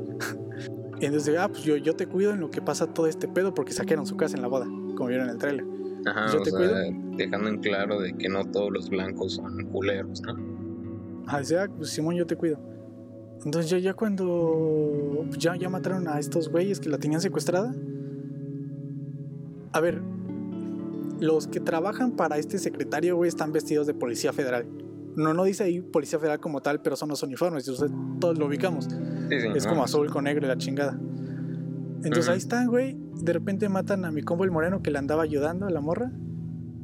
Entonces, 1.01 1.35
ah, 1.39 1.49
pues 1.49 1.63
yo, 1.63 1.77
yo 1.77 1.97
te 1.97 2.07
cuido 2.07 2.33
en 2.33 2.41
lo 2.41 2.51
que 2.51 2.61
pasa 2.61 2.87
todo 2.87 3.07
este 3.07 3.27
pedo 3.27 3.55
porque 3.55 3.73
saquearon 3.73 4.07
su 4.07 4.19
casa 4.19 4.37
en 4.37 4.43
la 4.43 4.49
boda, 4.49 4.67
como 4.67 5.07
vieron 5.07 5.29
en 5.29 5.33
el 5.33 5.39
trailer. 5.39 5.76
Ajá, 6.07 6.33
yo 6.33 6.43
te 6.43 6.51
cuido. 6.51 6.75
dejando 7.17 7.49
en 7.49 7.59
claro 7.59 8.01
de 8.01 8.17
que 8.17 8.29
no 8.29 8.45
todos 8.45 8.71
los 8.73 8.89
blancos 8.89 9.35
son 9.35 9.67
culeros, 9.71 10.23
¿no? 10.23 10.37
Ah, 11.27 11.41
dice, 11.41 11.59
ah, 11.59 11.69
pues 11.77 11.91
Simón, 11.91 12.15
yo 12.15 12.27
te 12.27 12.37
cuido. 12.37 12.59
Entonces 13.45 13.71
ya, 13.71 13.79
ya 13.79 13.95
cuando 13.95 15.25
ya, 15.37 15.57
ya 15.57 15.69
mataron 15.69 16.09
a 16.09 16.19
estos 16.19 16.49
güeyes 16.49 16.81
que 16.81 16.89
la 16.89 16.99
tenían 16.99 17.21
secuestrada, 17.21 17.75
a 19.73 19.81
ver, 19.81 20.01
los 21.21 21.47
que 21.49 21.61
trabajan 21.61 22.13
para 22.13 22.39
este 22.39 22.59
secretario, 22.59 23.17
güey, 23.17 23.29
están 23.29 23.53
vestidos 23.53 23.87
de 23.87 23.95
policía 23.95 24.33
federal. 24.33 24.67
No, 25.17 25.35
no 25.35 25.45
dice 25.45 25.65
ahí 25.65 25.81
policía 25.81 26.19
federal 26.19 26.41
como 26.41 26.61
tal, 26.61 26.83
pero 26.83 26.97
son 26.97 27.09
los 27.09 27.23
uniformes, 27.23 27.67
y 27.69 27.73
todos 28.21 28.39
lo 28.39 28.47
ubicamos. 28.47 28.89
es 29.31 29.67
como 29.67 29.83
azul 29.83 30.11
con 30.11 30.25
negro 30.25 30.47
y 30.47 30.49
la 30.49 30.57
chingada. 30.57 30.99
Entonces 32.05 32.29
ahí 32.29 32.39
están, 32.39 32.69
güey. 32.69 32.97
De 33.15 33.33
repente 33.33 33.69
matan 33.69 34.05
a 34.05 34.11
mi 34.11 34.23
combo 34.23 34.45
el 34.45 34.51
moreno 34.51 34.83
que 34.83 34.91
le 34.91 34.99
andaba 34.99 35.23
ayudando 35.23 35.67
a 35.67 35.71
la 35.71 35.81
morra. 35.81 36.13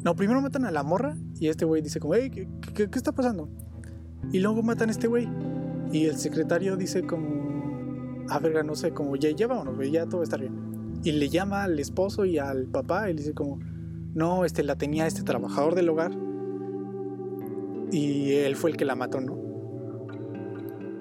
No, 0.04 0.16
primero 0.16 0.40
matan 0.40 0.64
a 0.64 0.70
la 0.70 0.82
morra 0.82 1.16
y 1.38 1.48
este 1.48 1.64
güey 1.64 1.82
dice 1.82 2.00
como, 2.00 2.14
hey, 2.14 2.30
¿qué, 2.30 2.48
qué, 2.74 2.88
está 2.92 3.12
pasando? 3.12 3.48
Y 4.32 4.40
luego 4.40 4.62
matan 4.62 4.88
a 4.88 4.92
este 4.92 5.06
güey. 5.06 5.28
Y 5.92 6.06
el 6.06 6.16
secretario 6.16 6.76
dice 6.76 7.02
como, 7.02 8.24
a 8.28 8.38
verga, 8.38 8.62
no 8.62 8.74
sé, 8.74 8.92
como, 8.92 9.14
ya, 9.16 9.30
ya 9.30 9.46
vámonos, 9.46 9.76
güey, 9.76 9.90
ya 9.90 10.06
todo 10.06 10.18
va 10.18 10.22
a 10.22 10.24
estar 10.24 10.40
bien 10.40 10.72
y 11.04 11.12
le 11.12 11.28
llama 11.28 11.64
al 11.64 11.78
esposo 11.78 12.24
y 12.24 12.38
al 12.38 12.66
papá 12.66 13.10
y 13.10 13.14
le 13.14 13.18
dice 13.18 13.34
como, 13.34 13.58
no, 14.14 14.44
este 14.44 14.62
la 14.62 14.76
tenía 14.76 15.06
este 15.06 15.22
trabajador 15.22 15.74
del 15.74 15.88
hogar 15.88 16.12
y 17.90 18.32
él 18.32 18.56
fue 18.56 18.70
el 18.70 18.76
que 18.76 18.84
la 18.84 18.94
mató, 18.94 19.20
¿no? 19.20 19.38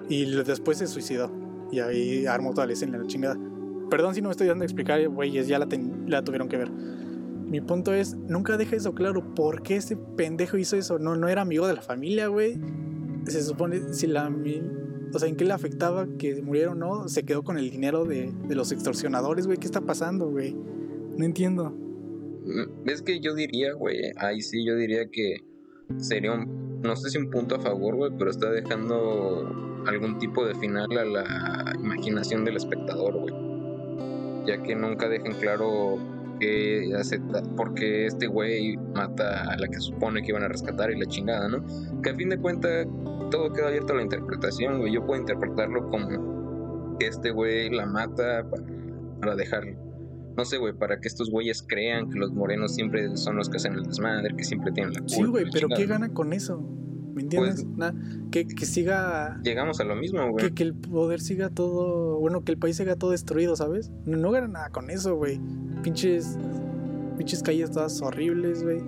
Y 0.10 0.26
después 0.44 0.78
se 0.78 0.88
suicidó 0.88 1.32
y 1.72 1.80
ahí 1.80 2.26
armó 2.26 2.54
toda 2.54 2.68
la 2.68 2.74
escena, 2.74 2.98
la 2.98 3.08
chingada. 3.08 3.38
Perdón 3.92 4.16
si 4.16 4.22
no 4.22 4.30
me 4.30 4.32
estoy 4.32 4.48
dando 4.48 4.64
a 4.64 4.66
explicar, 4.66 5.06
güeyes, 5.10 5.50
ya 5.50 5.60
la, 5.60 5.68
la 6.08 6.24
tuvieron 6.24 6.48
que 6.48 6.56
ver. 6.56 6.72
Mi 6.72 7.60
punto 7.60 7.94
es, 7.94 8.16
nunca 8.16 8.56
deja 8.56 8.78
eso 8.78 8.96
claro, 8.96 9.36
¿por 9.36 9.64
qué 9.64 9.76
ese 9.76 9.98
pendejo 9.98 10.58
hizo 10.58 10.78
eso? 10.78 10.98
No, 10.98 11.18
no 11.18 11.28
era 11.28 11.42
amigo 11.42 11.68
de 11.68 11.74
la 11.74 11.82
familia, 11.82 12.28
güey. 12.28 12.58
Se 13.26 13.44
supone, 13.44 13.94
si 13.94 14.08
la, 14.08 14.34
o 15.14 15.20
sea, 15.20 15.28
¿en 15.28 15.36
qué 15.36 15.44
le 15.44 15.52
afectaba 15.52 16.08
que 16.18 16.42
murieron 16.42 16.80
no? 16.80 17.10
Se 17.10 17.24
quedó 17.24 17.44
con 17.44 17.58
el 17.58 17.70
dinero 17.70 18.06
de, 18.06 18.34
los 18.48 18.72
extorsionadores, 18.72 19.46
güey. 19.46 19.58
¿Qué 19.58 19.66
está 19.66 19.82
pasando, 19.82 20.30
güey? 20.30 20.56
No 21.18 21.26
entiendo. 21.26 21.72
Mm, 21.72 22.88
es 22.88 23.02
que 23.02 23.20
yo 23.20 23.36
diría, 23.36 23.74
güey, 23.74 23.98
ahí 24.16 24.42
sí 24.42 24.66
yo 24.66 24.78
diría 24.78 25.10
que 25.12 25.44
sería 25.98 26.32
un, 26.32 26.80
no 26.82 26.96
sé 26.96 27.10
si 27.10 27.18
un 27.18 27.30
punto 27.30 27.56
a 27.56 27.60
favor, 27.60 27.98
güey, 27.98 28.12
pero 28.18 28.32
está 28.32 28.50
dejando 28.50 29.84
algún 29.86 30.18
tipo 30.18 30.46
de 30.46 30.56
final 30.56 30.90
a 30.98 31.04
la 31.04 31.76
imaginación 31.78 32.46
del 32.46 32.56
espectador, 32.56 33.20
güey. 33.20 33.51
Ya 34.46 34.62
que 34.62 34.76
nunca 34.76 35.08
dejan 35.10 35.34
claro 35.34 35.98
que 36.40 36.92
acepta, 36.98 37.44
porque 37.56 38.08
este 38.08 38.28
güey 38.28 38.76
mata 38.96 39.44
a 39.52 39.58
la 39.58 39.68
que 39.68 39.80
supone 39.80 40.22
que 40.22 40.30
iban 40.30 40.44
a 40.44 40.48
rescatar 40.48 40.92
y 40.92 41.00
la 41.00 41.06
chingada, 41.06 41.48
¿no? 41.48 41.64
Que 42.02 42.10
a 42.10 42.16
fin 42.16 42.30
de 42.30 42.38
cuentas 42.40 42.88
todo 43.30 43.54
queda 43.54 43.68
abierto 43.68 43.94
a 43.94 43.98
la 43.98 44.02
interpretación, 44.02 44.80
güey. 44.80 44.94
Yo 44.94 45.06
puedo 45.06 45.22
interpretarlo 45.22 45.88
como 45.90 46.98
que 46.98 47.08
este 47.08 47.32
güey 47.32 47.70
la 47.70 47.86
mata 47.86 48.44
para, 48.50 48.64
para 49.20 49.36
dejarlo. 49.36 49.78
No 50.36 50.46
sé, 50.46 50.58
güey, 50.58 50.74
para 50.74 51.00
que 51.00 51.08
estos 51.08 51.30
güeyes 51.30 51.62
crean 51.62 52.10
que 52.10 52.18
los 52.18 52.32
morenos 52.32 52.74
siempre 52.74 53.16
son 53.18 53.36
los 53.36 53.50
que 53.50 53.58
hacen 53.58 53.74
el 53.74 53.84
desmadre, 53.84 54.36
que 54.36 54.44
siempre 54.44 54.72
tienen 54.72 54.94
la 54.94 55.00
culpa. 55.02 55.16
Sí, 55.16 55.24
güey, 55.26 55.46
pero 55.52 55.68
chingada. 55.68 55.82
¿qué 55.82 55.88
gana 55.88 56.14
con 56.14 56.34
eso? 56.34 56.64
¿Me 57.14 57.24
entiendes? 57.24 57.66
Pues- 57.78 57.94
que, 58.32 58.48
que 58.48 58.66
siga. 58.66 59.40
Llegamos 59.44 59.80
a 59.80 59.84
lo 59.84 59.96
mismo, 59.96 60.30
güey. 60.32 60.46
Que, 60.46 60.54
que 60.54 60.64
el 60.64 60.74
poder 60.74 61.20
siga 61.20 61.50
todo. 61.50 62.20
Bueno, 62.20 62.44
que 62.44 62.52
el 62.52 62.58
país 62.58 62.78
siga 62.78 62.96
todo 62.96 63.12
destruido, 63.12 63.56
¿sabes? 63.56 63.92
No, 64.06 64.18
no 64.18 64.32
gana 64.32 64.48
nada 64.48 64.70
con 64.70 64.90
eso, 64.90 65.16
güey. 65.16 65.40
Pinches. 65.84 66.38
Pinches 67.18 67.44
calles 67.44 67.72
todas 67.72 68.02
horribles, 68.02 68.64
güey. 68.64 68.82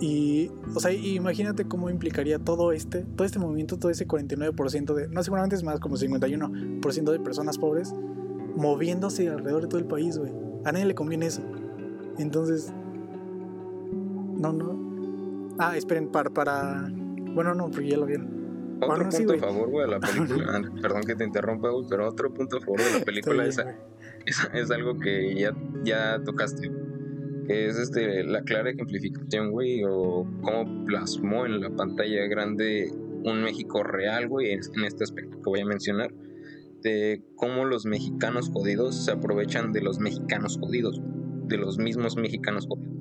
Y. 0.00 0.50
O 0.74 0.80
sea, 0.80 0.92
imagínate 0.92 1.64
cómo 1.64 1.90
implicaría 1.90 2.38
todo 2.38 2.72
este. 2.72 3.02
Todo 3.02 3.26
este 3.26 3.38
movimiento, 3.38 3.78
todo 3.78 3.90
ese 3.90 4.06
49% 4.06 4.94
de. 4.94 5.08
No, 5.08 5.22
seguramente 5.22 5.56
es 5.56 5.62
más, 5.64 5.80
como 5.80 5.96
51% 5.96 7.10
de 7.10 7.20
personas 7.20 7.58
pobres. 7.58 7.94
Moviéndose 8.56 9.28
alrededor 9.28 9.62
de 9.62 9.68
todo 9.68 9.80
el 9.80 9.86
país, 9.86 10.18
güey. 10.18 10.32
A 10.64 10.72
nadie 10.72 10.86
le 10.86 10.94
conviene 10.94 11.26
eso. 11.26 11.42
Entonces. 12.18 12.72
No, 14.36 14.52
no. 14.52 15.54
Ah, 15.58 15.76
esperen, 15.76 16.08
para. 16.08 16.30
para... 16.30 16.90
Bueno, 17.34 17.54
no, 17.54 17.70
porque 17.70 17.88
ya 17.90 17.96
lo 17.98 18.06
vieron. 18.06 18.76
Otro 18.82 18.88
Bueno, 18.88 19.10
sí, 19.10 19.18
punto 19.24 19.32
güey. 19.34 19.38
a 19.38 19.52
favor, 19.52 19.70
güey, 19.70 19.86
de 19.86 19.90
la 19.92 20.00
película. 20.28 20.46
Ah, 20.48 20.62
Perdón 20.80 21.02
que 21.02 21.14
te 21.14 21.24
interrumpa, 21.24 21.68
güey, 21.70 21.86
pero 21.88 22.08
otro 22.08 22.32
punto 22.32 22.56
a 22.56 22.60
favor 22.60 22.80
de 22.80 22.98
la 22.98 23.04
película 23.04 23.44
es, 23.44 23.58
Está 23.58 23.64
bien, 23.64 23.76
es, 24.26 24.50
es 24.54 24.70
algo 24.70 24.98
que 24.98 25.34
ya, 25.34 25.54
ya 25.84 26.22
tocaste, 26.24 26.70
que 27.46 27.66
es 27.66 27.76
este 27.78 28.24
la 28.24 28.42
clara 28.42 28.70
ejemplificación, 28.70 29.50
güey, 29.50 29.82
o 29.84 30.26
cómo 30.42 30.84
plasmó 30.86 31.44
en 31.46 31.60
la 31.60 31.70
pantalla 31.70 32.26
grande 32.26 32.90
un 33.24 33.42
México 33.42 33.82
real, 33.82 34.28
güey, 34.28 34.52
en, 34.52 34.60
en 34.76 34.84
este 34.84 35.04
aspecto 35.04 35.36
que 35.42 35.50
voy 35.50 35.60
a 35.60 35.66
mencionar, 35.66 36.10
de 36.82 37.22
cómo 37.36 37.66
los 37.66 37.84
mexicanos 37.84 38.48
jodidos 38.50 39.04
se 39.04 39.10
aprovechan 39.12 39.72
de 39.72 39.82
los 39.82 39.98
mexicanos 39.98 40.58
jodidos, 40.58 40.98
de 41.48 41.58
los 41.58 41.76
mismos 41.78 42.16
mexicanos 42.16 42.66
jodidos. 42.66 42.94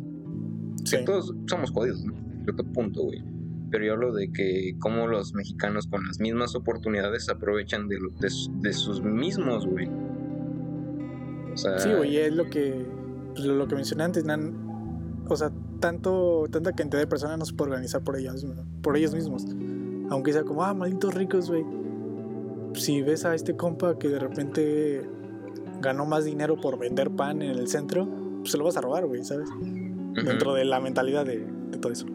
Sí. 0.84 0.98
Que 0.98 1.04
todos 1.04 1.34
somos 1.48 1.72
jodidos, 1.72 2.04
¿no? 2.04 2.16
A 2.16 2.44
cierto 2.44 2.64
punto, 2.74 3.04
güey. 3.04 3.24
Pero 3.72 3.86
yo 3.86 3.94
hablo 3.94 4.14
de 4.14 4.32
que 4.32 4.76
cómo 4.80 5.08
los 5.08 5.34
mexicanos 5.34 5.88
con 5.88 6.06
las 6.06 6.20
mismas 6.20 6.56
oportunidades 6.56 7.30
aprovechan 7.30 7.88
de, 7.88 8.00
lo- 8.00 8.10
de, 8.20 8.30
su- 8.30 8.52
de 8.62 8.74
sus 8.74 9.02
mismos, 9.04 9.66
güey. 9.68 9.88
O 11.54 11.58
sea, 11.58 11.80
Sí, 11.80 11.90
güey, 11.96 12.18
es 12.18 12.34
lo 12.34 12.50
que, 12.50 12.86
pues, 13.34 13.46
lo, 13.46 13.68
que 13.68 13.76
mencioné 13.76 14.04
antes, 14.04 14.26
nan- 14.26 15.24
o 15.28 15.36
sea, 15.36 15.52
tanto, 15.80 16.46
tanta 16.52 16.74
cantidad 16.74 17.00
de 17.02 17.08
personas 17.08 17.38
no 17.38 17.46
se 17.46 17.54
puede 17.54 17.72
organizar 17.72 18.02
por 18.04 18.16
ellos, 18.18 18.46
por 18.82 18.98
ellos 18.98 19.14
mismos. 19.14 19.46
Aunque 20.10 20.34
sea 20.34 20.44
como, 20.44 20.64
ah, 20.64 20.74
malditos 20.74 21.14
ricos, 21.14 21.50
güey. 21.50 21.64
Si 22.74 23.02
ves 23.02 23.26
a 23.26 23.34
este 23.36 23.56
compa 23.56 23.98
que 23.98 24.10
de 24.10 24.20
repente 24.20 25.02
ganó 25.82 26.06
más 26.06 26.26
dinero 26.26 26.60
por 26.60 26.78
vender 26.80 27.10
pan 27.12 27.42
en 27.42 27.52
el 27.58 27.68
centro, 27.68 28.08
pues 28.40 28.52
se 28.52 28.58
lo 28.58 28.64
vas 28.66 28.78
a 28.78 28.82
robar, 28.82 29.06
güey, 29.06 29.24
¿sabes? 29.24 29.50
Dentro 30.14 30.54
de 30.54 30.66
la 30.66 30.80
mentalidad 30.80 31.26
de, 31.26 31.46
de 31.72 31.78
todo 31.78 31.92
eso. 31.92 32.06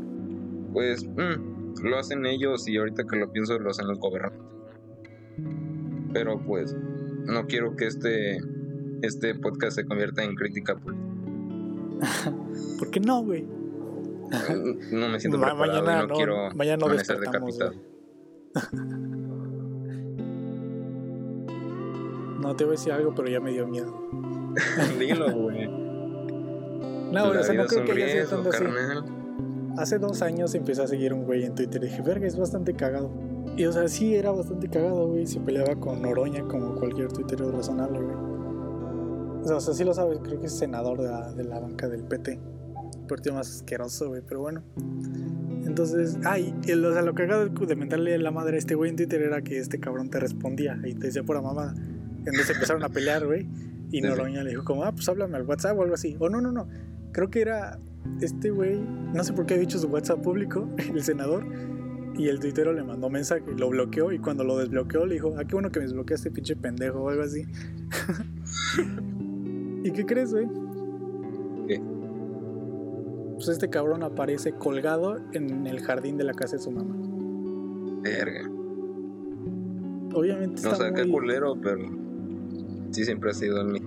Pues 0.75 1.07
mm, 1.07 1.85
lo 1.85 1.97
hacen 1.99 2.27
ellos 2.27 2.69
y 2.69 2.77
ahorita 2.77 3.05
que 3.05 3.17
lo 3.17 3.33
pienso 3.33 3.59
lo 3.59 3.71
hacen 3.71 3.87
los 3.89 3.99
gobernantes. 3.99 4.43
Pero 6.13 6.39
pues 6.45 6.77
no 7.25 7.47
quiero 7.47 7.75
que 7.77 7.87
este, 7.87 8.39
este 9.03 9.35
podcast 9.37 9.77
se 9.77 9.87
convierta 9.87 10.23
en 10.23 10.35
crítica 10.35 10.75
política. 10.77 11.09
¿Por 12.79 12.91
qué 12.91 13.01
no, 13.01 13.23
güey? 13.25 13.49
No 14.93 15.09
me 15.09 15.21
siento 15.21 15.39
Ma- 15.39 15.49
preparado 15.49 15.79
y 15.79 15.83
mañana 15.83 16.03
no, 16.03 16.07
no- 16.09 16.15
quiero 16.15 16.51
mañana 16.55 16.77
no 16.79 16.87
amanecer 16.87 17.19
decapitado. 17.21 17.73
No 22.41 22.55
te 22.55 22.65
voy 22.65 22.73
a 22.75 22.77
decir 22.77 22.93
algo, 22.93 23.15
pero 23.15 23.29
ya 23.29 23.41
me 23.41 23.53
dio 23.53 23.67
miedo. 23.67 24.07
Dilo, 24.99 25.33
güey. 25.33 25.67
No, 25.67 27.33
La 27.33 27.41
o 27.41 27.43
sea, 27.43 27.55
no 27.55 27.65
creo 27.65 27.85
que 27.87 27.93
haya 27.93 28.07
sido 28.27 28.43
riesgo, 28.43 28.43
tanto 28.43 28.51
así. 28.51 28.65
Hace 29.77 29.99
dos 29.99 30.23
años 30.23 30.55
empecé 30.55 30.83
a 30.83 30.87
seguir 30.87 31.13
un 31.13 31.25
güey 31.25 31.45
en 31.45 31.55
Twitter 31.55 31.83
y 31.83 31.87
dije, 31.87 32.03
verga, 32.03 32.27
es 32.27 32.37
bastante 32.37 32.75
cagado. 32.75 33.11
Y 33.57 33.65
o 33.67 33.73
sea, 33.73 33.89
sí 33.89 34.15
era 34.15 34.31
bastante 34.31 34.69
cagado, 34.69 35.09
güey. 35.09 35.27
Se 35.27 35.41
peleaba 35.41 35.75
con 35.77 36.03
Noroña 36.03 36.43
como 36.45 36.75
cualquier 36.77 37.09
tuitero 37.13 37.51
razonable, 37.51 38.01
güey. 38.01 38.17
O 38.17 39.47
sea, 39.47 39.57
o 39.57 39.61
sea, 39.61 39.75
sí 39.75 39.85
lo 39.85 39.93
sabes, 39.93 40.21
creo 40.23 40.41
que 40.41 40.47
es 40.47 40.57
senador 40.57 41.01
de 41.03 41.09
la, 41.09 41.33
de 41.33 41.45
la 41.45 41.61
banca 41.61 41.89
del 41.89 42.05
PT. 42.05 42.41
Partido 43.09 43.35
más 43.35 43.51
asqueroso, 43.51 44.09
güey, 44.09 44.23
pero 44.27 44.41
bueno. 44.41 44.63
Entonces, 45.67 46.19
ay, 46.25 46.55
el- 46.67 46.85
o 46.85 46.93
sea, 46.93 47.03
lo 47.03 47.15
cagado 47.15 47.47
de 47.49 47.77
mentarle 47.77 48.17
la 48.19 48.31
madre 48.31 48.57
a 48.57 48.59
este 48.59 48.75
güey 48.75 48.91
en 48.91 48.97
Twitter 48.97 49.23
era 49.23 49.43
que 49.43 49.59
este 49.59 49.81
cabrón 49.81 50.09
te 50.09 50.21
respondía 50.21 50.79
y 50.85 50.95
te 50.95 51.07
decía 51.09 51.23
pura 51.23 51.43
mamada. 51.43 51.75
Entonces 52.19 52.51
empezaron 52.51 52.83
a 52.85 52.89
pelear, 52.89 53.27
güey. 53.27 53.49
Y. 53.91 54.01
Noroña 54.03 54.43
le 54.45 54.51
dijo 54.51 54.65
como, 54.65 54.85
ah, 54.85 54.93
pues 54.93 55.09
háblame 55.09 55.37
al 55.37 55.43
WhatsApp 55.43 55.77
o 55.79 55.83
algo 55.83 55.95
así. 55.95 56.17
O 56.21 56.29
no, 56.29 56.41
no, 56.41 56.53
no. 56.53 56.67
Creo 57.15 57.31
que 57.31 57.41
era 57.41 57.79
este 58.21 58.51
güey, 58.51 58.81
no 59.15 59.23
sé 59.23 59.33
por 59.33 59.47
qué 59.47 59.55
ha 59.55 59.59
dicho 59.59 59.79
su 59.79 59.87
WhatsApp 59.87 60.21
público, 60.21 60.69
el 60.95 61.03
senador, 61.03 61.47
y 62.17 62.29
el 62.29 62.41
tuitero 62.41 62.73
le 62.73 62.83
mandó 62.83 63.09
mensaje, 63.09 63.43
lo 63.57 63.71
bloqueó 63.71 64.11
y 64.13 64.19
cuando 64.19 64.43
lo 64.43 64.59
desbloqueó 64.59 65.07
le 65.07 65.15
dijo, 65.15 65.33
ah, 65.39 65.45
qué 65.45 65.55
bueno 65.55 65.71
que 65.71 65.79
me 65.79 65.87
desbloqueaste, 65.87 66.33
pinche 66.33 66.57
pendejo 66.57 67.03
o 67.03 67.09
algo 67.09 67.23
así. 67.23 67.45
¿Y 69.85 69.93
qué 69.93 70.05
crees, 70.05 70.33
güey? 70.33 70.49
¿Qué? 71.69 71.81
Pues 73.35 73.49
este 73.49 73.71
cabrón 73.71 74.03
aparece 74.03 74.53
colgado 74.53 75.19
en 75.33 75.69
el 75.69 75.81
jardín 75.83 76.17
de 76.17 76.25
la 76.25 76.35
casa 76.35 76.57
de 76.57 76.63
su 76.63 76.73
mamá. 76.73 76.97
Verga. 78.03 78.51
Obviamente 80.15 80.63
No 80.63 80.73
está 80.73 80.89
sé 80.89 80.95
qué 80.95 81.03
muy... 81.03 81.13
culero, 81.13 81.57
pero 81.61 81.89
sí 82.91 83.05
siempre 83.05 83.31
ha 83.31 83.35
sido 83.35 83.61
en 83.61 83.73
mí. 83.73 83.81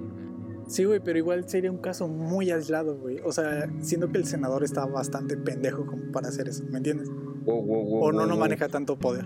Sí, 0.68 0.84
güey, 0.84 1.00
pero 1.00 1.18
igual 1.18 1.48
sería 1.48 1.72
un 1.72 1.78
caso 1.78 2.08
muy 2.08 2.52
aislado, 2.52 2.98
güey. 2.98 3.20
O 3.24 3.32
sea, 3.32 3.70
siento 3.82 4.12
que 4.12 4.18
el 4.18 4.26
senador 4.26 4.64
está 4.64 4.86
bastante 4.86 5.38
pendejo 5.38 5.86
como 5.86 6.12
para 6.12 6.28
hacer 6.28 6.48
eso, 6.50 6.64
¿me 6.70 6.78
entiendes? 6.78 7.10
Wow, 7.46 7.64
wow, 7.64 7.84
wow, 7.84 8.04
O 8.04 8.12
no, 8.12 8.26
no 8.26 8.36
maneja 8.36 8.68
tanto 8.68 9.00
poder. 9.00 9.26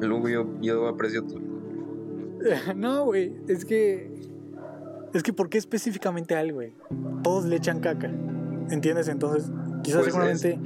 Luego 0.00 0.28
yo, 0.28 0.46
yo 0.60 0.86
aprecio 0.86 1.24
tu. 1.24 1.40
No, 2.76 3.04
güey, 3.06 3.34
es 3.48 3.64
que. 3.64 4.12
Es 5.14 5.22
que, 5.22 5.32
¿por 5.32 5.48
qué 5.48 5.56
específicamente 5.56 6.34
a 6.34 6.42
él, 6.42 6.52
güey? 6.52 6.74
Todos 7.22 7.46
le 7.46 7.56
echan 7.56 7.80
caca. 7.80 8.12
¿Entiendes? 8.70 9.08
Entonces, 9.08 9.50
quizás 9.82 10.02
Pues 10.02 10.12
seguramente 10.12 10.60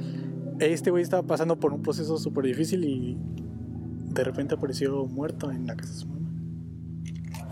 este 0.59 0.91
güey 0.91 1.01
estaba 1.01 1.23
pasando 1.23 1.57
por 1.59 1.73
un 1.73 1.81
proceso 1.81 2.17
súper 2.17 2.45
difícil 2.45 2.83
y 2.83 3.17
de 4.13 4.23
repente 4.23 4.55
apareció 4.55 5.05
muerto 5.05 5.51
en 5.51 5.65
la 5.65 5.75
casa 5.75 5.93
de 5.93 5.99
su 5.99 6.07
mamá. 6.07 6.22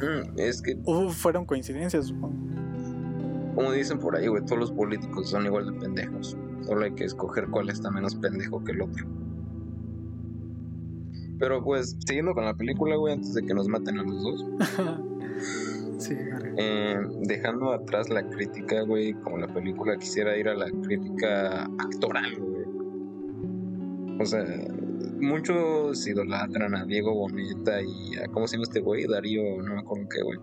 Mm, 0.02 0.40
es 0.40 0.62
que, 0.62 0.78
fueron 1.10 1.46
coincidencias, 1.46 2.08
supongo. 2.08 2.36
como 3.56 3.72
dicen 3.72 4.00
por 4.00 4.16
ahí, 4.16 4.28
güey, 4.28 4.44
todos 4.46 4.60
los 4.60 4.72
políticos 4.72 5.30
son 5.30 5.46
igual 5.46 5.72
de 5.72 5.80
pendejos. 5.80 6.38
Solo 6.62 6.84
hay 6.84 6.94
que 6.94 7.06
escoger 7.06 7.48
cuál 7.48 7.70
está 7.70 7.92
menos 7.92 8.16
pendejo 8.16 8.64
que 8.64 8.72
el 8.72 8.82
otro. 8.82 9.06
Pero 11.40 11.64
pues, 11.64 11.98
siguiendo 12.06 12.34
con 12.34 12.46
la 12.46 12.54
película, 12.54 12.96
güey, 12.96 13.14
antes 13.14 13.34
de 13.34 13.44
que 13.44 13.54
nos 13.54 13.68
maten 13.68 14.00
a 14.00 14.04
los 14.04 14.24
dos. 14.24 14.46
sí. 15.98 16.16
Eh, 16.58 17.00
dejando 17.22 17.72
atrás 17.74 18.10
la 18.10 18.28
crítica, 18.30 18.82
güey, 18.84 19.14
como 19.14 19.38
la 19.38 19.48
película 19.52 19.98
quisiera 19.98 20.38
ir 20.38 20.48
a 20.48 20.54
la 20.54 20.70
crítica 20.84 21.64
actoral, 21.80 22.38
güey. 22.38 22.66
O 24.20 24.26
sea, 24.26 24.46
muchos 25.22 26.06
idolatran 26.08 26.76
a 26.76 26.86
Diego 26.86 27.14
Boneta 27.14 27.82
y 27.82 28.16
a, 28.18 28.28
¿cómo 28.28 28.48
se 28.48 28.56
llama 28.58 28.64
este 28.64 28.80
güey? 28.82 29.06
Darío, 29.08 29.62
no 29.62 29.76
me 29.76 29.80
acuerdo 29.82 30.08
qué, 30.10 30.22
güey. 30.24 30.40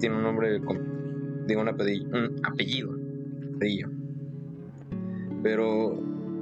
Tiene 0.00 0.16
un 0.16 0.22
nombre, 0.22 0.60
con, 0.64 1.44
digo, 1.46 1.60
un 1.60 1.68
apellido, 1.68 2.08
un 2.10 2.36
apellido, 2.44 2.90
apellido. 3.56 3.90
Pero 5.42 6.00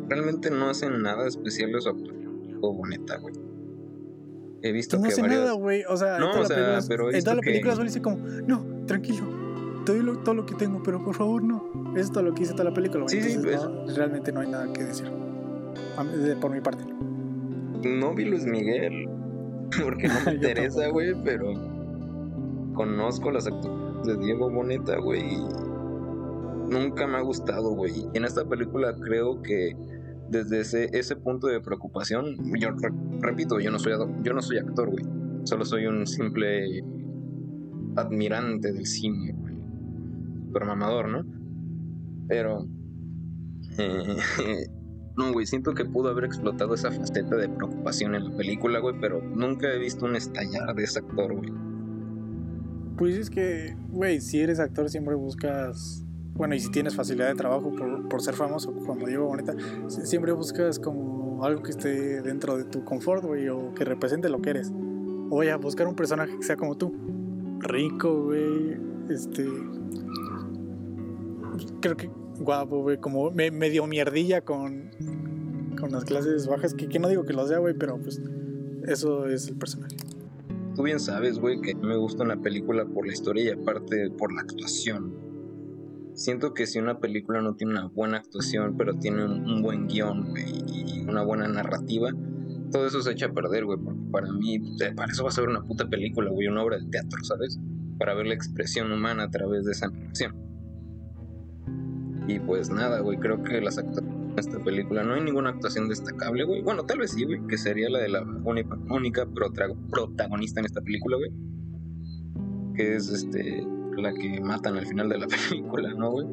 realmente 0.09 0.51
no 0.51 0.68
hacen 0.70 1.03
nada 1.03 1.26
especial 1.26 1.72
de 1.72 1.80
su 1.80 1.93
Diego 1.93 2.72
Boneta, 2.74 3.18
güey. 3.18 3.34
He 4.62 4.72
visto 4.72 4.97
no 4.97 5.03
que 5.05 5.09
hace 5.11 5.20
varias... 5.20 5.41
nada, 5.41 5.53
güey. 5.53 5.84
O 5.89 5.97
sea, 5.97 6.18
No, 6.18 6.26
en 6.26 6.32
toda 6.32 6.39
o 6.39 6.43
la 6.43 6.49
sea, 6.49 6.57
película, 6.57 6.84
pero 6.89 7.11
en 7.12 7.20
toda 7.24 7.34
la 7.34 7.41
visto 7.41 7.41
que- 7.43 7.51
película 7.51 7.74
solo 7.74 7.84
dice 7.84 8.03
como, 8.03 8.16
no, 8.18 8.64
tranquilo, 8.87 9.82
te 9.84 9.93
doy 9.93 10.03
lo- 10.03 10.18
todo 10.18 10.34
lo 10.34 10.47
que 10.47 10.55
tengo, 10.55 10.82
pero 10.82 11.05
por 11.05 11.14
favor 11.14 11.43
no. 11.45 11.93
Eso 11.95 12.05
es 12.07 12.11
todo 12.12 12.24
lo 12.24 12.34
que 12.34 12.41
dice 12.41 12.53
toda 12.53 12.64
la 12.64 12.74
película. 12.74 13.07
Sí, 13.09 13.20
sí, 13.20 13.32
Entonces, 13.34 13.61
pues. 13.61 13.70
no, 13.91 13.97
realmente 13.97 14.32
no 14.32 14.41
hay 14.41 14.49
nada 14.49 14.72
que 14.72 14.84
decir. 14.84 15.07
Por 16.40 16.51
mi 16.53 16.61
parte. 16.61 16.84
No 17.84 18.14
vi 18.14 18.24
Luis 18.24 18.44
Miguel 18.47 19.09
porque 19.82 20.09
no 20.09 20.14
me 20.26 20.34
interesa, 20.34 20.88
güey, 20.88 21.14
pero 21.24 21.53
conozco 22.74 23.30
las 23.30 23.47
actuaciones 23.47 24.07
de 24.07 24.16
Diego 24.24 24.51
Boneta, 24.51 24.99
güey. 24.99 25.22
y 25.34 25.36
Nunca 26.70 27.07
me 27.07 27.16
ha 27.18 27.20
gustado, 27.22 27.70
güey. 27.70 28.07
En 28.14 28.24
esta 28.24 28.44
película 28.44 28.94
creo 29.01 29.40
que 29.42 29.76
desde 30.30 30.61
ese, 30.61 30.90
ese 30.92 31.14
punto 31.16 31.47
de 31.47 31.61
preocupación, 31.61 32.36
yo 32.61 32.70
re- 32.70 32.92
repito, 33.20 33.61
yo 33.61 33.70
no 33.70 33.78
soy 33.78 33.92
yo 34.22 34.34
no 34.34 34.42
soy 34.42 34.59
actor, 34.59 34.90
güey. 34.90 35.05
Solo 35.44 35.64
soy 35.64 35.86
un 35.86 36.07
simple 36.07 36.82
admirante 37.97 38.72
del 38.72 38.84
cine, 38.84 39.32
güey. 39.32 39.55
Super 40.47 40.64
mamador, 40.66 41.09
¿no? 41.09 41.24
Pero. 42.28 42.66
Eh, 43.78 44.66
no, 45.17 45.33
güey, 45.33 45.47
siento 45.47 45.73
que 45.75 45.85
pudo 45.85 46.11
haber 46.11 46.25
explotado 46.25 46.75
esa 46.75 46.91
faceta 46.91 47.37
de 47.37 47.49
preocupación 47.49 48.14
en 48.14 48.25
la 48.25 48.37
película, 48.37 48.81
güey, 48.81 48.95
pero 49.01 49.23
nunca 49.23 49.73
he 49.73 49.79
visto 49.79 50.05
un 50.05 50.14
estallar 50.14 50.75
de 50.75 50.85
ese 50.85 50.99
actor, 50.99 51.35
güey. 51.35 51.51
Pues 52.99 53.17
es 53.17 53.31
que, 53.31 53.77
güey, 53.89 54.21
si 54.21 54.41
eres 54.41 54.61
actor 54.61 54.91
siempre 54.91 55.14
buscas. 55.14 56.05
Bueno, 56.35 56.55
y 56.55 56.61
si 56.61 56.71
tienes 56.71 56.95
facilidad 56.95 57.29
de 57.29 57.35
trabajo 57.35 57.75
por, 57.75 58.09
por 58.09 58.21
ser 58.21 58.35
famoso, 58.35 58.75
como 58.75 59.07
Diego 59.07 59.27
Bonita, 59.27 59.55
siempre 59.89 60.33
buscas 60.33 60.79
como 60.79 61.43
algo 61.45 61.62
que 61.62 61.71
esté 61.71 62.21
dentro 62.21 62.59
de 62.59 62.64
tu 62.64 62.85
confort, 62.85 63.25
güey, 63.25 63.49
o 63.49 63.73
que 63.75 63.87
represente 63.87 64.29
lo 64.29 64.43
que 64.43 64.51
eres. 64.51 64.71
O 64.71 65.37
voy 65.37 65.49
a 65.49 65.57
buscar 65.57 65.87
un 65.87 65.95
personaje 65.95 66.37
que 66.37 66.43
sea 66.43 66.57
como 66.57 66.77
tú. 66.77 66.93
Rico, 67.61 68.25
güey. 68.25 68.79
Este. 69.09 69.47
Creo 71.81 71.97
que 71.97 72.11
guapo, 72.39 72.82
güey. 72.82 72.99
Como 72.99 73.30
medio 73.30 73.87
mierdilla 73.87 74.43
con. 74.43 74.91
Con 75.78 75.93
las 75.93 76.05
clases 76.05 76.47
bajas. 76.47 76.74
Que, 76.74 76.89
que 76.89 76.99
no 76.99 77.09
digo 77.09 77.24
que 77.24 77.32
lo 77.32 77.47
sea, 77.47 77.59
güey, 77.59 77.74
pero 77.74 77.99
pues. 77.99 78.20
Eso 78.87 79.26
es 79.26 79.49
el 79.49 79.57
personaje. 79.57 79.97
Tú 80.76 80.82
bien 80.82 81.01
sabes, 81.01 81.39
güey, 81.39 81.61
que 81.61 81.74
me 81.74 81.97
gusta 81.97 82.22
una 82.22 82.41
película 82.41 82.84
por 82.84 83.07
la 83.07 83.12
historia 83.12 83.45
y 83.45 83.49
aparte 83.49 84.11
por 84.11 84.32
la 84.32 84.43
actuación. 84.43 85.14
Siento 86.12 86.55
que 86.55 86.66
si 86.66 86.78
una 86.78 86.99
película 86.99 87.41
no 87.41 87.57
tiene 87.57 87.72
una 87.72 87.89
buena 87.89 88.18
actuación, 88.18 88.76
pero 88.76 88.95
tiene 88.99 89.24
un, 89.24 89.62
buen 89.62 89.87
guion 89.87 90.34
y 90.37 91.01
una 91.01 91.22
buena 91.22 91.49
narrativa, 91.49 92.11
todo 92.70 92.87
eso 92.87 93.01
se 93.01 93.12
echa 93.12 93.26
a 93.26 93.32
perder, 93.32 93.64
güey, 93.64 93.78
porque 93.78 94.01
para 94.11 94.30
mí, 94.32 94.57
eh, 94.80 94.93
para 94.95 95.12
eso 95.12 95.24
va 95.24 95.30
a 95.30 95.32
ser 95.32 95.49
una 95.49 95.62
puta 95.62 95.89
película, 95.89 96.30
güey, 96.30 96.47
una 96.47 96.62
obra 96.62 96.78
de 96.78 96.87
teatro, 96.91 97.22
¿sabes? 97.24 97.59
Para 97.99 98.14
ver 98.14 98.26
la 98.26 98.34
expresión 98.34 98.93
humana 98.93 99.24
a 99.24 99.30
través 99.30 99.64
de 99.64 99.72
esa 99.72 99.87
animación. 99.87 100.45
Y 102.27 102.39
pues 102.41 102.70
nada, 102.70 103.01
güey, 103.01 103.18
creo 103.18 103.43
que 103.43 103.61
las 103.61 103.79
actuaciones 103.79 104.35
de 104.35 104.41
esta 104.41 104.59
película 104.64 105.03
no 105.03 105.14
hay 105.14 105.22
ninguna 105.22 105.51
actuación 105.51 105.89
destacable, 105.89 106.45
güey. 106.45 106.62
Bueno, 106.62 106.85
tal 106.85 106.99
vez 106.99 107.12
sí, 107.12 107.24
güey, 107.24 107.41
que 107.47 107.57
sería 107.57 107.89
la 107.89 108.01
de 108.01 108.09
la 108.09 108.22
única, 108.22 109.27
protagonista 109.91 110.61
en 110.61 110.66
esta 110.66 110.81
película, 110.81 111.16
güey. 111.16 111.31
Que 112.74 112.97
es 112.97 113.09
este 113.11 113.66
la 113.97 114.12
que 114.12 114.41
matan 114.41 114.77
al 114.77 114.87
final 114.87 115.09
de 115.09 115.18
la 115.18 115.27
película, 115.49 115.93
¿no, 115.95 116.11
güey? 116.11 116.27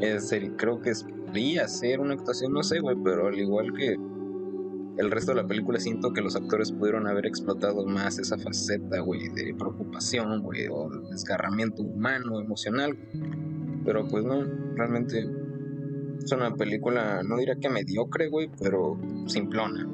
Es 0.00 0.32
el, 0.32 0.56
creo 0.56 0.80
que 0.80 0.90
es, 0.90 1.04
podría 1.04 1.68
ser 1.68 2.00
una 2.00 2.14
actuación, 2.14 2.52
no 2.52 2.62
sé, 2.62 2.80
güey, 2.80 2.96
pero 3.04 3.28
al 3.28 3.38
igual 3.38 3.72
que 3.74 3.96
el 4.96 5.10
resto 5.10 5.32
de 5.32 5.42
la 5.42 5.46
película 5.46 5.78
siento 5.78 6.12
que 6.12 6.20
los 6.20 6.36
actores 6.36 6.72
pudieron 6.72 7.06
haber 7.06 7.26
explotado 7.26 7.86
más 7.86 8.18
esa 8.18 8.36
faceta, 8.36 9.00
güey, 9.00 9.28
de 9.28 9.54
preocupación, 9.54 10.42
güey, 10.42 10.66
o 10.70 10.88
desgarramiento 11.10 11.82
humano, 11.82 12.40
emocional. 12.40 12.98
Pero 13.84 14.06
pues 14.08 14.24
no, 14.24 14.44
realmente 14.74 15.28
es 16.22 16.32
una 16.32 16.54
película, 16.54 17.22
no 17.22 17.36
diría 17.38 17.56
que 17.56 17.68
mediocre, 17.68 18.28
güey, 18.28 18.50
pero 18.60 18.98
simplona. 19.26 19.88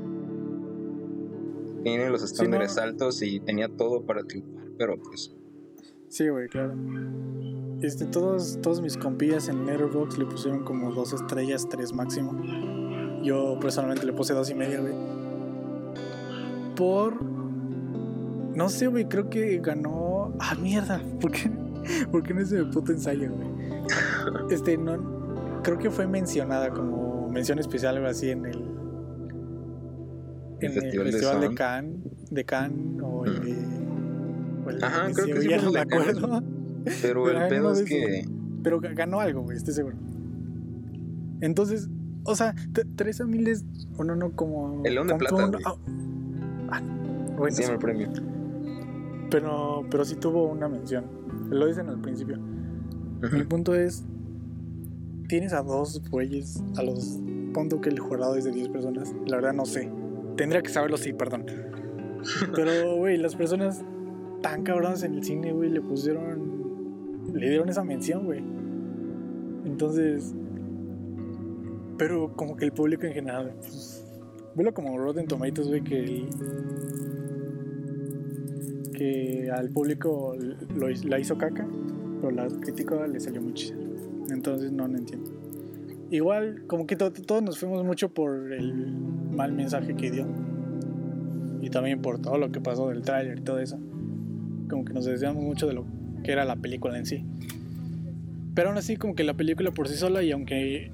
Tiene 1.85 2.11
los 2.11 2.23
estándares 2.23 2.79
altos 2.79 3.23
y 3.23 3.39
tenía 3.41 3.69
todo 3.69 4.03
para 4.05 4.25
triunfar, 4.25 4.65
pero 4.77 4.97
pues... 5.01 5.35
Sí, 6.09 6.29
güey, 6.29 6.49
claro. 6.49 6.75
Este, 7.83 8.07
todos, 8.07 8.59
todos 8.63 8.81
mis 8.81 8.97
compillas 8.97 9.49
en 9.49 9.67
Letterboxd 9.67 10.19
le 10.19 10.25
pusieron 10.25 10.65
como 10.65 10.93
dos 10.93 11.13
estrellas, 11.13 11.69
tres 11.69 11.93
máximo. 11.93 12.43
Yo 13.23 13.59
personalmente 13.61 14.07
le 14.07 14.13
puse 14.13 14.33
dos 14.33 14.49
y 14.51 14.55
media, 14.55 14.81
güey. 14.81 14.95
Por. 16.75 17.23
No 17.23 18.69
sé, 18.71 18.87
güey, 18.87 19.07
creo 19.07 19.29
que 19.29 19.59
ganó. 19.59 20.35
Ah, 20.39 20.55
mierda. 20.55 21.03
¿Por 21.21 21.33
qué, 21.33 21.51
¿Por 22.11 22.23
qué 22.23 22.33
no 22.33 22.41
es 22.41 22.53
el 22.53 22.71
puto 22.71 22.93
ensayo, 22.93 23.31
güey? 23.31 23.56
Este, 24.51 24.77
no. 24.77 25.61
Creo 25.63 25.79
que 25.79 25.91
fue 25.91 26.07
mencionada 26.07 26.71
como 26.71 27.29
mención 27.29 27.59
especial, 27.59 27.97
algo 27.97 28.09
así, 28.09 28.31
en 28.31 28.47
el. 28.47 28.57
En 30.61 30.73
el, 30.73 31.13
Festival, 31.13 31.41
de, 31.41 31.55
Cannes. 31.55 32.31
De 32.31 32.45
Cannes 32.45 33.03
o 33.03 33.25
el 33.25 33.41
de. 33.41 34.85
Ajá, 34.85 35.09
creo 35.13 35.27
que 35.27 35.43
sí. 35.43 35.49
Ya 35.49 35.61
no 35.61 35.71
me 35.71 35.81
acuerdo. 35.81 36.43
Pero 37.03 37.31
el 37.31 37.49
pedo 37.49 37.73
es 37.73 37.83
que. 37.83 38.27
Pero 38.63 38.81
ganó 38.81 39.21
algo, 39.21 39.43
güey, 39.43 39.57
estoy 39.57 39.75
seguro. 39.75 39.97
Entonces, 41.41 41.89
o 42.25 42.35
sea, 42.35 42.55
Teresa 42.97 43.25
Miles, 43.25 43.65
o 43.97 44.05
no, 44.05 44.17
no, 44.17 44.33
como. 44.33 44.83
El 44.85 44.95
León 44.95 45.09
de 45.09 45.15
Plata. 45.17 45.51
Ah, 45.65 45.75
ah, 46.71 46.83
bueno, 47.37 47.55
sí, 47.57 47.63
el 47.63 47.79
premio. 47.79 48.11
Pero, 49.31 49.85
pero 49.91 50.05
sí 50.05 50.17
tuvo 50.17 50.47
una 50.47 50.69
mención. 50.69 51.05
Lo 51.51 51.67
dicen 51.67 51.89
al 51.89 52.01
principio. 52.01 52.39
Mi 53.21 53.45
punto 53.45 53.75
es: 53.75 54.05
tienes 55.29 55.53
a 55.53 55.63
dos 55.63 56.03
güeyes, 56.11 56.63
a 56.77 56.83
los. 56.83 57.19
Punto 57.53 57.81
que 57.81 57.89
el 57.89 57.99
jurado 57.99 58.37
es 58.37 58.45
de 58.45 58.53
10 58.53 58.69
personas. 58.69 59.15
La 59.27 59.37
verdad, 59.37 59.55
no 59.55 59.65
sé. 59.65 59.91
Tendría 60.37 60.61
que 60.61 60.69
saberlo, 60.69 60.99
sí, 60.99 61.15
perdón. 61.15 61.47
Pero, 62.55 62.97
güey, 62.97 63.17
las 63.17 63.35
personas 63.35 63.83
tan 64.43 64.63
cabronas 64.63 65.03
en 65.05 65.15
el 65.15 65.25
cine, 65.25 65.53
güey, 65.53 65.71
le 65.71 65.81
pusieron. 65.81 67.33
Le 67.33 67.49
dieron 67.49 67.69
esa 67.69 67.83
mención, 67.83 68.27
güey. 68.27 68.43
Entonces, 69.65 70.35
pero 71.99 72.33
como 72.37 72.57
que 72.57 72.65
el 72.65 72.73
público 72.73 73.05
en 73.05 73.15
general, 73.15 73.55
pues, 73.59 74.05
velo 74.55 74.73
como 74.73 74.97
Rotten 74.97 75.27
Tomatoes, 75.27 75.69
güey, 75.69 75.83
que 75.83 76.29
que 78.97 79.51
al 79.51 79.69
público 79.71 80.35
lo, 80.75 80.89
la 80.89 81.19
hizo 81.19 81.37
caca, 81.37 81.67
pero 82.21 82.31
la 82.31 82.49
crítica 82.49 83.07
le 83.07 83.21
salió 83.21 83.41
muchísimo. 83.43 83.81
Entonces 84.31 84.73
no, 84.73 84.89
no 84.89 84.99
entiendo. 84.99 85.31
Igual, 86.11 86.63
como 86.67 86.87
que 86.87 86.97
todos 86.97 87.43
nos 87.43 87.59
fuimos 87.59 87.85
mucho 87.85 88.09
por 88.09 88.53
el 88.53 88.95
mal 89.33 89.53
mensaje 89.53 89.95
que 89.97 90.11
dio. 90.11 90.27
Y 91.61 91.71
también 91.71 92.01
por 92.01 92.21
todo 92.21 92.39
lo 92.39 92.53
que 92.53 92.61
pasó 92.61 92.89
del 92.89 93.03
tráiler 93.03 93.39
y 93.39 93.43
todo 93.43 93.59
eso. 93.59 93.79
Como 94.69 94.85
que 94.85 94.93
nos 94.93 95.05
decíamos 95.05 95.43
mucho 95.43 95.67
de 95.67 95.75
lo 95.75 95.85
que 96.23 96.33
era 96.33 96.45
la 96.45 96.57
película 96.57 96.97
en 96.99 97.07
sí. 97.07 97.25
Pero 98.55 98.69
aún 98.69 98.79
así, 98.79 98.97
como 98.97 99.15
que 99.15 99.25
la 99.25 99.35
película 99.35 99.71
por 99.71 99.89
sí 99.89 99.97
sola, 99.97 100.23
y 100.23 100.33
aunque 100.33 100.91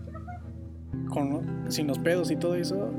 con, 1.09 1.71
sin 1.71 1.87
los 1.87 1.99
pedos 1.99 2.31
y 2.31 2.37
todo 2.37 2.55
eso, 2.57 2.91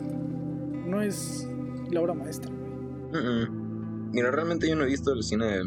no 0.88 1.02
es 1.02 1.48
la 1.92 2.02
obra 2.02 2.14
maestra. 2.14 2.52
Mira, 4.12 4.32
realmente 4.32 4.70
yo 4.70 4.76
no 4.76 4.84
he 4.84 4.88
visto 4.88 5.12
el 5.14 5.24
cine. 5.24 5.62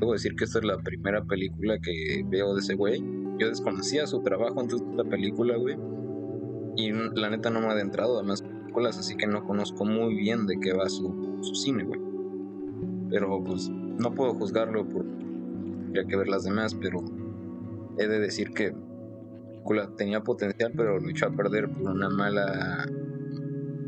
Debo 0.00 0.12
decir 0.14 0.34
que 0.34 0.44
esta 0.44 0.60
es 0.60 0.64
la 0.64 0.78
primera 0.78 1.22
película 1.22 1.78
que 1.78 2.24
veo 2.26 2.54
de 2.54 2.60
ese 2.60 2.74
güey. 2.74 3.04
Yo 3.38 3.48
desconocía 3.48 4.06
su 4.06 4.22
trabajo 4.22 4.60
antes 4.60 4.80
de 4.80 4.94
la 4.94 5.04
película, 5.04 5.56
güey. 5.56 5.76
Y 6.76 6.92
la 6.92 7.28
neta 7.28 7.50
no 7.50 7.60
me 7.60 7.66
ha 7.66 7.72
adentrado 7.72 8.18
a 8.18 8.22
más 8.22 8.40
películas, 8.40 8.98
así 8.98 9.16
que 9.16 9.26
no 9.26 9.44
conozco 9.44 9.84
muy 9.84 10.14
bien 10.14 10.46
de 10.46 10.58
qué 10.58 10.72
va 10.72 10.88
su, 10.88 11.42
cine, 11.54 11.84
güey. 11.84 12.00
Pero 13.10 13.44
pues 13.44 13.68
no 13.68 14.14
puedo 14.14 14.32
juzgarlo 14.34 14.88
por. 14.88 15.04
Habría 15.88 16.04
que 16.04 16.16
ver 16.16 16.28
las 16.28 16.44
demás, 16.44 16.74
pero 16.74 17.04
he 17.98 18.06
de 18.06 18.20
decir 18.20 18.52
que 18.52 18.72
tenía 19.96 20.22
potencial, 20.22 20.72
pero 20.76 20.98
lo 20.98 21.10
echó 21.10 21.26
a 21.26 21.30
perder 21.30 21.68
por 21.68 21.90
una 21.90 22.08
mala. 22.08 22.86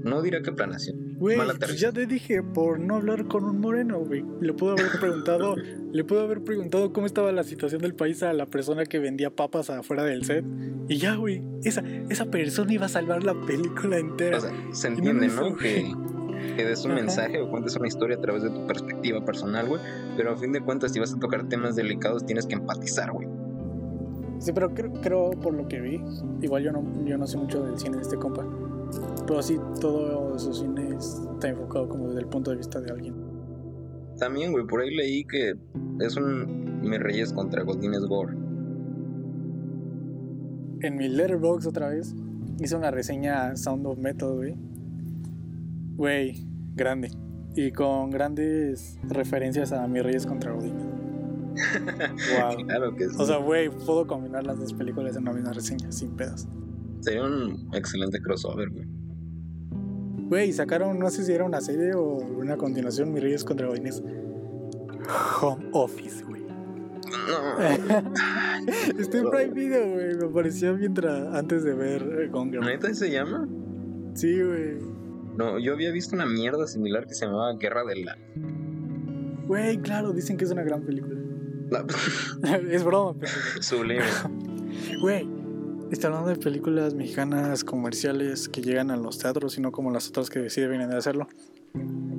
No 0.05 0.21
diría 0.21 0.43
que 0.43 0.53
planación. 0.53 1.12
Güey, 1.23 1.39
pues 1.57 1.79
ya 1.79 1.93
te 1.93 2.05
dije, 2.07 2.43
por 2.43 2.81
no 2.81 2.97
hablar 2.97 3.29
con 3.29 3.45
un 3.45 3.61
moreno, 3.61 4.01
güey. 4.01 4.25
Le 4.41 4.55
puedo 4.55 4.73
haber 4.73 4.91
preguntado, 4.99 5.55
le 5.93 6.03
puedo 6.03 6.23
haber 6.23 6.43
preguntado 6.43 6.93
cómo 6.93 7.07
estaba 7.07 7.31
la 7.31 7.45
situación 7.45 7.81
del 7.81 7.95
país 7.95 8.25
a 8.25 8.33
la 8.33 8.47
persona 8.47 8.87
que 8.87 8.99
vendía 8.99 9.31
papas 9.31 9.71
afuera 9.71 10.03
del 10.03 10.25
set. 10.25 10.45
Y 10.89 10.97
ya, 10.97 11.15
güey, 11.15 11.41
esa, 11.63 11.85
esa 12.11 12.25
persona 12.25 12.73
iba 12.73 12.87
a 12.87 12.89
salvar 12.89 13.23
la 13.23 13.41
película 13.47 13.99
entera. 13.99 14.39
O 14.39 14.41
sea, 14.41 14.53
se 14.73 14.89
entiende, 14.89 15.29
¿no? 15.29 15.57
Que, 15.57 15.95
que 16.57 16.65
des 16.65 16.85
un 16.85 16.95
mensaje 16.95 17.41
o 17.41 17.49
cuentes 17.49 17.77
una 17.77 17.87
historia 17.87 18.17
a 18.17 18.21
través 18.21 18.43
de 18.43 18.51
tu 18.51 18.67
perspectiva 18.67 19.25
personal, 19.25 19.69
güey. 19.69 19.81
Pero 20.17 20.33
a 20.33 20.37
fin 20.37 20.51
de 20.51 20.61
cuentas, 20.61 20.93
si 20.93 20.99
vas 20.99 21.15
a 21.15 21.21
tocar 21.21 21.49
temas 21.49 21.77
delicados, 21.77 22.27
tienes 22.27 22.47
que 22.47 22.55
empatizar, 22.55 23.13
güey. 23.13 23.29
Sí, 24.41 24.51
pero 24.53 24.75
creo, 24.75 24.93
creo, 24.95 25.31
por 25.31 25.55
lo 25.55 25.69
que 25.69 25.81
vi, 25.81 26.03
igual 26.41 26.65
yo 26.65 26.73
no, 26.73 26.83
yo 27.05 27.17
no 27.17 27.29
sé 27.29 27.39
mucho 27.39 27.63
del 27.63 27.79
cine 27.79 27.99
de 27.99 28.03
este 28.03 28.17
compa, 28.17 28.45
pero 29.27 29.39
así 29.39 29.59
todo 29.81 30.39
su 30.39 30.53
cine 30.53 30.97
está 30.97 31.49
enfocado 31.49 31.89
como 31.89 32.09
desde 32.09 32.21
el 32.21 32.27
punto 32.27 32.51
de 32.51 32.59
vista 32.59 32.81
de 32.81 32.91
alguien. 32.91 33.15
También, 34.19 34.53
güey, 34.53 34.67
por 34.67 34.81
ahí 34.81 34.95
leí 34.95 35.25
que 35.25 35.55
es 36.01 36.17
un 36.17 36.81
Mi 36.83 36.99
Reyes 36.99 37.33
contra 37.33 37.63
Godines 37.63 38.05
Gore. 38.05 38.37
En 40.81 40.97
mi 40.97 41.09
letterbox 41.09 41.67
otra 41.67 41.89
vez 41.89 42.15
hice 42.61 42.77
una 42.77 42.91
reseña 42.91 43.57
Sound 43.57 43.87
of 43.87 43.99
Metal, 43.99 44.35
güey. 44.35 44.55
Güey, 45.97 46.47
grande. 46.75 47.11
Y 47.55 47.71
con 47.73 48.11
grandes 48.11 48.99
referencias 49.05 49.73
a 49.73 49.87
Mi 49.87 50.01
Reyes 50.01 50.27
contra 50.27 50.53
Godines 50.53 50.87
wow. 52.41 52.67
claro 52.67 52.97
que 52.97 53.09
sí. 53.09 53.17
O 53.19 53.27
sea, 53.27 53.37
güey, 53.37 53.69
puedo 53.69 54.07
combinar 54.07 54.45
las 54.45 54.59
dos 54.59 54.73
películas 54.73 55.17
en 55.17 55.23
una 55.23 55.33
misma 55.33 55.53
reseña, 55.53 55.93
sin 55.93 56.17
pedos. 56.17 56.49
Sería 57.03 57.23
un 57.25 57.69
excelente 57.75 58.21
crossover, 58.21 58.71
güey. 58.71 58.87
Güey, 60.29 60.53
sacaron, 60.53 60.99
no 60.99 61.11
sé 61.11 61.25
si 61.25 61.33
era 61.33 61.45
una 61.45 61.61
serie 61.61 61.93
o 61.95 62.05
una 62.17 62.57
continuación, 62.57 63.13
Mis 63.13 63.23
Reyes 63.23 63.45
contra 63.45 63.67
Godines. 63.67 64.03
Home 65.43 65.69
Office, 65.73 66.25
güey. 66.25 66.43
No. 66.43 67.59
Está 68.99 69.19
en 69.19 69.31
Prime 69.31 69.53
Video, 69.53 69.91
güey. 69.93 70.15
Me 70.15 70.25
apareció 70.27 70.75
mientras, 70.77 71.35
antes 71.35 71.65
de 71.65 71.75
ver 71.75 72.03
eh, 72.03 72.29
Gone 72.29 72.51
Girl. 72.53 72.65
¿Neta 72.65 72.95
se 72.95 73.11
llama? 73.11 73.47
Sí, 74.15 74.41
güey. 74.43 74.79
No, 75.37 75.59
yo 75.59 75.73
había 75.75 75.91
visto 75.91 76.15
una 76.15 76.25
mierda 76.27 76.67
similar 76.67 77.07
que 77.07 77.15
se 77.15 77.27
llamaba 77.27 77.53
Guerra 77.55 77.85
de 77.85 77.97
la. 78.05 78.17
Güey, 79.47 79.79
claro, 79.79 80.13
dicen 80.13 80.37
que 80.37 80.45
es 80.45 80.51
una 80.53 80.63
gran 80.63 80.83
película. 80.83 81.21
la- 81.71 81.85
es 82.71 82.85
broma, 82.85 83.19
pero. 83.19 83.33
Sublime. 83.61 84.05
Güey, 85.01 85.29
está 85.95 86.09
hablando 86.09 86.29
de 86.29 86.37
películas 86.37 86.95
mexicanas 86.95 87.65
comerciales 87.65 88.49
que 88.49 88.63
llegan 88.63 88.91
a 88.91 88.97
los 88.97 89.19
teatros 89.19 89.59
y 89.59 89.61
no 89.61 89.73
como 89.73 89.91
las 89.91 90.09
otras 90.09 90.31
que 90.31 90.49
sí 90.51 90.61
deben 90.61 90.89
de 90.89 90.97
hacerlo. 90.97 91.29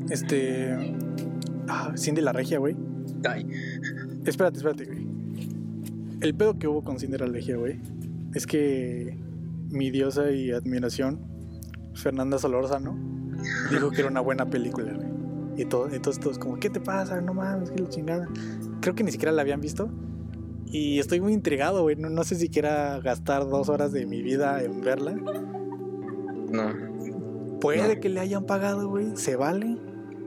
Este. 0.10 0.96
Ah, 1.68 1.94
Cindy 1.98 2.22
la 2.22 2.34
Regia, 2.34 2.60
güey. 2.60 2.76
Ay, 3.28 3.48
Espérate, 4.26 4.58
espérate, 4.58 4.86
güey. 4.86 5.08
El 6.22 6.36
pedo 6.36 6.58
que 6.58 6.68
hubo 6.68 6.84
con 6.84 7.00
Cindy 7.00 7.18
la 7.18 7.26
Regia, 7.26 7.58
güey, 7.58 7.80
es 8.34 8.46
que 8.48 9.18
mi 9.70 9.92
diosa 9.92 10.32
y 10.32 10.52
admiración, 10.52 11.20
Fernanda 11.96 12.38
Solórzano, 12.38 12.98
dijo 13.72 13.90
que 13.90 14.02
era 14.02 14.10
una 14.10 14.22
buena 14.22 14.50
película, 14.50 14.94
güey. 14.94 15.08
Y 15.58 15.66
todo, 15.66 15.90
entonces 15.92 16.22
todos 16.22 16.40
como, 16.40 16.60
¿qué 16.60 16.70
te 16.70 16.80
pasa? 16.80 17.22
No 17.22 17.34
mames, 17.34 17.72
que 17.72 17.82
la 17.82 17.90
chingada. 17.90 18.28
Creo 18.82 18.96
que 18.96 19.04
ni 19.04 19.12
siquiera 19.12 19.32
la 19.32 19.42
habían 19.42 19.62
visto. 19.62 19.90
Y 20.74 20.98
estoy 21.00 21.22
muy 21.22 21.34
intrigado, 21.34 21.84
güey. 21.84 21.96
No, 21.96 22.10
no 22.10 22.24
sé 22.24 22.34
si 22.36 22.50
quiera 22.50 23.00
gastar 23.00 23.48
dos 23.48 23.70
horas 23.70 23.92
de 23.92 24.06
mi 24.08 24.22
vida 24.24 24.62
en 24.64 24.82
verla. 24.82 25.14
no. 25.14 26.94
Puede 27.62 27.96
No. 27.96 28.02
que 28.02 28.10
le 28.10 28.20
hayan 28.20 28.46
pagado, 28.46 28.90
güey. 28.90 29.16
Se 29.16 29.36
vale. 29.38 29.78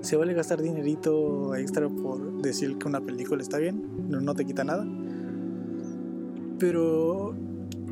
Se 0.01 0.17
vale 0.17 0.33
gastar 0.35 0.63
dinerito 0.63 1.55
extra 1.57 1.89
por 1.89 2.41
decir 2.41 2.79
que 2.79 2.87
una 2.89 3.01
película 3.01 3.43
está 3.43 3.59
bien. 3.59 3.85
No, 4.09 4.21
no 4.21 4.35
te 4.35 4.45
quita 4.47 4.63
nada. 4.65 4.87
Pero. 6.59 7.35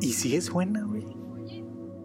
¿Y 0.01 0.13
si 0.13 0.35
es 0.35 0.49
buena, 0.49 0.83
güey? 0.83 1.03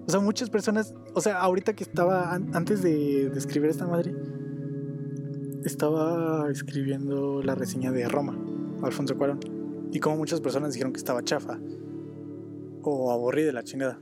O 0.07 0.11
sea, 0.11 0.21
muchas 0.21 0.51
personas. 0.51 0.95
O 1.15 1.21
sea, 1.21 1.39
ahorita 1.41 1.73
que 1.75 1.85
estaba. 1.85 2.35
an- 2.35 2.51
Antes 2.55 2.83
de, 2.83 3.31
de 3.31 3.39
escribir 3.39 3.71
esta 3.71 3.87
madre. 3.87 4.13
Estaba 5.65 6.51
escribiendo 6.51 7.43
la 7.43 7.55
reseña 7.55 7.93
de 7.93 8.09
Roma, 8.09 8.37
Alfonso 8.83 9.17
Cuarón. 9.17 9.39
Y 9.93 10.01
como 10.01 10.17
muchas 10.17 10.41
personas 10.41 10.73
dijeron 10.73 10.93
que 10.93 10.99
estaba 10.99 11.23
chafa. 11.23 11.59
O 12.83 13.11
aburrida 13.13 13.47
de 13.47 13.53
la 13.53 13.63
chingada 13.63 13.99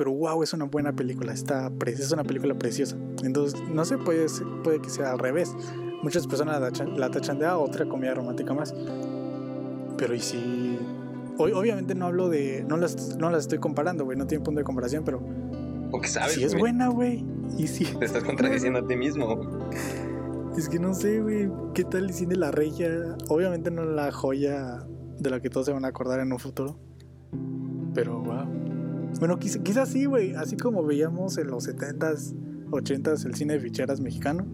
pero 0.00 0.14
wow, 0.14 0.42
es 0.42 0.54
una 0.54 0.64
buena 0.64 0.94
película, 0.96 1.30
está 1.30 1.70
es 1.86 2.10
una 2.10 2.24
película 2.24 2.54
preciosa. 2.54 2.96
Entonces, 3.22 3.60
no 3.70 3.84
sé, 3.84 3.98
puede, 3.98 4.30
ser- 4.30 4.46
puede 4.64 4.80
que 4.80 4.88
sea 4.88 5.12
al 5.12 5.18
revés. 5.18 5.54
Muchas 6.02 6.26
personas 6.26 6.58
la 6.58 6.70
tachan, 6.70 6.98
la 6.98 7.10
tachan 7.10 7.38
de 7.38 7.44
ah, 7.44 7.58
otra 7.58 7.86
comedia 7.86 8.14
romántica 8.14 8.54
más. 8.54 8.74
Pero 9.98 10.14
y 10.14 10.20
si... 10.20 10.78
Hoy, 11.36 11.52
obviamente 11.52 11.94
no 11.94 12.06
hablo 12.06 12.30
de... 12.30 12.64
No 12.66 12.78
las, 12.78 13.18
no 13.18 13.28
las 13.28 13.42
estoy 13.42 13.58
comparando, 13.58 14.06
güey, 14.06 14.16
no 14.16 14.26
tiene 14.26 14.42
punto 14.42 14.60
de 14.60 14.64
comparación, 14.64 15.04
pero 15.04 15.20
Porque 15.90 16.08
sabes. 16.08 16.32
si 16.32 16.44
es 16.44 16.56
buena, 16.56 16.88
güey. 16.88 17.22
Y 17.58 17.66
si... 17.66 17.84
Te 17.84 18.06
estás 18.06 18.24
contradiciendo 18.24 18.78
a 18.78 18.86
ti 18.86 18.96
mismo. 18.96 19.38
Es 20.56 20.70
que 20.70 20.78
no 20.78 20.94
sé, 20.94 21.20
güey, 21.20 21.50
¿qué 21.74 21.84
tal 21.84 22.04
el 22.04 22.14
cine 22.14 22.36
La 22.36 22.50
Regia? 22.50 23.18
Obviamente 23.28 23.70
no 23.70 23.84
la 23.84 24.10
joya 24.12 24.86
de 25.20 25.30
la 25.30 25.40
que 25.40 25.50
todos 25.50 25.66
se 25.66 25.72
van 25.72 25.84
a 25.84 25.88
acordar 25.88 26.20
en 26.20 26.32
un 26.32 26.38
futuro. 26.38 26.78
Pero, 27.94 28.20
wow. 28.20 28.46
Bueno, 29.18 29.38
quizás 29.38 29.62
quizás 29.62 29.88
sí, 29.88 30.04
güey. 30.04 30.34
Así 30.34 30.56
como 30.56 30.84
veíamos 30.84 31.36
en 31.38 31.48
los 31.48 31.68
70s, 31.68 32.34
80s 32.70 33.26
el 33.26 33.34
cine 33.34 33.54
de 33.54 33.60
ficheras 33.60 34.00
mexicano. 34.00 34.46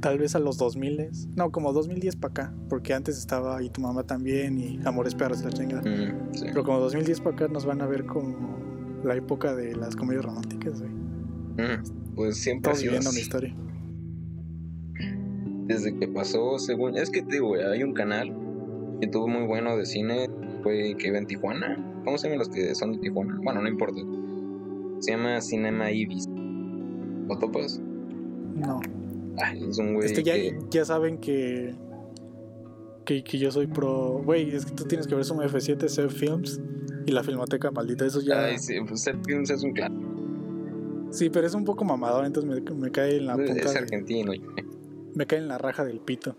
Tal 0.00 0.18
vez 0.18 0.34
a 0.34 0.38
los 0.38 0.58
2000s. 0.58 1.28
No, 1.36 1.50
como 1.52 1.72
2010 1.72 2.16
para 2.16 2.32
acá. 2.32 2.54
Porque 2.68 2.92
antes 2.92 3.16
estaba 3.16 3.62
Y 3.62 3.70
tu 3.70 3.80
mamá 3.80 4.02
también 4.04 4.58
y 4.58 4.80
Amores 4.84 5.14
Perros 5.14 5.40
y 5.42 5.44
la 5.44 5.50
chingada. 5.50 5.82
Mm, 5.82 6.34
sí. 6.34 6.46
Pero 6.46 6.64
como 6.64 6.80
2010 6.80 7.20
para 7.20 7.36
acá 7.36 7.48
nos 7.48 7.64
van 7.64 7.80
a 7.82 7.86
ver 7.86 8.04
como 8.06 8.58
la 9.04 9.14
época 9.14 9.54
de 9.54 9.74
las 9.76 9.96
comedias 9.96 10.24
románticas, 10.24 10.80
güey. 10.80 10.92
Mm, 10.92 12.14
Pues 12.14 12.36
siempre 12.38 12.74
sido 12.74 12.92
viviendo 12.92 13.10
una 13.10 13.20
historia. 13.20 13.56
Desde 15.66 15.96
que 15.96 16.08
pasó, 16.08 16.58
según. 16.58 16.96
Es 16.96 17.10
que 17.10 17.22
te 17.22 17.34
digo, 17.34 17.54
hay 17.54 17.82
un 17.82 17.94
canal 17.94 18.34
que 19.00 19.06
tuvo 19.06 19.28
muy 19.28 19.46
bueno 19.46 19.76
de 19.76 19.86
cine, 19.86 20.28
fue 20.62 20.94
que 20.98 21.08
iba 21.08 21.18
en 21.18 21.26
Tijuana. 21.26 21.76
¿Cómo 22.04 22.18
se 22.18 22.28
llaman 22.28 22.38
los 22.40 22.48
que 22.48 22.74
son 22.74 22.92
de 22.92 22.98
Tijuana? 22.98 23.38
Bueno, 23.42 23.62
no 23.62 23.68
importa. 23.68 24.00
Se 25.00 25.12
llama 25.12 25.40
Cinema 25.40 25.90
Ibis. 25.90 26.26
¿Lo 27.28 27.38
topas? 27.38 27.80
No. 28.56 28.80
Ay, 29.42 29.64
es 29.68 29.78
un 29.78 29.94
güey. 29.94 30.06
Este, 30.06 30.22
ya, 30.22 30.34
que- 30.34 30.58
ya 30.70 30.84
saben 30.84 31.18
que, 31.18 31.74
que. 33.04 33.22
que 33.24 33.38
yo 33.38 33.50
soy 33.50 33.66
pro. 33.66 34.20
Güey, 34.24 34.54
es 34.54 34.66
que 34.66 34.72
tú 34.72 34.84
tienes 34.84 35.06
que 35.06 35.14
ver 35.14 35.24
Suma 35.24 35.46
F7, 35.46 35.88
Seb 35.88 36.10
Films 36.10 36.60
y 37.06 37.12
la 37.12 37.22
Filmoteca 37.22 37.70
Maldita. 37.70 38.04
Eso 38.04 38.20
ya. 38.20 38.44
Ay, 38.46 38.58
sí, 38.58 38.74
pues 38.86 39.02
Seth 39.02 39.24
Films 39.26 39.50
es 39.50 39.62
un 39.62 39.72
clan. 39.72 41.08
Sí, 41.10 41.30
pero 41.30 41.46
es 41.46 41.54
un 41.54 41.64
poco 41.64 41.84
mamador, 41.84 42.24
entonces 42.24 42.62
me, 42.62 42.74
me 42.74 42.90
cae 42.90 43.16
en 43.16 43.26
la 43.26 43.36
punta. 43.36 43.52
Es 43.52 43.72
de- 43.72 43.78
argentino. 43.78 44.32
me 45.14 45.26
cae 45.26 45.38
en 45.38 45.48
la 45.48 45.58
raja 45.58 45.84
del 45.84 46.00
pito. 46.00 46.36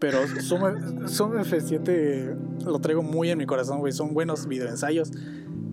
Pero 0.00 0.26
Suma, 0.40 1.08
Suma 1.08 1.42
F7 1.42 2.64
lo 2.64 2.78
traigo 2.80 3.02
muy 3.02 3.30
en 3.30 3.36
mi 3.36 3.44
corazón, 3.44 3.80
güey. 3.80 3.92
Son 3.92 4.14
buenos 4.14 4.48
videoensayos. 4.48 5.12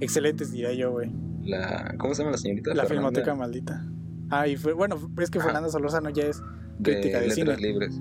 Excelentes, 0.02 0.52
diría 0.52 0.74
yo, 0.74 0.92
güey. 0.92 1.10
La, 1.46 1.96
¿Cómo 1.98 2.14
se 2.14 2.22
llama 2.22 2.34
la 2.34 2.38
señorita? 2.38 2.74
La 2.74 2.84
Fernanda, 2.84 3.10
Filmoteca 3.10 3.36
Maldita. 3.36 3.88
Ah, 4.30 4.48
y 4.48 4.58
fue, 4.58 4.74
bueno, 4.74 4.98
es 5.22 5.32
que. 5.32 5.40
Fernanda 5.40 5.70
Solórzano 5.70 6.10
ya 6.10 6.26
es 6.26 6.44
de 6.80 6.92
crítica 6.92 7.22
de, 7.22 7.28
Letras 7.30 7.58
cine. 7.58 7.58
Libres. 7.58 8.00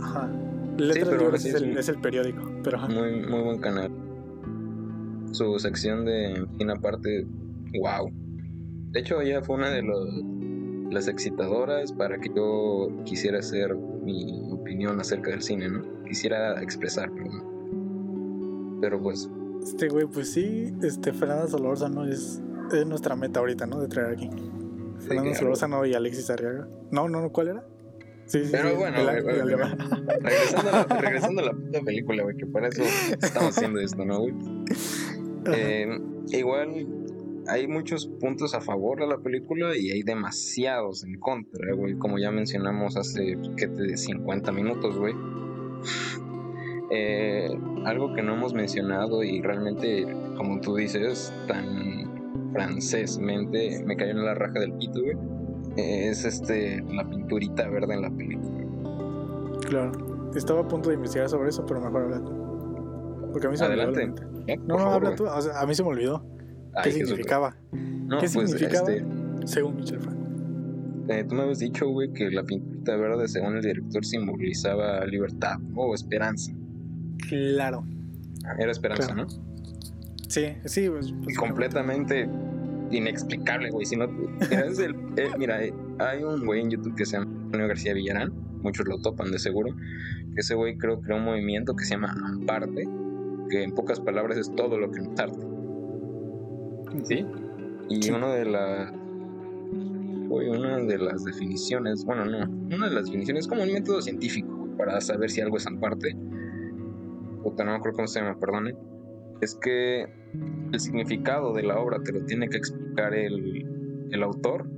Ajá. 0.00 0.30
Letras 0.78 1.08
pero 1.10 1.20
Libres 1.24 1.42
sí 1.42 1.50
es, 1.50 1.54
es 1.56 1.62
el, 1.62 1.76
es 1.76 1.88
el 1.90 2.00
periódico. 2.00 2.42
Pero 2.64 2.78
ajá. 2.78 2.88
Muy, 2.88 3.20
muy 3.20 3.42
buen 3.42 3.60
canal. 3.60 3.90
Su 5.32 5.58
sección 5.58 6.06
de 6.06 6.46
cine 6.56 6.72
aparte, 6.72 7.26
wow. 7.78 8.10
De 8.92 9.00
hecho, 9.00 9.20
ella 9.20 9.42
fue 9.42 9.56
una 9.56 9.68
de 9.68 9.82
los, 9.82 10.08
las 10.90 11.06
excitadoras 11.06 11.92
para 11.92 12.18
que 12.18 12.30
yo 12.34 12.88
quisiera 13.04 13.40
hacer 13.40 13.76
mi 14.02 14.48
opinión 14.52 14.98
acerca 15.00 15.30
del 15.30 15.42
cine, 15.42 15.68
¿no? 15.68 15.82
Quisiera 16.04 16.60
expresar, 16.62 17.10
perdón. 17.12 18.78
Pero 18.80 19.00
pues, 19.00 19.28
Este 19.62 19.88
güey, 19.88 20.06
pues 20.06 20.32
sí, 20.32 20.72
este 20.82 21.12
Fernanda 21.12 21.46
Solórzano 21.48 22.06
es, 22.06 22.40
es 22.72 22.86
nuestra 22.86 23.14
meta 23.16 23.40
ahorita, 23.40 23.66
¿no? 23.66 23.80
De 23.80 23.88
traer 23.88 24.12
aquí. 24.14 24.28
Fernanda 24.98 25.30
claro. 25.30 25.34
Solórzano 25.38 25.86
y 25.86 25.94
Alexis 25.94 26.30
Arriaga. 26.30 26.68
No, 26.90 27.08
no, 27.08 27.20
no, 27.20 27.30
¿cuál 27.30 27.48
era? 27.48 27.64
Sí, 28.26 28.44
sí, 28.44 28.48
Pero 28.52 28.70
sí, 28.70 28.76
bueno, 28.76 29.02
la- 29.02 29.20
güey, 29.20 29.40
güey, 29.40 29.54
regresando 30.20 30.68
a, 30.70 30.72
la, 30.72 30.84
regresando 31.00 31.40
a 31.42 31.44
la 31.46 31.52
puta 31.52 31.80
película, 31.80 32.22
güey, 32.22 32.36
que 32.36 32.46
para 32.46 32.68
eso 32.68 32.82
estamos 33.20 33.56
haciendo 33.56 33.80
esto, 33.80 34.04
¿no, 34.04 34.20
güey? 34.20 34.34
Eh, 35.52 36.00
igual 36.28 36.86
hay 37.50 37.66
muchos 37.66 38.06
puntos 38.06 38.54
a 38.54 38.60
favor 38.60 39.00
de 39.00 39.06
la 39.06 39.18
película 39.18 39.76
y 39.76 39.90
hay 39.90 40.02
demasiados 40.02 41.04
en 41.04 41.18
contra, 41.18 41.74
güey. 41.74 41.96
Como 41.96 42.18
ya 42.18 42.30
mencionamos 42.30 42.96
hace 42.96 43.36
¿qué 43.56 43.66
te, 43.68 43.96
50 43.96 44.52
minutos, 44.52 44.98
güey. 44.98 45.14
Eh, 46.92 47.48
algo 47.84 48.12
que 48.14 48.20
no 48.20 48.34
hemos 48.34 48.52
mencionado 48.52 49.22
y 49.22 49.40
realmente, 49.40 50.04
como 50.36 50.60
tú 50.60 50.74
dices, 50.74 51.32
tan 51.46 52.50
francésmente 52.52 53.84
me 53.86 53.96
cayó 53.96 54.10
en 54.10 54.24
la 54.24 54.34
raja 54.34 54.58
del 54.58 54.72
pito, 54.72 55.00
güey. 55.00 55.16
Es 55.76 56.24
este 56.24 56.82
la 56.92 57.08
pinturita 57.08 57.68
verde 57.68 57.94
en 57.94 58.02
la 58.02 58.10
película. 58.10 58.66
Claro. 59.68 59.92
Estaba 60.34 60.62
a 60.62 60.68
punto 60.68 60.88
de 60.88 60.96
investigar 60.96 61.28
sobre 61.28 61.50
eso, 61.50 61.64
pero 61.64 61.80
mejor 61.80 62.02
habla 62.02 62.24
tú. 62.24 63.30
Porque 63.32 63.46
a 63.46 63.50
mí 63.50 63.56
se 63.56 63.68
me 63.68 63.74
olvidó. 63.74 63.88
Adelante. 63.88 64.22
la 64.24 64.28
neta. 64.28 64.52
¿Eh? 64.52 64.58
No, 64.66 64.78
habla 64.78 65.14
tú. 65.14 65.26
O 65.26 65.42
sea, 65.42 65.60
a 65.60 65.66
mí 65.66 65.76
se 65.76 65.84
me 65.84 65.90
olvidó. 65.90 66.24
¿Qué 66.82 66.92
significaba? 66.92 67.56
No, 67.72 68.18
¿Qué 68.20 68.28
pues, 68.32 68.50
significaba? 68.50 68.90
este, 68.92 69.46
Según 69.46 69.76
Michel 69.76 70.00
Frank. 70.00 70.16
Eh, 71.08 71.24
tú 71.28 71.34
me 71.34 71.42
habías 71.42 71.58
dicho, 71.58 71.88
güey, 71.88 72.12
que 72.12 72.30
la 72.30 72.44
pinturita 72.44 72.96
verde, 72.96 73.26
según 73.28 73.56
el 73.56 73.62
director, 73.62 74.04
simbolizaba 74.04 75.04
libertad 75.06 75.56
o 75.74 75.94
esperanza. 75.94 76.52
Claro. 77.28 77.84
Era 78.58 78.70
esperanza, 78.70 79.06
Claro. 79.12 79.24
¿no? 79.28 79.28
Sí, 80.28 80.46
sí, 80.64 80.88
pues. 80.88 81.12
Pues, 81.24 81.36
completamente 81.36 82.28
inexplicable, 82.90 83.70
güey. 83.70 83.86
Si 83.86 83.96
no, 83.96 84.04
es 84.50 84.78
el- 84.78 84.94
eh, 85.16 85.30
mira, 85.38 85.62
eh, 85.64 85.72
hay 85.98 86.22
un 86.22 86.44
güey 86.46 86.60
en 86.60 86.70
YouTube 86.70 86.94
que 86.96 87.04
se 87.04 87.18
llama 87.18 87.30
Antonio 87.44 87.66
García 87.68 87.92
Villarán, 87.94 88.32
muchos 88.62 88.86
lo 88.86 89.00
topan 89.00 89.30
de 89.32 89.38
seguro. 89.38 89.74
Que 90.34 90.40
ese 90.42 90.54
güey 90.54 90.76
creo 90.78 91.00
que 91.00 91.06
creó 91.06 91.18
un 91.18 91.24
movimiento 91.24 91.74
que 91.74 91.84
se 91.84 91.94
llama 91.94 92.14
Amparte, 92.24 92.88
que 93.50 93.62
en 93.64 93.72
pocas 93.74 93.98
palabras 94.00 94.38
es 94.38 94.54
todo 94.54 94.78
lo 94.78 94.90
que 94.92 95.00
no 95.00 95.12
es 95.12 95.18
arte. 95.20 95.44
¿Sí? 97.04 97.24
Y 97.88 98.02
Sí. 98.02 98.10
una 98.10 98.32
de 98.34 98.44
las. 98.44 98.92
Una 100.30 100.76
de 100.78 100.98
las 100.98 101.24
definiciones, 101.24 102.04
bueno, 102.04 102.24
no, 102.24 102.38
una 102.74 102.88
de 102.88 102.94
las 102.94 103.06
definiciones 103.06 103.44
es 103.44 103.48
como 103.48 103.64
un 103.64 103.72
método 103.72 104.00
científico 104.00 104.68
para 104.78 105.00
saber 105.00 105.28
si 105.28 105.40
algo 105.40 105.56
es 105.56 105.66
aparte. 105.66 106.16
Puta, 107.42 107.64
no 107.64 107.72
me 107.72 107.78
acuerdo 107.78 107.96
cómo 107.96 108.06
se 108.06 108.20
llama, 108.20 108.38
perdone. 108.38 108.76
Es 109.40 109.56
que 109.56 110.06
el 110.72 110.78
significado 110.78 111.52
de 111.52 111.64
la 111.64 111.80
obra 111.80 111.98
te 112.04 112.12
lo 112.12 112.24
tiene 112.26 112.48
que 112.48 112.58
explicar 112.58 113.12
el, 113.12 113.66
el 114.12 114.22
autor, 114.22 114.68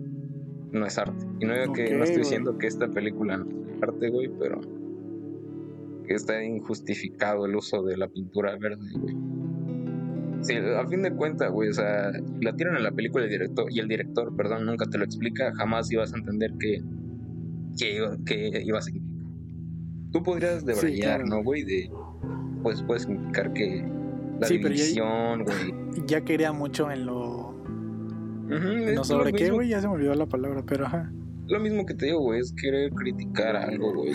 no 0.71 0.87
es 0.87 0.97
arte. 0.97 1.27
Y 1.39 1.45
no, 1.45 1.55
digo 1.55 1.73
que, 1.75 1.95
no 1.95 2.05
estoy 2.05 2.21
diciendo 2.21 2.57
que 2.57 2.67
esta 2.67 2.89
película 2.89 3.37
no 3.37 3.45
es 3.45 3.83
arte, 3.83 4.09
güey, 4.09 4.31
pero 4.39 4.59
que 6.07 6.15
está 6.15 6.43
injustificado 6.43 7.45
el 7.45 7.57
uso 7.57 7.83
de 7.83 7.97
la 7.99 8.09
pintura 8.09 8.57
verde, 8.57 8.87
güey. 8.99 9.15
Sí, 10.43 10.55
a 10.57 10.87
fin 10.89 11.03
de 11.03 11.13
cuentas, 11.13 11.51
güey, 11.51 11.69
o 11.69 11.73
sea, 11.73 12.11
la 12.41 12.55
tiran 12.57 12.77
en 12.77 12.83
la 12.83 12.91
película 12.93 13.25
el 13.25 13.31
director, 13.31 13.67
y 13.71 13.79
el 13.79 13.89
director, 13.89 14.35
perdón, 14.37 14.67
nunca 14.67 14.87
te 14.87 14.99
lo 14.99 15.05
explica, 15.05 15.53
jamás 15.55 15.91
ibas 15.93 16.13
a 16.13 16.19
entender 16.19 16.53
que, 16.59 16.81
que, 17.79 18.05
que 18.27 18.63
iba 18.65 18.79
a 18.79 18.83
significar. 18.83 19.13
Tú 20.13 20.23
podrías 20.23 20.65
debrayar, 20.67 21.25
¿no, 21.27 21.43
güey? 21.43 21.63
De, 21.65 21.91
pues 22.63 22.83
puedes 22.83 23.03
significar 23.05 23.53
que 23.53 23.83
la 24.41 24.47
Sí, 24.47 24.59
pero 24.59 24.75
ya- 24.75 24.83
división, 24.83 25.45
güey. 25.45 25.83
Ya 26.07 26.23
quería 26.23 26.53
mucho 26.53 26.91
en 26.91 27.07
lo. 27.07 27.51
Ujú, 27.51 28.69
es 28.87 28.95
No 28.95 29.05
sobre 29.05 29.33
qué, 29.33 29.51
güey, 29.51 29.69
ya 29.69 29.81
se 29.81 29.87
me 29.89 29.95
olvidó 29.95 30.15
la 30.15 30.27
palabra, 30.27 30.63
pero 30.67 30.87
ajá. 30.87 31.13
Lo 31.49 31.61
mismo 31.61 31.85
que 31.87 31.95
te 31.95 32.07
digo, 32.07 32.21
güey, 32.21 32.41
es 32.41 32.53
querer 32.55 32.91
criticar 32.93 33.57
algo, 33.57 33.93
güey. 33.95 34.13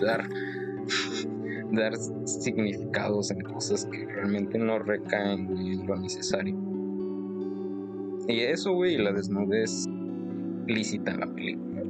dar, 0.00 0.28
dar 1.72 1.96
significados 2.24 3.30
en 3.30 3.40
cosas 3.40 3.86
que 3.86 4.06
realmente 4.06 4.58
no 4.58 4.78
recaen 4.78 5.56
en 5.56 5.86
lo 5.86 5.96
necesario. 5.96 6.56
Y 8.26 8.40
eso, 8.40 8.72
güey, 8.72 8.98
la 8.98 9.12
desnudez 9.12 9.86
lícita 10.66 11.12
en 11.12 11.20
la 11.20 11.26
película. 11.26 11.82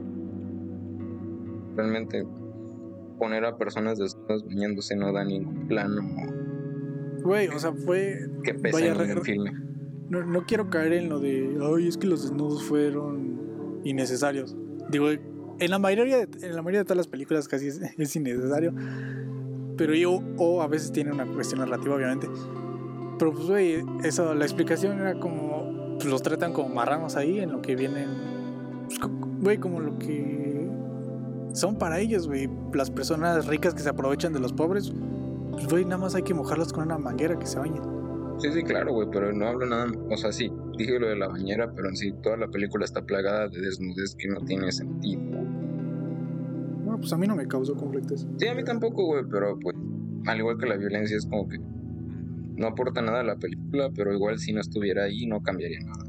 Realmente 1.76 2.26
poner 3.18 3.44
a 3.44 3.56
personas 3.56 3.98
desnudas 3.98 4.44
bañándose 4.44 4.94
no 4.96 5.12
da 5.12 5.24
ningún 5.24 5.66
plano 5.66 6.02
Güey, 7.22 7.48
o 7.48 7.58
sea, 7.58 7.72
fue. 7.72 8.30
que 8.44 8.54
pese 8.54 8.90
Vaya, 8.90 9.04
en 9.04 9.18
un 9.18 9.24
filme. 9.24 9.52
No, 10.08 10.24
no 10.24 10.46
quiero 10.46 10.70
caer 10.70 10.92
en 10.94 11.08
lo 11.08 11.18
de. 11.18 11.58
Ay, 11.60 11.88
es 11.88 11.98
que 11.98 12.06
los 12.06 12.22
desnudos 12.22 12.62
fueron 12.62 13.80
innecesarios. 13.84 14.56
Digo, 14.90 15.10
en 15.10 15.70
la 15.70 15.78
mayoría 15.78 16.24
de, 16.24 16.46
en 16.46 16.54
la 16.54 16.62
mayoría 16.62 16.80
de 16.80 16.84
todas 16.84 16.96
las 16.96 17.08
películas 17.08 17.48
casi 17.48 17.68
es, 17.68 17.80
es 17.98 18.16
innecesario. 18.16 18.72
Pero 19.78 19.94
yo, 19.94 20.20
o 20.36 20.60
a 20.60 20.66
veces 20.66 20.92
tiene 20.92 21.12
una 21.12 21.24
cuestión 21.24 21.60
narrativa, 21.60 21.94
obviamente. 21.94 22.28
Pero 23.18 23.32
pues, 23.32 23.46
güey, 23.46 23.84
eso, 24.04 24.34
la 24.34 24.44
explicación 24.44 24.98
era 24.98 25.18
como. 25.18 25.96
Pues 25.98 26.10
los 26.10 26.22
tratan 26.22 26.52
como 26.52 26.68
marranos 26.68 27.16
ahí, 27.16 27.40
en 27.40 27.52
lo 27.52 27.62
que 27.62 27.74
vienen. 27.74 28.08
pues, 28.88 29.00
Güey, 29.40 29.58
como 29.58 29.80
lo 29.80 29.98
que. 29.98 30.68
Son 31.52 31.76
para 31.78 32.00
ellos, 32.00 32.26
güey. 32.26 32.50
Las 32.74 32.90
personas 32.90 33.46
ricas 33.46 33.72
que 33.74 33.80
se 33.80 33.88
aprovechan 33.88 34.32
de 34.32 34.40
los 34.40 34.52
pobres. 34.52 34.92
Pues, 35.52 35.66
güey, 35.68 35.84
nada 35.84 35.98
más 35.98 36.14
hay 36.14 36.22
que 36.22 36.34
mojarlos 36.34 36.72
con 36.72 36.84
una 36.84 36.98
manguera 36.98 37.38
que 37.38 37.46
se 37.46 37.58
bañen. 37.58 37.82
Sí, 38.38 38.52
sí, 38.52 38.62
claro, 38.62 38.92
güey, 38.92 39.08
pero 39.10 39.32
no 39.32 39.48
hablo 39.48 39.66
nada. 39.66 39.86
O 40.10 40.16
sea, 40.16 40.30
sí, 40.32 40.52
dije 40.76 40.98
lo 41.00 41.08
de 41.08 41.16
la 41.16 41.26
bañera, 41.28 41.72
pero 41.74 41.88
en 41.88 41.96
sí, 41.96 42.12
toda 42.22 42.36
la 42.36 42.46
película 42.48 42.84
está 42.84 43.02
plagada 43.02 43.48
de 43.48 43.60
desnudez 43.60 44.14
que 44.16 44.28
no 44.28 44.40
tiene 44.44 44.70
sentido. 44.70 45.20
Bueno, 46.98 47.00
pues 47.00 47.12
a 47.12 47.18
mí 47.18 47.26
no 47.26 47.36
me 47.36 47.46
causó 47.46 47.74
conflicto 47.76 48.14
eso. 48.14 48.28
Sí, 48.38 48.46
a 48.48 48.54
mí 48.54 48.64
tampoco, 48.64 49.04
güey, 49.06 49.24
pero 49.30 49.56
pues, 49.58 49.76
al 50.26 50.38
igual 50.38 50.58
que 50.58 50.66
la 50.66 50.76
violencia, 50.76 51.16
es 51.16 51.26
como 51.26 51.48
que 51.48 51.58
no 52.56 52.66
aporta 52.66 53.00
nada 53.02 53.20
a 53.20 53.24
la 53.24 53.36
película, 53.36 53.90
pero 53.94 54.12
igual 54.12 54.38
si 54.38 54.52
no 54.52 54.60
estuviera 54.60 55.04
ahí, 55.04 55.26
no 55.26 55.40
cambiaría 55.42 55.78
nada. 55.80 56.04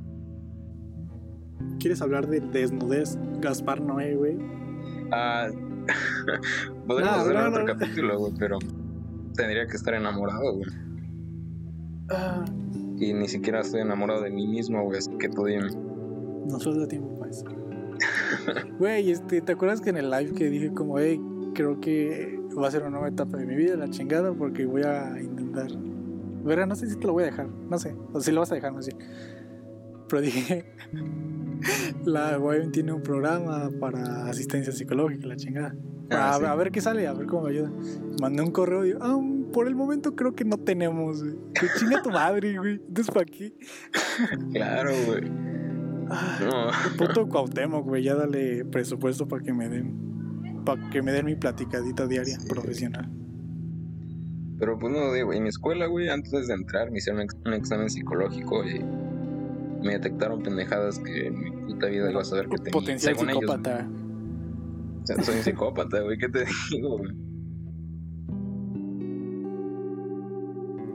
¿Quieres 1.80 2.02
hablar 2.02 2.28
de 2.28 2.40
desnudez? 2.42 3.18
Gaspar 3.40 3.82
Noé, 3.82 4.16
güey. 4.16 4.38
Ah, 5.12 5.48
podríamos 6.88 7.18
No, 7.18 7.22
hacer 7.24 7.36
no, 7.36 7.50
otro 7.50 7.60
no. 7.62 7.66
capítulo, 7.66 8.20
güey, 8.20 8.34
pero 8.40 8.58
tendría 9.36 9.68
que 9.68 9.76
estar 9.76 9.94
enamorado, 9.94 10.56
güey. 10.56 10.70
Ah, 12.10 12.44
Y 12.98 13.14
ni 13.14 13.28
siquiera 13.28 13.62
estoy 13.62 13.82
enamorado 13.82 14.22
de 14.24 14.32
mí 14.32 14.48
mismo, 14.48 14.84
güey, 14.84 14.98
así 14.98 15.12
que 15.20 15.28
dime. 15.30 15.68
nos 16.50 16.64
falta 16.64 16.88
tiempo 16.88 17.16
para 17.20 17.30
eso. 17.32 17.46
Güey, 18.78 19.12
este, 19.12 19.42
¿te 19.42 19.52
acuerdas 19.52 19.82
que 19.82 19.90
en 19.90 19.98
el 19.98 20.10
live 20.10 20.34
que 20.34 20.50
dije 20.50 20.74
como, 20.74 21.00
hey, 21.00 21.22
creo 21.54 21.80
que 21.80 22.40
va 22.58 22.68
a 22.68 22.72
ser 22.72 22.82
una 22.82 22.92
nueva 22.92 23.08
etapa 23.10 23.38
de 23.38 23.46
mi 23.46 23.56
vida, 23.56 23.76
la 23.76 23.90
chingada, 23.90 24.34
porque 24.34 24.66
voy 24.66 24.84
a 24.84 25.20
intentar... 25.20 25.68
Verá, 26.44 26.66
no 26.66 26.76
sé 26.76 26.90
si 26.90 26.96
te 26.96 27.06
lo 27.06 27.14
voy 27.14 27.24
a 27.24 27.28
dejar, 27.28 27.48
no 27.48 27.78
sé, 27.78 27.96
o 28.14 28.22
si 28.22 28.32
lo 28.32 28.40
vas 28.40 28.52
a 28.52 28.56
dejar, 28.56 28.74
no 28.74 28.82
sé. 28.82 28.96
Pero 30.08 30.22
dije, 30.22 30.66
la 32.06 32.38
web 32.40 32.72
tiene 32.72 32.94
un 32.94 33.04
programa 33.04 33.70
para 33.80 34.26
asistencia 34.28 34.72
psicológica, 34.72 35.28
la 35.28 35.36
chingada. 35.36 35.76
Ah, 36.12 36.36
a, 36.36 36.40
sí. 36.40 36.46
a 36.46 36.56
ver 36.56 36.72
qué 36.72 36.82
sale, 36.82 37.06
a 37.08 37.14
ver 37.14 37.28
cómo 37.28 37.44
me 37.44 37.52
ayuda. 37.52 37.72
Mandé 38.22 38.42
un 38.42 38.52
correo 38.52 38.86
y 38.86 38.94
ah, 39.00 39.20
por 39.54 39.68
el 39.68 39.76
momento 39.76 40.16
creo 40.16 40.34
que 40.34 40.46
no 40.46 40.58
tenemos, 40.58 41.22
güey. 41.22 41.36
Que 41.54 41.68
chinga 41.78 42.02
tu 42.02 42.10
madre, 42.10 42.58
güey. 42.58 42.82
Entonces, 42.88 43.14
¿para 43.14 43.26
qué? 43.26 43.54
Claro, 44.54 44.92
güey. 45.06 45.59
No. 46.10 46.68
puto 46.98 47.28
Cuauhtémoc, 47.28 47.86
güey. 47.86 48.04
Ya 48.04 48.16
dale 48.16 48.66
presupuesto 48.66 49.28
para 49.28 49.44
que 49.44 49.54
me 49.54 49.70
den. 49.70 50.64
Para 50.66 50.90
que 50.90 51.02
me 51.02 51.12
den 51.12 51.26
mi 51.26 51.36
platicadita 51.36 52.08
diaria 52.08 52.38
profesional. 52.50 53.10
Pero 54.60 54.78
pues 54.78 54.92
no, 54.94 55.14
digo, 55.14 55.32
en 55.34 55.44
mi 55.44 55.50
escuela, 55.50 55.86
güey, 55.86 56.10
antes 56.10 56.48
de 56.48 56.54
entrar 56.54 56.92
me 56.92 56.98
hicieron 56.98 57.20
un 57.22 57.24
ex- 57.26 57.38
un 57.46 57.54
examen 57.54 57.90
psicológico 57.90 58.64
y 58.66 58.84
me 59.86 59.94
detectaron 59.94 60.44
pendejadas 60.44 61.00
que 61.00 61.28
en 61.28 61.40
mi 61.40 61.52
puta 61.74 61.88
vida 61.88 62.12
iba 62.12 62.22
a 62.22 62.26
saber 62.26 62.50
que 62.50 62.58
tenía. 62.58 62.72
Potencial 62.74 63.16
según 63.16 63.30
ellos, 63.30 63.42
psicópata. 63.42 63.90
O 65.02 65.06
sea, 65.08 65.24
soy 65.24 65.36
un 65.38 65.44
psicópata, 65.44 66.02
güey, 66.02 66.18
¿qué 66.18 66.28
te 66.28 66.40
digo, 66.72 66.98
güey? 66.98 67.12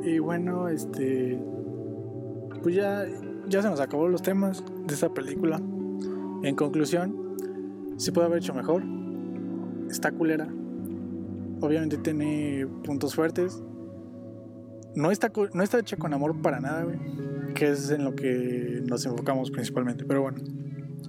Y 0.02 0.18
bueno, 0.18 0.68
este. 0.68 1.40
Pues 2.62 2.74
ya, 2.74 3.04
ya 3.48 3.62
se 3.62 3.68
nos 3.68 3.80
acabó 3.80 4.08
los 4.08 4.22
temas 4.22 4.64
de 4.86 4.94
esta 4.94 5.08
película. 5.08 5.60
En 6.42 6.54
conclusión, 6.56 7.36
se 7.96 8.12
puede 8.12 8.26
haber 8.26 8.38
hecho 8.38 8.54
mejor. 8.54 8.82
Está 9.90 10.12
culera. 10.12 10.48
Obviamente 11.60 11.96
tiene 11.98 12.66
puntos 12.84 13.14
fuertes. 13.14 13.62
No 14.94 15.10
está, 15.10 15.32
no 15.52 15.62
está 15.62 15.78
hecha 15.78 15.96
con 15.96 16.12
amor 16.12 16.40
para 16.42 16.60
nada, 16.60 16.84
güey. 16.84 16.98
Que 17.54 17.70
es 17.70 17.90
en 17.90 18.04
lo 18.04 18.14
que 18.14 18.82
nos 18.86 19.04
enfocamos 19.06 19.50
principalmente. 19.50 20.04
Pero 20.04 20.22
bueno, 20.22 20.38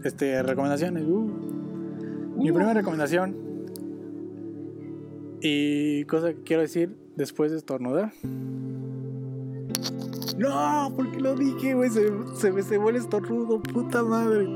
este, 0.03 0.41
recomendaciones. 0.43 1.03
uh. 1.03 2.36
Mi 2.38 2.51
primera 2.51 2.73
recomendación. 2.73 3.36
Y 5.41 6.05
cosa 6.05 6.33
que 6.33 6.41
quiero 6.43 6.61
decir 6.61 6.95
después 7.15 7.51
de 7.51 7.57
estornudar. 7.57 8.11
No, 10.38 10.91
porque 10.95 11.19
lo 11.19 11.36
dije, 11.36 11.73
güey. 11.73 11.89
Se, 11.89 12.11
se 12.36 12.51
me 12.51 12.61
cebó 12.61 12.89
el 12.89 12.97
estornudo, 12.97 13.61
puta 13.61 14.03
madre. 14.03 14.47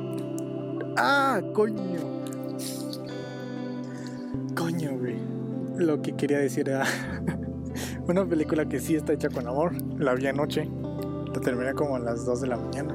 Ah, 0.97 1.41
coño. 1.53 1.99
Coño, 4.55 4.97
güey. 4.97 5.17
Lo 5.77 6.01
que 6.01 6.13
quería 6.13 6.39
decir 6.39 6.67
era 6.67 6.84
una 8.07 8.25
película 8.25 8.67
que 8.67 8.80
sí 8.80 8.95
está 8.95 9.13
hecha 9.13 9.30
con 9.30 9.47
amor. 9.47 9.73
La 9.97 10.13
vi 10.15 10.27
anoche. 10.27 10.69
La 11.34 11.39
terminé 11.39 11.73
como 11.73 11.95
a 11.95 11.99
las 11.99 12.25
2 12.25 12.41
de 12.41 12.47
la 12.47 12.57
mañana. 12.57 12.93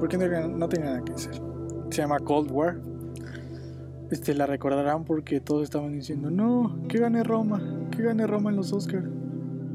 Porque 0.00 0.16
no, 0.16 0.68
tenía 0.68 0.86
nada 0.86 1.04
que 1.04 1.12
hacer. 1.12 1.40
Se 1.90 2.02
llama 2.02 2.18
Cold 2.18 2.50
War. 2.50 2.80
Este, 4.10 4.34
la 4.34 4.46
recordarán 4.46 5.04
porque 5.04 5.40
todos 5.40 5.64
estaban 5.64 5.92
diciendo, 5.92 6.30
no, 6.30 6.80
que 6.88 6.98
gane 6.98 7.22
Roma, 7.22 7.60
que 7.90 8.02
gane 8.02 8.26
Roma 8.26 8.50
en 8.50 8.56
los 8.56 8.72
Oscars. 8.72 9.06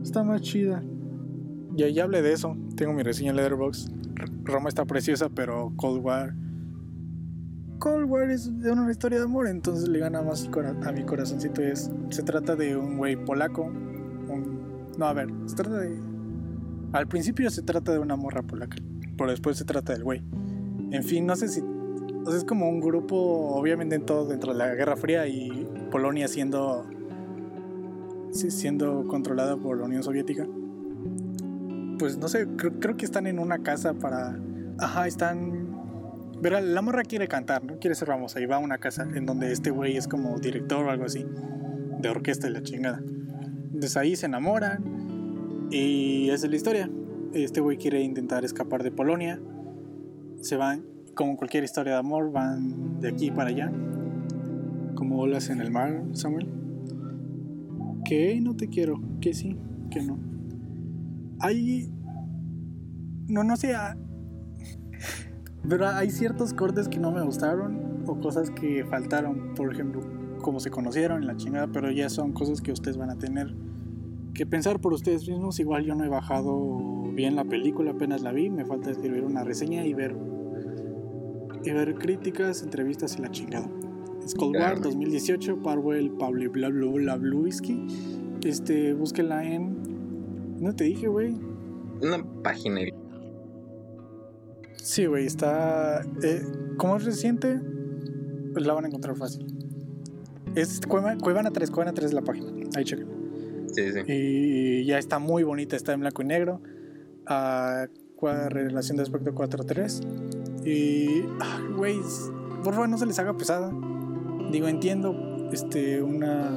Está 0.02 0.24
más 0.24 0.42
chida. 0.42 0.84
Ya, 1.76 1.88
ya 1.90 2.04
hablé 2.04 2.22
de 2.22 2.34
eso. 2.34 2.56
Tengo 2.76 2.94
mi 2.94 3.04
reseña 3.04 3.32
en 3.32 3.38
Letterboxd. 3.38 3.92
Roma 4.44 4.70
está 4.70 4.86
preciosa, 4.86 5.30
pero 5.30 5.74
Cold 5.76 6.04
War. 6.04 6.36
Cold 7.80 8.10
War 8.10 8.30
es 8.30 8.60
de 8.62 8.72
una 8.72 8.90
historia 8.90 9.18
de 9.20 9.26
amor, 9.26 9.48
entonces 9.48 9.90
le 9.90 10.00
gana 10.00 10.22
más 10.22 10.50
a 10.86 10.92
mi 10.92 11.04
corazoncito. 11.04 11.62
Es, 11.62 11.92
se 12.10 12.24
trata 12.24 12.56
de 12.56 12.78
un 12.78 12.98
güey 12.98 13.16
polaco. 13.16 13.64
un- 13.64 14.62
no, 14.98 15.06
a 15.06 15.14
ver, 15.14 15.30
se 15.48 15.56
trata 15.56 15.80
de. 15.80 16.00
Al 16.94 17.08
principio 17.08 17.50
se 17.50 17.64
trata 17.64 17.92
de 17.92 18.00
una 18.00 18.16
morra 18.16 18.44
polaca, 18.44 18.78
pero 19.18 19.32
después 19.32 19.58
se 19.58 19.66
trata 19.66 19.94
del 19.94 20.04
güey. 20.04 20.22
En 20.92 21.04
fin, 21.04 21.26
no 21.26 21.36
sé 21.36 21.48
si. 21.48 21.64
Es 22.34 22.46
como 22.46 22.70
un 22.70 22.80
grupo, 22.80 23.16
obviamente 23.56 23.96
en 23.96 24.06
todo 24.06 24.26
dentro 24.28 24.54
de 24.54 24.60
la 24.60 24.76
Guerra 24.76 24.96
Fría 24.96 25.28
y 25.28 25.68
Polonia 25.92 26.28
siendo. 26.28 26.86
siendo 28.32 29.06
controlada 29.08 29.58
por 29.58 29.78
la 29.78 29.86
Unión 29.86 30.04
Soviética 30.04 30.48
pues 32.04 32.18
no 32.18 32.28
sé, 32.28 32.46
creo, 32.58 32.98
que 32.98 33.06
están 33.06 33.28
en 33.28 33.40
una 33.40 33.60
casa 33.60 33.94
para. 33.94 34.38
Ajá, 34.78 35.08
están. 35.08 35.72
Verá, 36.42 36.60
la 36.60 36.82
morra 36.82 37.04
quiere 37.04 37.30
cantar, 37.30 37.64
¿no? 37.64 37.80
Quiere 37.80 37.96
ser 37.96 38.10
famosa 38.10 38.42
y 38.42 38.46
va 38.46 38.58
a 38.58 38.60
una 38.60 38.78
casa 38.78 39.04
en 39.04 39.26
donde 39.26 39.54
este 39.54 39.72
güey 39.72 39.96
es 39.96 40.10
como 40.10 40.38
director 40.38 40.86
o 40.86 40.90
algo 40.90 41.06
así, 41.06 41.26
de 42.02 42.10
orquesta 42.10 42.50
y 42.50 42.52
la 42.52 42.62
chingada. 42.62 43.02
Entonces 43.68 43.96
ahí 43.96 44.18
se 44.18 44.26
enamoran 44.26 45.70
y 45.72 46.30
esa 46.30 46.48
es 46.48 46.50
la 46.50 46.58
historia. 46.58 46.90
Este 47.34 47.62
güey 47.62 47.78
quiere 47.78 48.02
intentar 48.02 48.44
escapar 48.44 48.84
de 48.84 48.92
Polonia, 48.92 49.40
se 50.42 50.58
van, 50.58 50.84
como 51.16 51.38
cualquier 51.38 51.64
historia 51.64 51.94
de 51.94 52.00
amor, 52.00 52.34
van 52.34 53.00
de 53.00 53.08
aquí 53.08 53.32
para 53.32 53.52
allá, 53.52 53.72
como 54.96 55.20
olas 55.20 55.50
en 55.50 55.62
el 55.62 55.72
mar, 55.72 56.04
Samuel. 56.12 56.50
Que 58.04 58.42
no 58.42 58.58
te 58.58 58.68
quiero, 58.68 59.02
que 59.22 59.34
sí, 59.34 59.56
que 59.90 60.02
no 60.02 60.33
hay. 61.44 61.92
No, 63.28 63.44
no 63.44 63.56
sé. 63.56 63.76
ah, 63.76 63.96
Pero 65.68 65.88
hay 65.88 66.10
ciertos 66.10 66.54
cortes 66.54 66.88
que 66.88 67.00
no 67.00 67.12
me 67.12 67.22
gustaron 67.22 68.04
o 68.08 68.20
cosas 68.20 68.50
que 68.50 68.84
faltaron. 68.86 69.54
Por 69.56 69.72
ejemplo, 69.72 70.02
cómo 70.42 70.60
se 70.60 70.72
conocieron, 70.72 71.28
la 71.28 71.36
chingada, 71.36 71.68
pero 71.68 71.92
ya 71.92 72.10
son 72.10 72.34
cosas 72.34 72.62
que 72.62 72.72
ustedes 72.72 72.98
van 72.98 73.10
a 73.10 73.18
tener 73.18 73.56
que 74.34 74.46
pensar 74.46 74.80
por 74.80 74.94
ustedes 74.94 75.28
mismos. 75.28 75.60
Igual 75.60 75.86
yo 75.86 75.96
no 75.96 76.04
he 76.04 76.10
bajado 76.10 77.12
bien 77.14 77.36
la 77.36 77.46
película, 77.46 77.92
apenas 77.92 78.22
la 78.22 78.32
vi, 78.32 78.50
me 78.50 78.66
falta 78.66 78.90
escribir 78.90 79.24
una 79.24 79.44
reseña 79.44 79.86
y 79.86 79.94
ver 79.94 80.16
y 81.66 81.72
ver 81.72 81.96
críticas, 81.96 82.62
entrevistas 82.64 83.18
y 83.18 83.22
la 83.22 83.32
chingada. 83.32 83.70
Skull 84.28 84.56
War 84.58 84.82
2018, 84.82 85.62
Parwell 85.62 86.12
Pablo 86.12 86.52
Blabluisky. 86.52 87.88
Este, 88.44 88.94
búsquela 88.94 89.44
en. 89.44 89.93
No 90.64 90.74
te 90.74 90.86
dije, 90.86 91.10
güey. 91.10 91.36
Una 92.02 92.24
página. 92.42 92.80
Sí, 94.78 95.06
güey, 95.08 95.26
está. 95.26 96.02
Eh, 96.24 96.42
como 96.78 96.96
es 96.96 97.04
reciente, 97.04 97.60
pues 98.54 98.66
la 98.66 98.74
van 98.74 98.86
a 98.86 98.88
encontrar 98.88 99.18
fácil. 99.18 99.46
Es 100.56 100.80
Cuevana 100.88 101.52
3, 101.52 101.70
Cuevana 101.70 101.92
3 101.92 102.06
es 102.06 102.14
la 102.14 102.22
página. 102.22 102.48
Ahí 102.78 102.86
chequen. 102.86 103.10
Sí, 103.74 103.92
sí. 103.92 104.00
Y 104.08 104.86
ya 104.86 105.00
está 105.00 105.20
muy 105.20 105.44
bonita, 105.44 105.76
está 105.76 105.92
en 105.92 106.00
blanco 106.00 106.22
y 106.22 106.26
negro. 106.26 106.62
Uh, 107.30 107.88
relación 108.48 108.96
de 108.96 109.04
aspecto 109.04 109.34
4.3. 109.36 110.64
Y. 110.66 111.24
Güey, 111.76 112.00
por 112.64 112.74
favor, 112.74 112.88
no 112.88 112.98
se 112.98 113.06
les 113.06 113.20
haga 113.20 113.36
pesada. 113.36 113.70
Digo, 114.50 114.70
entiendo, 114.70 115.50
este, 115.52 116.02
una. 116.02 116.52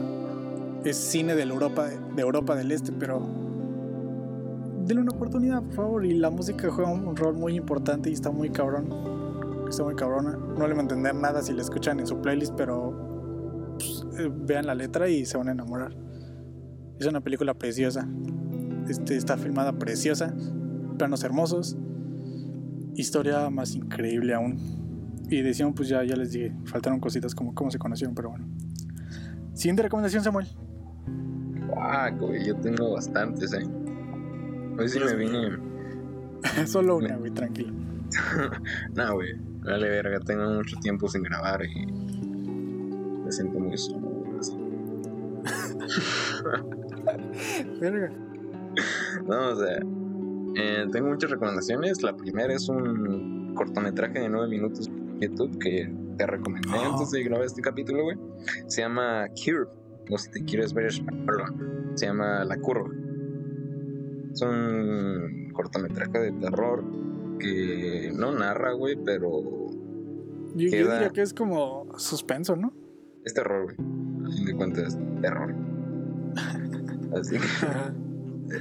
Es 0.84 0.96
cine 0.96 1.34
de 1.34 1.42
Europa, 1.42 1.88
de 1.88 2.22
Europa 2.22 2.54
del 2.54 2.70
Este, 2.70 2.92
pero. 2.92 3.45
Denle 4.86 5.02
una 5.02 5.12
oportunidad, 5.12 5.62
por 5.62 5.74
favor. 5.74 6.06
Y 6.06 6.14
la 6.14 6.30
música 6.30 6.70
juega 6.70 6.90
un 6.92 7.16
rol 7.16 7.34
muy 7.34 7.56
importante 7.56 8.08
y 8.08 8.12
está 8.12 8.30
muy 8.30 8.50
cabrón. 8.50 8.88
Está 9.68 9.82
muy 9.82 9.96
cabrona. 9.96 10.36
No 10.36 10.66
le 10.66 10.74
va 10.74 10.78
a 10.78 10.82
entender 10.82 11.14
nada 11.14 11.42
si 11.42 11.52
la 11.52 11.62
escuchan 11.62 11.98
en 11.98 12.06
su 12.06 12.20
playlist, 12.20 12.54
pero. 12.56 13.74
Pues, 13.78 14.06
eh, 14.18 14.30
vean 14.32 14.66
la 14.66 14.74
letra 14.74 15.08
y 15.08 15.26
se 15.26 15.36
van 15.36 15.48
a 15.48 15.52
enamorar. 15.52 15.96
Es 17.00 17.06
una 17.06 17.20
película 17.20 17.52
preciosa. 17.54 18.08
Este, 18.88 19.16
está 19.16 19.36
filmada 19.36 19.72
preciosa. 19.72 20.32
Planos 20.96 21.24
hermosos. 21.24 21.76
Historia 22.94 23.50
más 23.50 23.74
increíble 23.74 24.34
aún. 24.34 24.56
Y 25.28 25.42
decían, 25.42 25.74
pues 25.74 25.88
ya, 25.88 26.04
ya 26.04 26.14
les 26.14 26.30
dije, 26.30 26.54
faltaron 26.64 27.00
cositas 27.00 27.34
como 27.34 27.52
cómo 27.52 27.72
se 27.72 27.78
conocieron, 27.78 28.14
pero 28.14 28.30
bueno. 28.30 28.46
Siguiente 29.52 29.82
recomendación, 29.82 30.22
Samuel. 30.22 30.46
Ah, 31.76 32.10
yo 32.46 32.54
tengo 32.56 32.92
bastantes, 32.92 33.52
eh. 33.52 33.66
Hoy 34.78 34.88
sí 34.88 35.00
me 35.00 35.14
vine. 35.14 35.58
Solo 36.66 36.96
una, 36.96 37.16
güey, 37.16 37.30
tranquilo. 37.30 37.72
no, 38.94 39.14
güey, 39.14 39.34
dale 39.62 39.88
verga, 39.88 40.20
tengo 40.20 40.50
mucho 40.50 40.76
tiempo 40.80 41.08
sin 41.08 41.22
grabar 41.22 41.64
y 41.64 41.86
me 41.86 43.32
siento 43.32 43.58
muy 43.58 43.76
solo. 43.76 44.16
verga. 47.80 48.10
No, 49.26 49.48
o 49.48 49.56
sea, 49.56 49.78
eh, 50.56 50.86
tengo 50.92 51.08
muchas 51.08 51.30
recomendaciones. 51.30 52.02
La 52.02 52.16
primera 52.16 52.54
es 52.54 52.68
un 52.68 53.54
cortometraje 53.54 54.20
de 54.20 54.28
9 54.28 54.48
minutos 54.48 54.90
YouTube 55.20 55.58
que 55.58 55.90
te 56.16 56.26
recomendé 56.26 56.68
oh. 56.74 56.92
antes 56.92 57.10
de 57.10 57.24
grabar 57.24 57.46
este 57.46 57.62
capítulo, 57.62 58.04
güey. 58.04 58.16
Se 58.66 58.82
llama 58.82 59.26
Curve. 59.28 59.70
O 60.10 60.18
si 60.18 60.30
te 60.30 60.44
quieres 60.44 60.72
ver 60.72 60.92
se 60.92 62.06
llama 62.06 62.44
La 62.44 62.56
Curva. 62.58 62.90
Es 64.36 64.42
un 64.42 65.48
cortometraje 65.54 66.18
de 66.18 66.32
terror 66.32 66.84
que 67.38 68.12
no 68.14 68.32
narra, 68.32 68.74
güey, 68.74 68.94
pero. 69.02 69.30
Yo, 70.54 70.68
diría 70.68 71.08
que 71.08 71.22
es 71.22 71.32
como 71.32 71.86
suspenso, 71.96 72.54
¿no? 72.54 72.74
Es 73.24 73.32
terror, 73.32 73.64
güey. 73.64 73.76
A 74.26 74.30
fin 74.30 74.44
de 74.44 74.54
cuentas, 74.54 74.98
terror. 75.22 75.54
Así 77.18 77.38
que. 77.38 77.46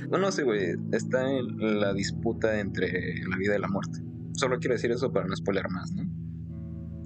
No, 0.10 0.18
no 0.18 0.32
sé, 0.32 0.44
güey. 0.44 0.76
Está 0.94 1.30
en 1.30 1.80
la 1.80 1.94
disputa 1.94 2.60
entre 2.60 3.20
la 3.30 3.38
vida 3.38 3.56
y 3.56 3.60
la 3.60 3.68
muerte. 3.68 4.00
Solo 4.32 4.58
quiero 4.58 4.74
decir 4.74 4.90
eso 4.92 5.12
para 5.14 5.28
no 5.28 5.36
spoiler 5.36 5.70
más, 5.70 5.92
¿no? 5.92 6.04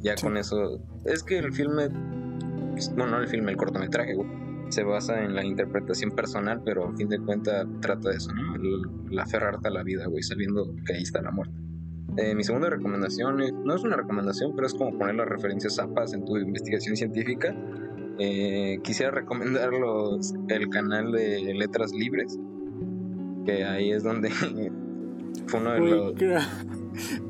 Ya 0.01 0.15
con 0.15 0.38
eso. 0.38 0.80
Es 1.05 1.24
que 1.24 1.39
el 1.39 1.51
filme. 1.51 1.89
Bueno, 2.95 3.07
no 3.07 3.20
el 3.20 3.28
filme, 3.28 3.51
el 3.51 3.57
cortometraje, 3.57 4.13
güey. 4.13 4.30
Se 4.70 4.84
basa 4.84 5.24
en 5.24 5.36
la 5.36 5.43
interpretación 5.43 6.11
personal, 6.11 6.61
pero 6.63 6.88
a 6.88 6.95
fin 6.95 7.09
de 7.09 7.20
cuentas 7.20 7.65
trata 7.82 8.09
de 8.09 8.17
eso, 8.17 8.32
¿no? 8.34 8.55
El, 8.55 9.20
aferrarte 9.20 9.67
a 9.67 9.72
la 9.72 9.84
vida, 9.84 10.05
güey, 10.07 10.22
sabiendo 10.22 10.74
que 10.86 10.93
ahí 10.93 11.01
está 11.01 11.22
la 11.22 11.32
muerte. 11.32 11.53
Eh, 12.17 12.36
mi 12.36 12.43
segunda 12.43 12.70
recomendación 12.70 13.38
no 13.63 13.76
es 13.76 13.84
una 13.84 13.95
recomendación, 13.95 14.53
pero 14.55 14.67
es 14.67 14.74
como 14.74 14.97
poner 14.97 15.15
las 15.15 15.28
referencias 15.28 15.76
zapas 15.76 16.13
en 16.13 16.26
tu 16.26 16.38
investigación 16.38 16.95
científica. 16.95 17.55
Eh, 18.20 18.80
quisiera 18.84 19.11
recomendar 19.11 19.70
el 20.49 20.70
canal 20.70 21.11
de 21.11 21.53
Letras 21.53 21.91
Libres, 21.93 22.38
que 23.45 23.63
ahí 23.63 23.91
es 23.91 24.03
donde 24.03 24.30
fue 25.47 25.59
uno 25.59 25.72
de 25.72 25.80
los... 25.80 26.13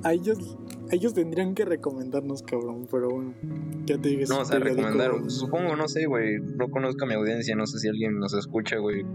ellos 0.05 0.57
ellos 0.91 1.13
tendrían 1.13 1.55
que 1.55 1.65
recomendarnos, 1.65 2.43
cabrón, 2.43 2.87
pero 2.89 3.09
bueno, 3.09 3.33
ya 3.85 3.97
te 3.97 4.09
digo. 4.09 4.23
No, 4.29 4.39
o 4.39 4.45
sea, 4.45 4.59
recomendar, 4.59 5.11
supongo, 5.27 5.75
no 5.75 5.87
sé, 5.87 6.05
güey, 6.05 6.39
no 6.39 6.69
conozco 6.69 7.05
a 7.05 7.07
mi 7.07 7.13
audiencia, 7.13 7.55
no 7.55 7.67
sé 7.67 7.79
si 7.79 7.87
alguien 7.87 8.19
nos 8.19 8.33
escucha, 8.33 8.77
güey, 8.77 9.05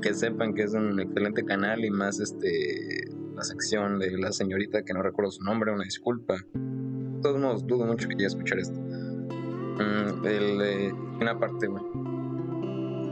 que 0.00 0.14
sepan 0.14 0.54
que 0.54 0.62
es 0.64 0.74
un 0.74 1.00
excelente 1.00 1.44
canal 1.44 1.84
y 1.84 1.90
más 1.90 2.20
este 2.20 3.06
la 3.36 3.42
sección 3.42 3.98
de 3.98 4.16
la 4.16 4.32
señorita 4.32 4.82
que 4.82 4.94
no 4.94 5.02
recuerdo 5.02 5.30
su 5.30 5.44
nombre, 5.44 5.70
una 5.70 5.84
disculpa. 5.84 6.36
De 6.54 7.20
todos 7.20 7.38
modos, 7.38 7.66
dudo 7.66 7.84
mucho 7.84 8.08
que 8.08 8.14
llegue 8.14 8.24
a 8.24 8.28
escuchar 8.28 8.58
esto. 8.58 8.80
Mm, 8.80 10.26
el 10.26 10.58
de 10.58 10.94
una 11.20 11.38
parte, 11.38 11.66
güey. 11.66 11.82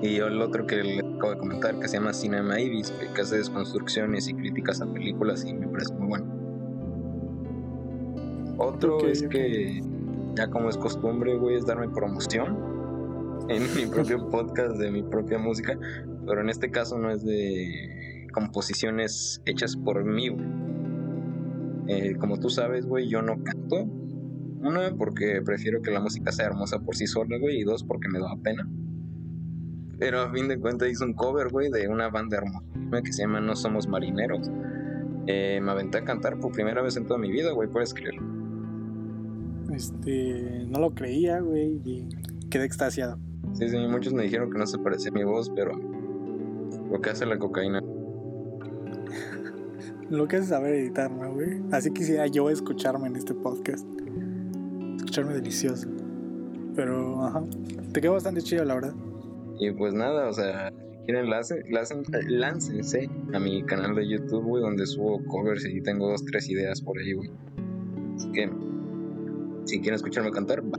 Y 0.02 0.16
el 0.16 0.40
otro 0.40 0.66
que 0.66 0.82
le 0.82 0.98
acabo 1.00 1.30
de 1.30 1.38
comentar, 1.38 1.78
que 1.78 1.88
se 1.88 1.98
llama 1.98 2.12
Cinema 2.12 2.58
Ibis, 2.58 2.90
que 3.14 3.20
hace 3.20 3.36
desconstrucciones 3.36 4.28
y 4.28 4.34
críticas 4.34 4.80
a 4.80 4.86
películas 4.90 5.44
y 5.44 5.52
me 5.52 5.68
parece 5.68 5.94
muy 5.94 6.08
bueno. 6.08 6.33
Otro 8.58 9.06
es 9.06 9.22
que, 9.22 9.82
ya 10.36 10.48
como 10.48 10.68
es 10.68 10.76
costumbre, 10.76 11.36
güey, 11.36 11.56
es 11.56 11.66
darme 11.66 11.88
promoción 11.88 12.56
en 13.48 13.62
mi 13.74 13.86
propio 13.92 14.30
podcast 14.30 14.76
de 14.76 14.90
mi 14.90 15.02
propia 15.02 15.38
música, 15.38 15.78
pero 16.26 16.40
en 16.40 16.48
este 16.48 16.70
caso 16.70 16.98
no 16.98 17.10
es 17.10 17.24
de 17.24 18.28
composiciones 18.32 19.42
hechas 19.44 19.76
por 19.76 20.04
mí, 20.04 20.28
güey. 20.28 20.46
Eh, 21.86 22.16
como 22.16 22.38
tú 22.38 22.48
sabes, 22.48 22.86
güey, 22.86 23.08
yo 23.08 23.22
no 23.22 23.42
canto. 23.42 23.84
Una, 24.62 24.94
porque 24.96 25.42
prefiero 25.44 25.82
que 25.82 25.90
la 25.90 26.00
música 26.00 26.32
sea 26.32 26.46
hermosa 26.46 26.78
por 26.78 26.96
sí 26.96 27.06
sola, 27.06 27.36
güey, 27.38 27.60
y 27.60 27.64
dos, 27.64 27.84
porque 27.84 28.08
me 28.08 28.18
da 28.18 28.34
pena. 28.42 28.66
Pero 29.98 30.20
a 30.20 30.32
fin 30.32 30.48
de 30.48 30.58
cuentas 30.58 30.88
hice 30.88 31.04
un 31.04 31.12
cover, 31.12 31.50
güey, 31.50 31.70
de 31.70 31.86
una 31.88 32.08
banda 32.08 32.38
hermosa 32.38 33.02
que 33.02 33.12
se 33.12 33.22
llama 33.22 33.40
No 33.40 33.54
Somos 33.54 33.86
Marineros. 33.88 34.50
Eh, 35.26 35.60
me 35.62 35.70
aventé 35.70 35.98
a 35.98 36.04
cantar 36.04 36.38
por 36.38 36.52
primera 36.52 36.82
vez 36.82 36.96
en 36.96 37.06
toda 37.06 37.18
mi 37.18 37.30
vida, 37.30 37.52
güey, 37.52 37.68
puedes 37.68 37.92
creerlo. 37.92 38.43
Este, 39.74 40.64
no 40.68 40.78
lo 40.78 40.94
creía, 40.94 41.40
güey, 41.40 41.80
y 41.84 42.08
quedé 42.50 42.64
extasiado. 42.64 43.18
Sí, 43.54 43.68
sí, 43.68 43.76
muchos 43.88 44.12
me 44.12 44.22
dijeron 44.22 44.50
que 44.50 44.58
no 44.58 44.66
se 44.66 44.78
parecía 44.78 45.10
a 45.10 45.14
mi 45.14 45.24
voz, 45.24 45.50
pero 45.54 45.72
lo 46.90 47.00
que 47.00 47.10
hace 47.10 47.26
la 47.26 47.38
cocaína. 47.38 47.80
lo 50.10 50.28
que 50.28 50.36
hace 50.36 50.46
saber 50.46 50.74
editar, 50.74 51.10
¿no, 51.10 51.32
güey? 51.32 51.62
Así 51.72 51.92
quisiera 51.92 52.26
yo 52.26 52.50
escucharme 52.50 53.08
en 53.08 53.16
este 53.16 53.34
podcast. 53.34 53.86
Escucharme 54.96 55.34
delicioso. 55.34 55.88
Pero, 56.76 57.24
ajá, 57.24 57.42
te 57.92 58.00
quedó 58.00 58.12
bastante 58.12 58.42
chido, 58.42 58.64
la 58.64 58.74
verdad. 58.74 58.94
Y 59.58 59.70
pues 59.72 59.94
nada, 59.94 60.28
o 60.28 60.32
sea, 60.32 60.72
quieren, 61.04 61.30
láncense 61.30 63.08
a 63.32 63.38
mi 63.38 63.62
canal 63.64 63.94
de 63.94 64.08
YouTube, 64.08 64.44
güey, 64.44 64.62
donde 64.62 64.86
subo 64.86 65.24
covers 65.26 65.64
y 65.64 65.80
tengo 65.80 66.10
dos, 66.10 66.24
tres 66.24 66.48
ideas 66.48 66.80
por 66.80 66.98
ahí, 66.98 67.12
güey. 67.12 67.30
Así 68.16 68.30
que 68.32 68.50
si 69.64 69.80
quieren 69.80 69.94
escucharme 69.94 70.30
cantar, 70.30 70.62
va. 70.62 70.78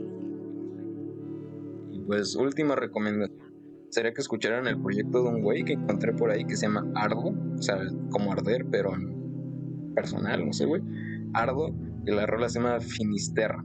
Y 1.92 2.00
pues 2.00 2.36
última 2.36 2.74
recomendación 2.76 3.46
sería 3.90 4.12
que 4.12 4.20
escucharan 4.20 4.66
el 4.66 4.80
proyecto 4.80 5.22
de 5.22 5.28
un 5.28 5.42
güey 5.42 5.64
que 5.64 5.74
encontré 5.74 6.12
por 6.12 6.30
ahí 6.30 6.44
que 6.44 6.56
se 6.56 6.66
llama 6.66 6.84
Ardo, 6.94 7.32
o 7.56 7.62
sea, 7.62 7.78
como 8.10 8.32
arder, 8.32 8.66
pero 8.70 8.94
en 8.94 9.94
personal, 9.94 10.44
no 10.44 10.52
sé, 10.52 10.66
güey. 10.66 10.82
Ardo, 11.32 11.74
y 12.04 12.10
la 12.10 12.26
rola 12.26 12.48
se 12.48 12.60
llama 12.60 12.80
Finisterra. 12.80 13.64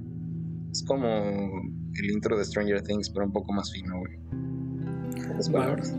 Es 0.72 0.84
como 0.84 1.08
el 1.94 2.12
intro 2.12 2.38
de 2.38 2.46
Stranger 2.46 2.82
Things, 2.82 3.10
pero 3.10 3.26
un 3.26 3.34
poco 3.34 3.52
más 3.52 3.72
fino, 3.72 4.00
güey. 4.00 4.18
Las 5.36 5.50
palabras. 5.50 5.98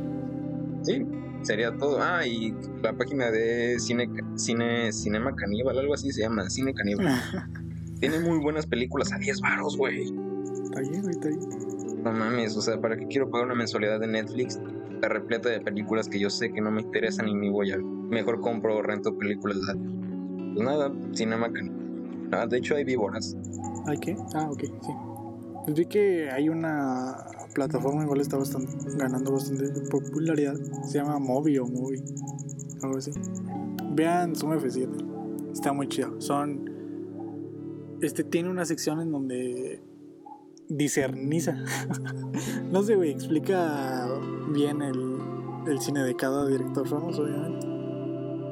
Sí, 0.83 1.07
sería 1.43 1.77
todo. 1.77 1.99
Ah, 2.01 2.27
y 2.27 2.55
la 2.83 2.97
página 2.97 3.31
de 3.31 3.79
cine, 3.79 4.09
cine, 4.37 4.93
Cinema 4.93 5.35
Caníbal, 5.35 5.79
algo 5.79 5.95
así 5.95 6.11
se 6.11 6.23
llama, 6.23 6.49
Cine 6.49 6.73
Caníbal. 6.73 7.07
Tiene 8.03 8.18
muy 8.18 8.40
buenas 8.40 8.66
películas 8.66 9.12
a 9.12 9.18
10 9.18 9.40
baros, 9.40 9.76
güey. 9.76 10.12
Está 10.64 10.80
bien, 10.80 11.03
güey, 11.03 11.14
está 11.14 11.28
bien. 11.28 12.03
No 12.03 12.11
mames, 12.11 12.57
o 12.57 12.61
sea, 12.61 12.80
¿para 12.80 12.96
qué 12.96 13.07
quiero 13.07 13.30
pagar 13.30 13.46
una 13.46 13.55
mensualidad 13.55 14.00
de 14.00 14.09
Netflix? 14.09 14.59
Está 14.92 15.09
repleta 15.09 15.48
de 15.50 15.61
películas 15.61 16.09
que 16.09 16.18
yo 16.18 16.28
sé 16.28 16.53
que 16.53 16.61
no 16.61 16.72
me 16.72 16.82
interesan 16.82 17.28
y 17.28 17.34
ni 17.34 17.48
voy 17.48 17.70
a 17.70 17.78
Mejor 17.78 18.40
compro 18.40 18.76
o 18.76 18.82
rento 18.82 19.16
películas. 19.16 19.57
Pues 19.66 20.66
nada, 20.66 20.92
Cinema 21.14 21.48
Ah, 22.32 22.44
de 22.44 22.59
hecho 22.59 22.74
hay 22.74 22.82
víboras. 22.82 23.36
¿Hay 23.86 23.98
qué? 23.98 24.16
Ah, 24.34 24.50
ok, 24.50 24.64
sí. 24.64 24.92
Pues 25.64 25.76
vi 25.76 25.86
que 25.86 26.28
hay 26.28 26.48
una 26.48 27.18
plataforma 27.55 28.03
igual 28.03 28.20
está 28.20 28.36
bastante, 28.36 28.72
ganando 28.96 29.30
bastante 29.30 29.68
popularidad. 29.88 30.57
Se 30.82 30.98
llama 30.98 31.20
Mobi 31.20 31.57
o 31.59 31.66
Movi. 31.66 32.03
Algo 32.82 32.98
así. 32.98 33.12
Vean 33.94 34.34
Zoom 34.34 34.55
F7. 34.55 35.53
Está 35.53 35.72
muy 35.72 35.86
chido. 35.86 36.20
Son. 36.20 36.72
Este 38.03 38.24
tiene 38.24 38.50
una 38.50 38.64
sección 38.64 39.00
en 39.00 39.12
donde 39.12 39.80
discerniza. 40.68 41.57
no 42.72 42.82
sé, 42.82 42.96
güey, 42.96 43.12
explica 43.12 44.09
bien 44.48 44.82
el, 44.82 45.18
el 45.68 45.80
cine 45.80 46.03
de 46.03 46.16
cada 46.16 46.44
director 46.46 46.88
famoso, 46.88 47.22
obviamente. 47.22 47.64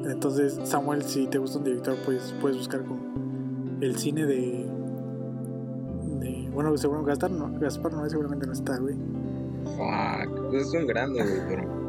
Entonces, 0.09 0.57
Samuel, 0.63 1.03
si 1.03 1.27
te 1.27 1.37
gusta 1.37 1.57
un 1.57 1.65
director, 1.65 1.97
pues 2.05 2.33
puedes 2.39 2.57
buscar 2.57 2.85
como 2.85 3.01
el 3.81 3.97
cine 3.97 4.25
de. 4.25 4.69
de 6.19 6.49
bueno, 6.53 6.77
seguro 6.77 7.03
Gaspar 7.03 7.31
no, 7.31 7.51
Gaspar 7.59 7.93
no, 7.93 8.09
seguramente 8.09 8.47
no 8.47 8.53
está, 8.53 8.77
güey. 8.77 8.95
Fuck, 9.75 10.53
es 10.53 10.73
un 10.73 10.87
grande, 10.87 11.21
güey, 11.21 11.41
pero. 11.49 11.81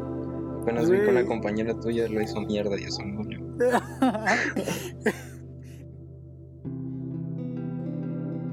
Apenas 0.62 0.90
vi 0.90 0.98
con 1.04 1.14
la 1.14 1.24
compañera 1.24 1.78
tuya 1.78 2.08
lo 2.08 2.20
hizo 2.20 2.40
mierda 2.40 2.76
y 2.78 2.84
eso 2.84 3.04
no. 3.04 3.22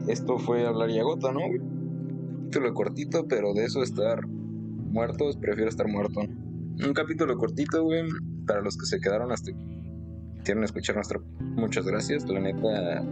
Esto 0.09 0.39
fue 0.39 0.65
hablar 0.65 0.89
y 0.89 0.97
agota, 0.97 1.31
¿no? 1.31 1.39
Un 1.45 2.41
capítulo 2.41 2.73
cortito, 2.73 3.27
pero 3.27 3.53
de 3.53 3.65
eso 3.65 3.83
estar 3.83 4.25
muertos, 4.27 5.37
prefiero 5.37 5.69
estar 5.69 5.87
muerto. 5.87 6.21
Un 6.21 6.93
capítulo 6.93 7.37
cortito, 7.37 7.83
güey, 7.83 8.03
para 8.47 8.61
los 8.61 8.75
que 8.75 8.87
se 8.87 8.99
quedaron 8.99 9.31
hasta 9.31 9.51
quieren 10.43 10.63
escuchar 10.63 10.95
nuestra 10.95 11.19
muchas 11.39 11.85
gracias 11.85 12.27
la 12.27 12.39
neta 12.39 13.05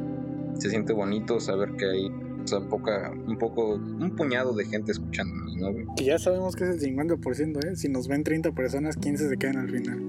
se 0.57 0.69
siente 0.69 0.93
bonito 0.93 1.39
saber 1.39 1.75
que 1.77 1.85
hay 1.85 2.09
o 2.43 2.47
sea, 2.47 2.61
poca, 2.61 3.11
un 3.11 3.37
poco, 3.37 3.73
un 3.73 4.15
puñado 4.15 4.53
de 4.53 4.63
gente 4.63 4.93
escuchándonos, 4.93 5.57
¿no? 5.57 5.73
Güey? 5.73 5.85
Que 5.97 6.05
ya 6.05 6.17
sabemos 6.17 6.55
que 6.55 6.63
es 6.63 6.81
el 6.81 6.95
50%, 6.95 7.65
¿eh? 7.65 7.75
Si 7.75 7.89
nos 7.89 8.07
ven 8.07 8.23
30 8.23 8.53
personas, 8.53 8.95
15 8.95 9.27
se 9.27 9.37
quedan 9.37 9.57
al 9.57 9.69
final. 9.69 9.99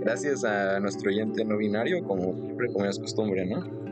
Gracias 0.00 0.44
a 0.44 0.80
nuestro 0.80 1.10
oyente 1.10 1.44
no 1.44 1.56
binario, 1.56 2.02
como 2.02 2.34
siempre, 2.34 2.66
como 2.72 2.84
es 2.86 2.98
costumbre, 2.98 3.46
¿no? 3.46 3.83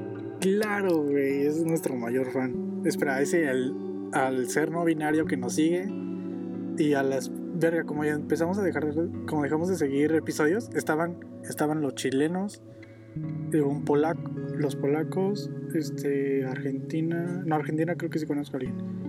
Claro, 0.43 1.05
güey, 1.05 1.47
es 1.47 1.63
nuestro 1.63 1.95
mayor 1.95 2.33
fan. 2.33 2.83
Espera, 2.85 3.21
ese 3.21 3.49
al, 3.49 4.49
ser 4.49 4.73
no 4.73 4.85
binario 4.85 5.25
que 5.25 5.37
nos 5.37 5.55
sigue 5.55 5.87
y 6.77 6.95
a 6.95 7.05
las 7.05 7.31
verga, 7.33 7.85
como 7.85 8.05
ya 8.05 8.15
empezamos 8.15 8.59
a 8.59 8.63
dejar, 8.63 8.93
como 9.29 9.45
dejamos 9.45 9.69
de 9.69 9.77
seguir 9.77 10.13
episodios, 10.17 10.69
estaban, 10.75 11.19
estaban 11.49 11.81
los 11.81 11.95
chilenos, 11.95 12.61
eh, 13.53 13.61
un 13.61 13.85
polaco, 13.85 14.33
los 14.57 14.75
polacos, 14.75 15.49
este, 15.75 16.45
Argentina, 16.45 17.45
no, 17.47 17.55
Argentina 17.55 17.95
creo 17.95 18.11
que 18.11 18.19
sí 18.19 18.27
conozco 18.27 18.57
a 18.57 18.61
alguien. 18.61 19.02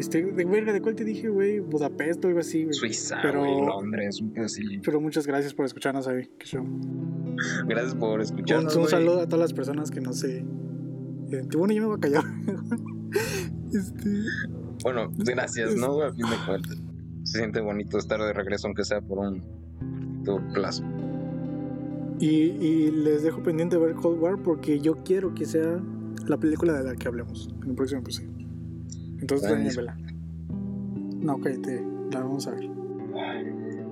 Este, 0.00 0.22
de 0.24 0.44
verga, 0.46 0.72
¿de 0.72 0.80
cuál 0.80 0.94
te 0.94 1.04
dije, 1.04 1.28
güey? 1.28 1.60
Budapest 1.60 2.24
o 2.24 2.28
algo 2.28 2.40
así, 2.40 2.62
güey. 2.64 2.72
Suiza, 2.74 3.18
Pero- 3.22 3.44
Londres, 3.66 4.20
un 4.22 4.38
así. 4.38 4.78
Pero 4.82 5.00
muchas 5.00 5.26
gracias 5.26 5.52
por 5.52 5.66
escucharnos, 5.66 6.08
Avi. 6.08 6.30
Gracias 7.68 7.94
por 7.94 8.20
escucharnos. 8.20 8.74
un 8.76 8.88
saludo 8.88 9.20
a 9.20 9.26
todas 9.26 9.40
las 9.40 9.52
personas 9.52 9.90
que 9.90 10.00
no 10.00 10.12
sé. 10.14 10.38
eh, 11.32 11.42
Bueno, 11.56 11.74
yo 11.74 11.82
me 11.82 11.86
voy 11.88 11.96
a 11.96 12.00
callar. 12.00 12.24
este, 13.72 14.10
Bueno, 14.82 15.10
gracias, 15.18 15.76
¿no? 15.76 15.94
güey? 15.94 16.08
A 16.08 16.12
fin 16.12 16.26
de 16.26 16.36
cuentas. 16.46 16.78
Se 17.24 17.38
siente 17.38 17.60
bonito 17.60 17.98
estar 17.98 18.18
de 18.20 18.32
regreso, 18.32 18.66
aunque 18.68 18.84
sea 18.84 19.00
por 19.02 19.18
un 19.18 19.42
corto 20.24 20.42
plazo. 20.54 20.82
y, 22.18 22.26
y 22.26 22.90
les 22.90 23.22
dejo 23.22 23.42
pendiente 23.42 23.76
ver 23.76 23.94
Cold 23.94 24.20
War 24.20 24.42
porque 24.42 24.80
yo 24.80 25.02
quiero 25.04 25.34
que 25.34 25.44
sea 25.44 25.80
la 26.26 26.36
película 26.38 26.72
de 26.72 26.84
la 26.84 26.94
que 26.96 27.06
hablemos 27.08 27.48
en 27.62 27.70
el 27.70 27.74
próximo 27.74 28.00
episodio. 28.00 28.29
Entonces, 29.20 29.76
Vela. 29.76 29.96
No, 31.20 31.38
cállate. 31.38 31.84
La 32.10 32.20
vamos 32.20 32.46
a 32.46 32.52
ver. 32.52 32.66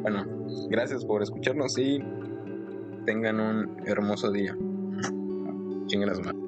Bueno, 0.03 0.24
gracias 0.70 1.05
por 1.05 1.22
escucharnos 1.22 1.76
y 1.79 2.03
tengan 3.05 3.41
un 3.41 3.76
hermoso 3.87 4.31
día. 4.33 4.57
Chinguen 5.87 6.14
su 6.14 6.22
madre. 6.22 6.47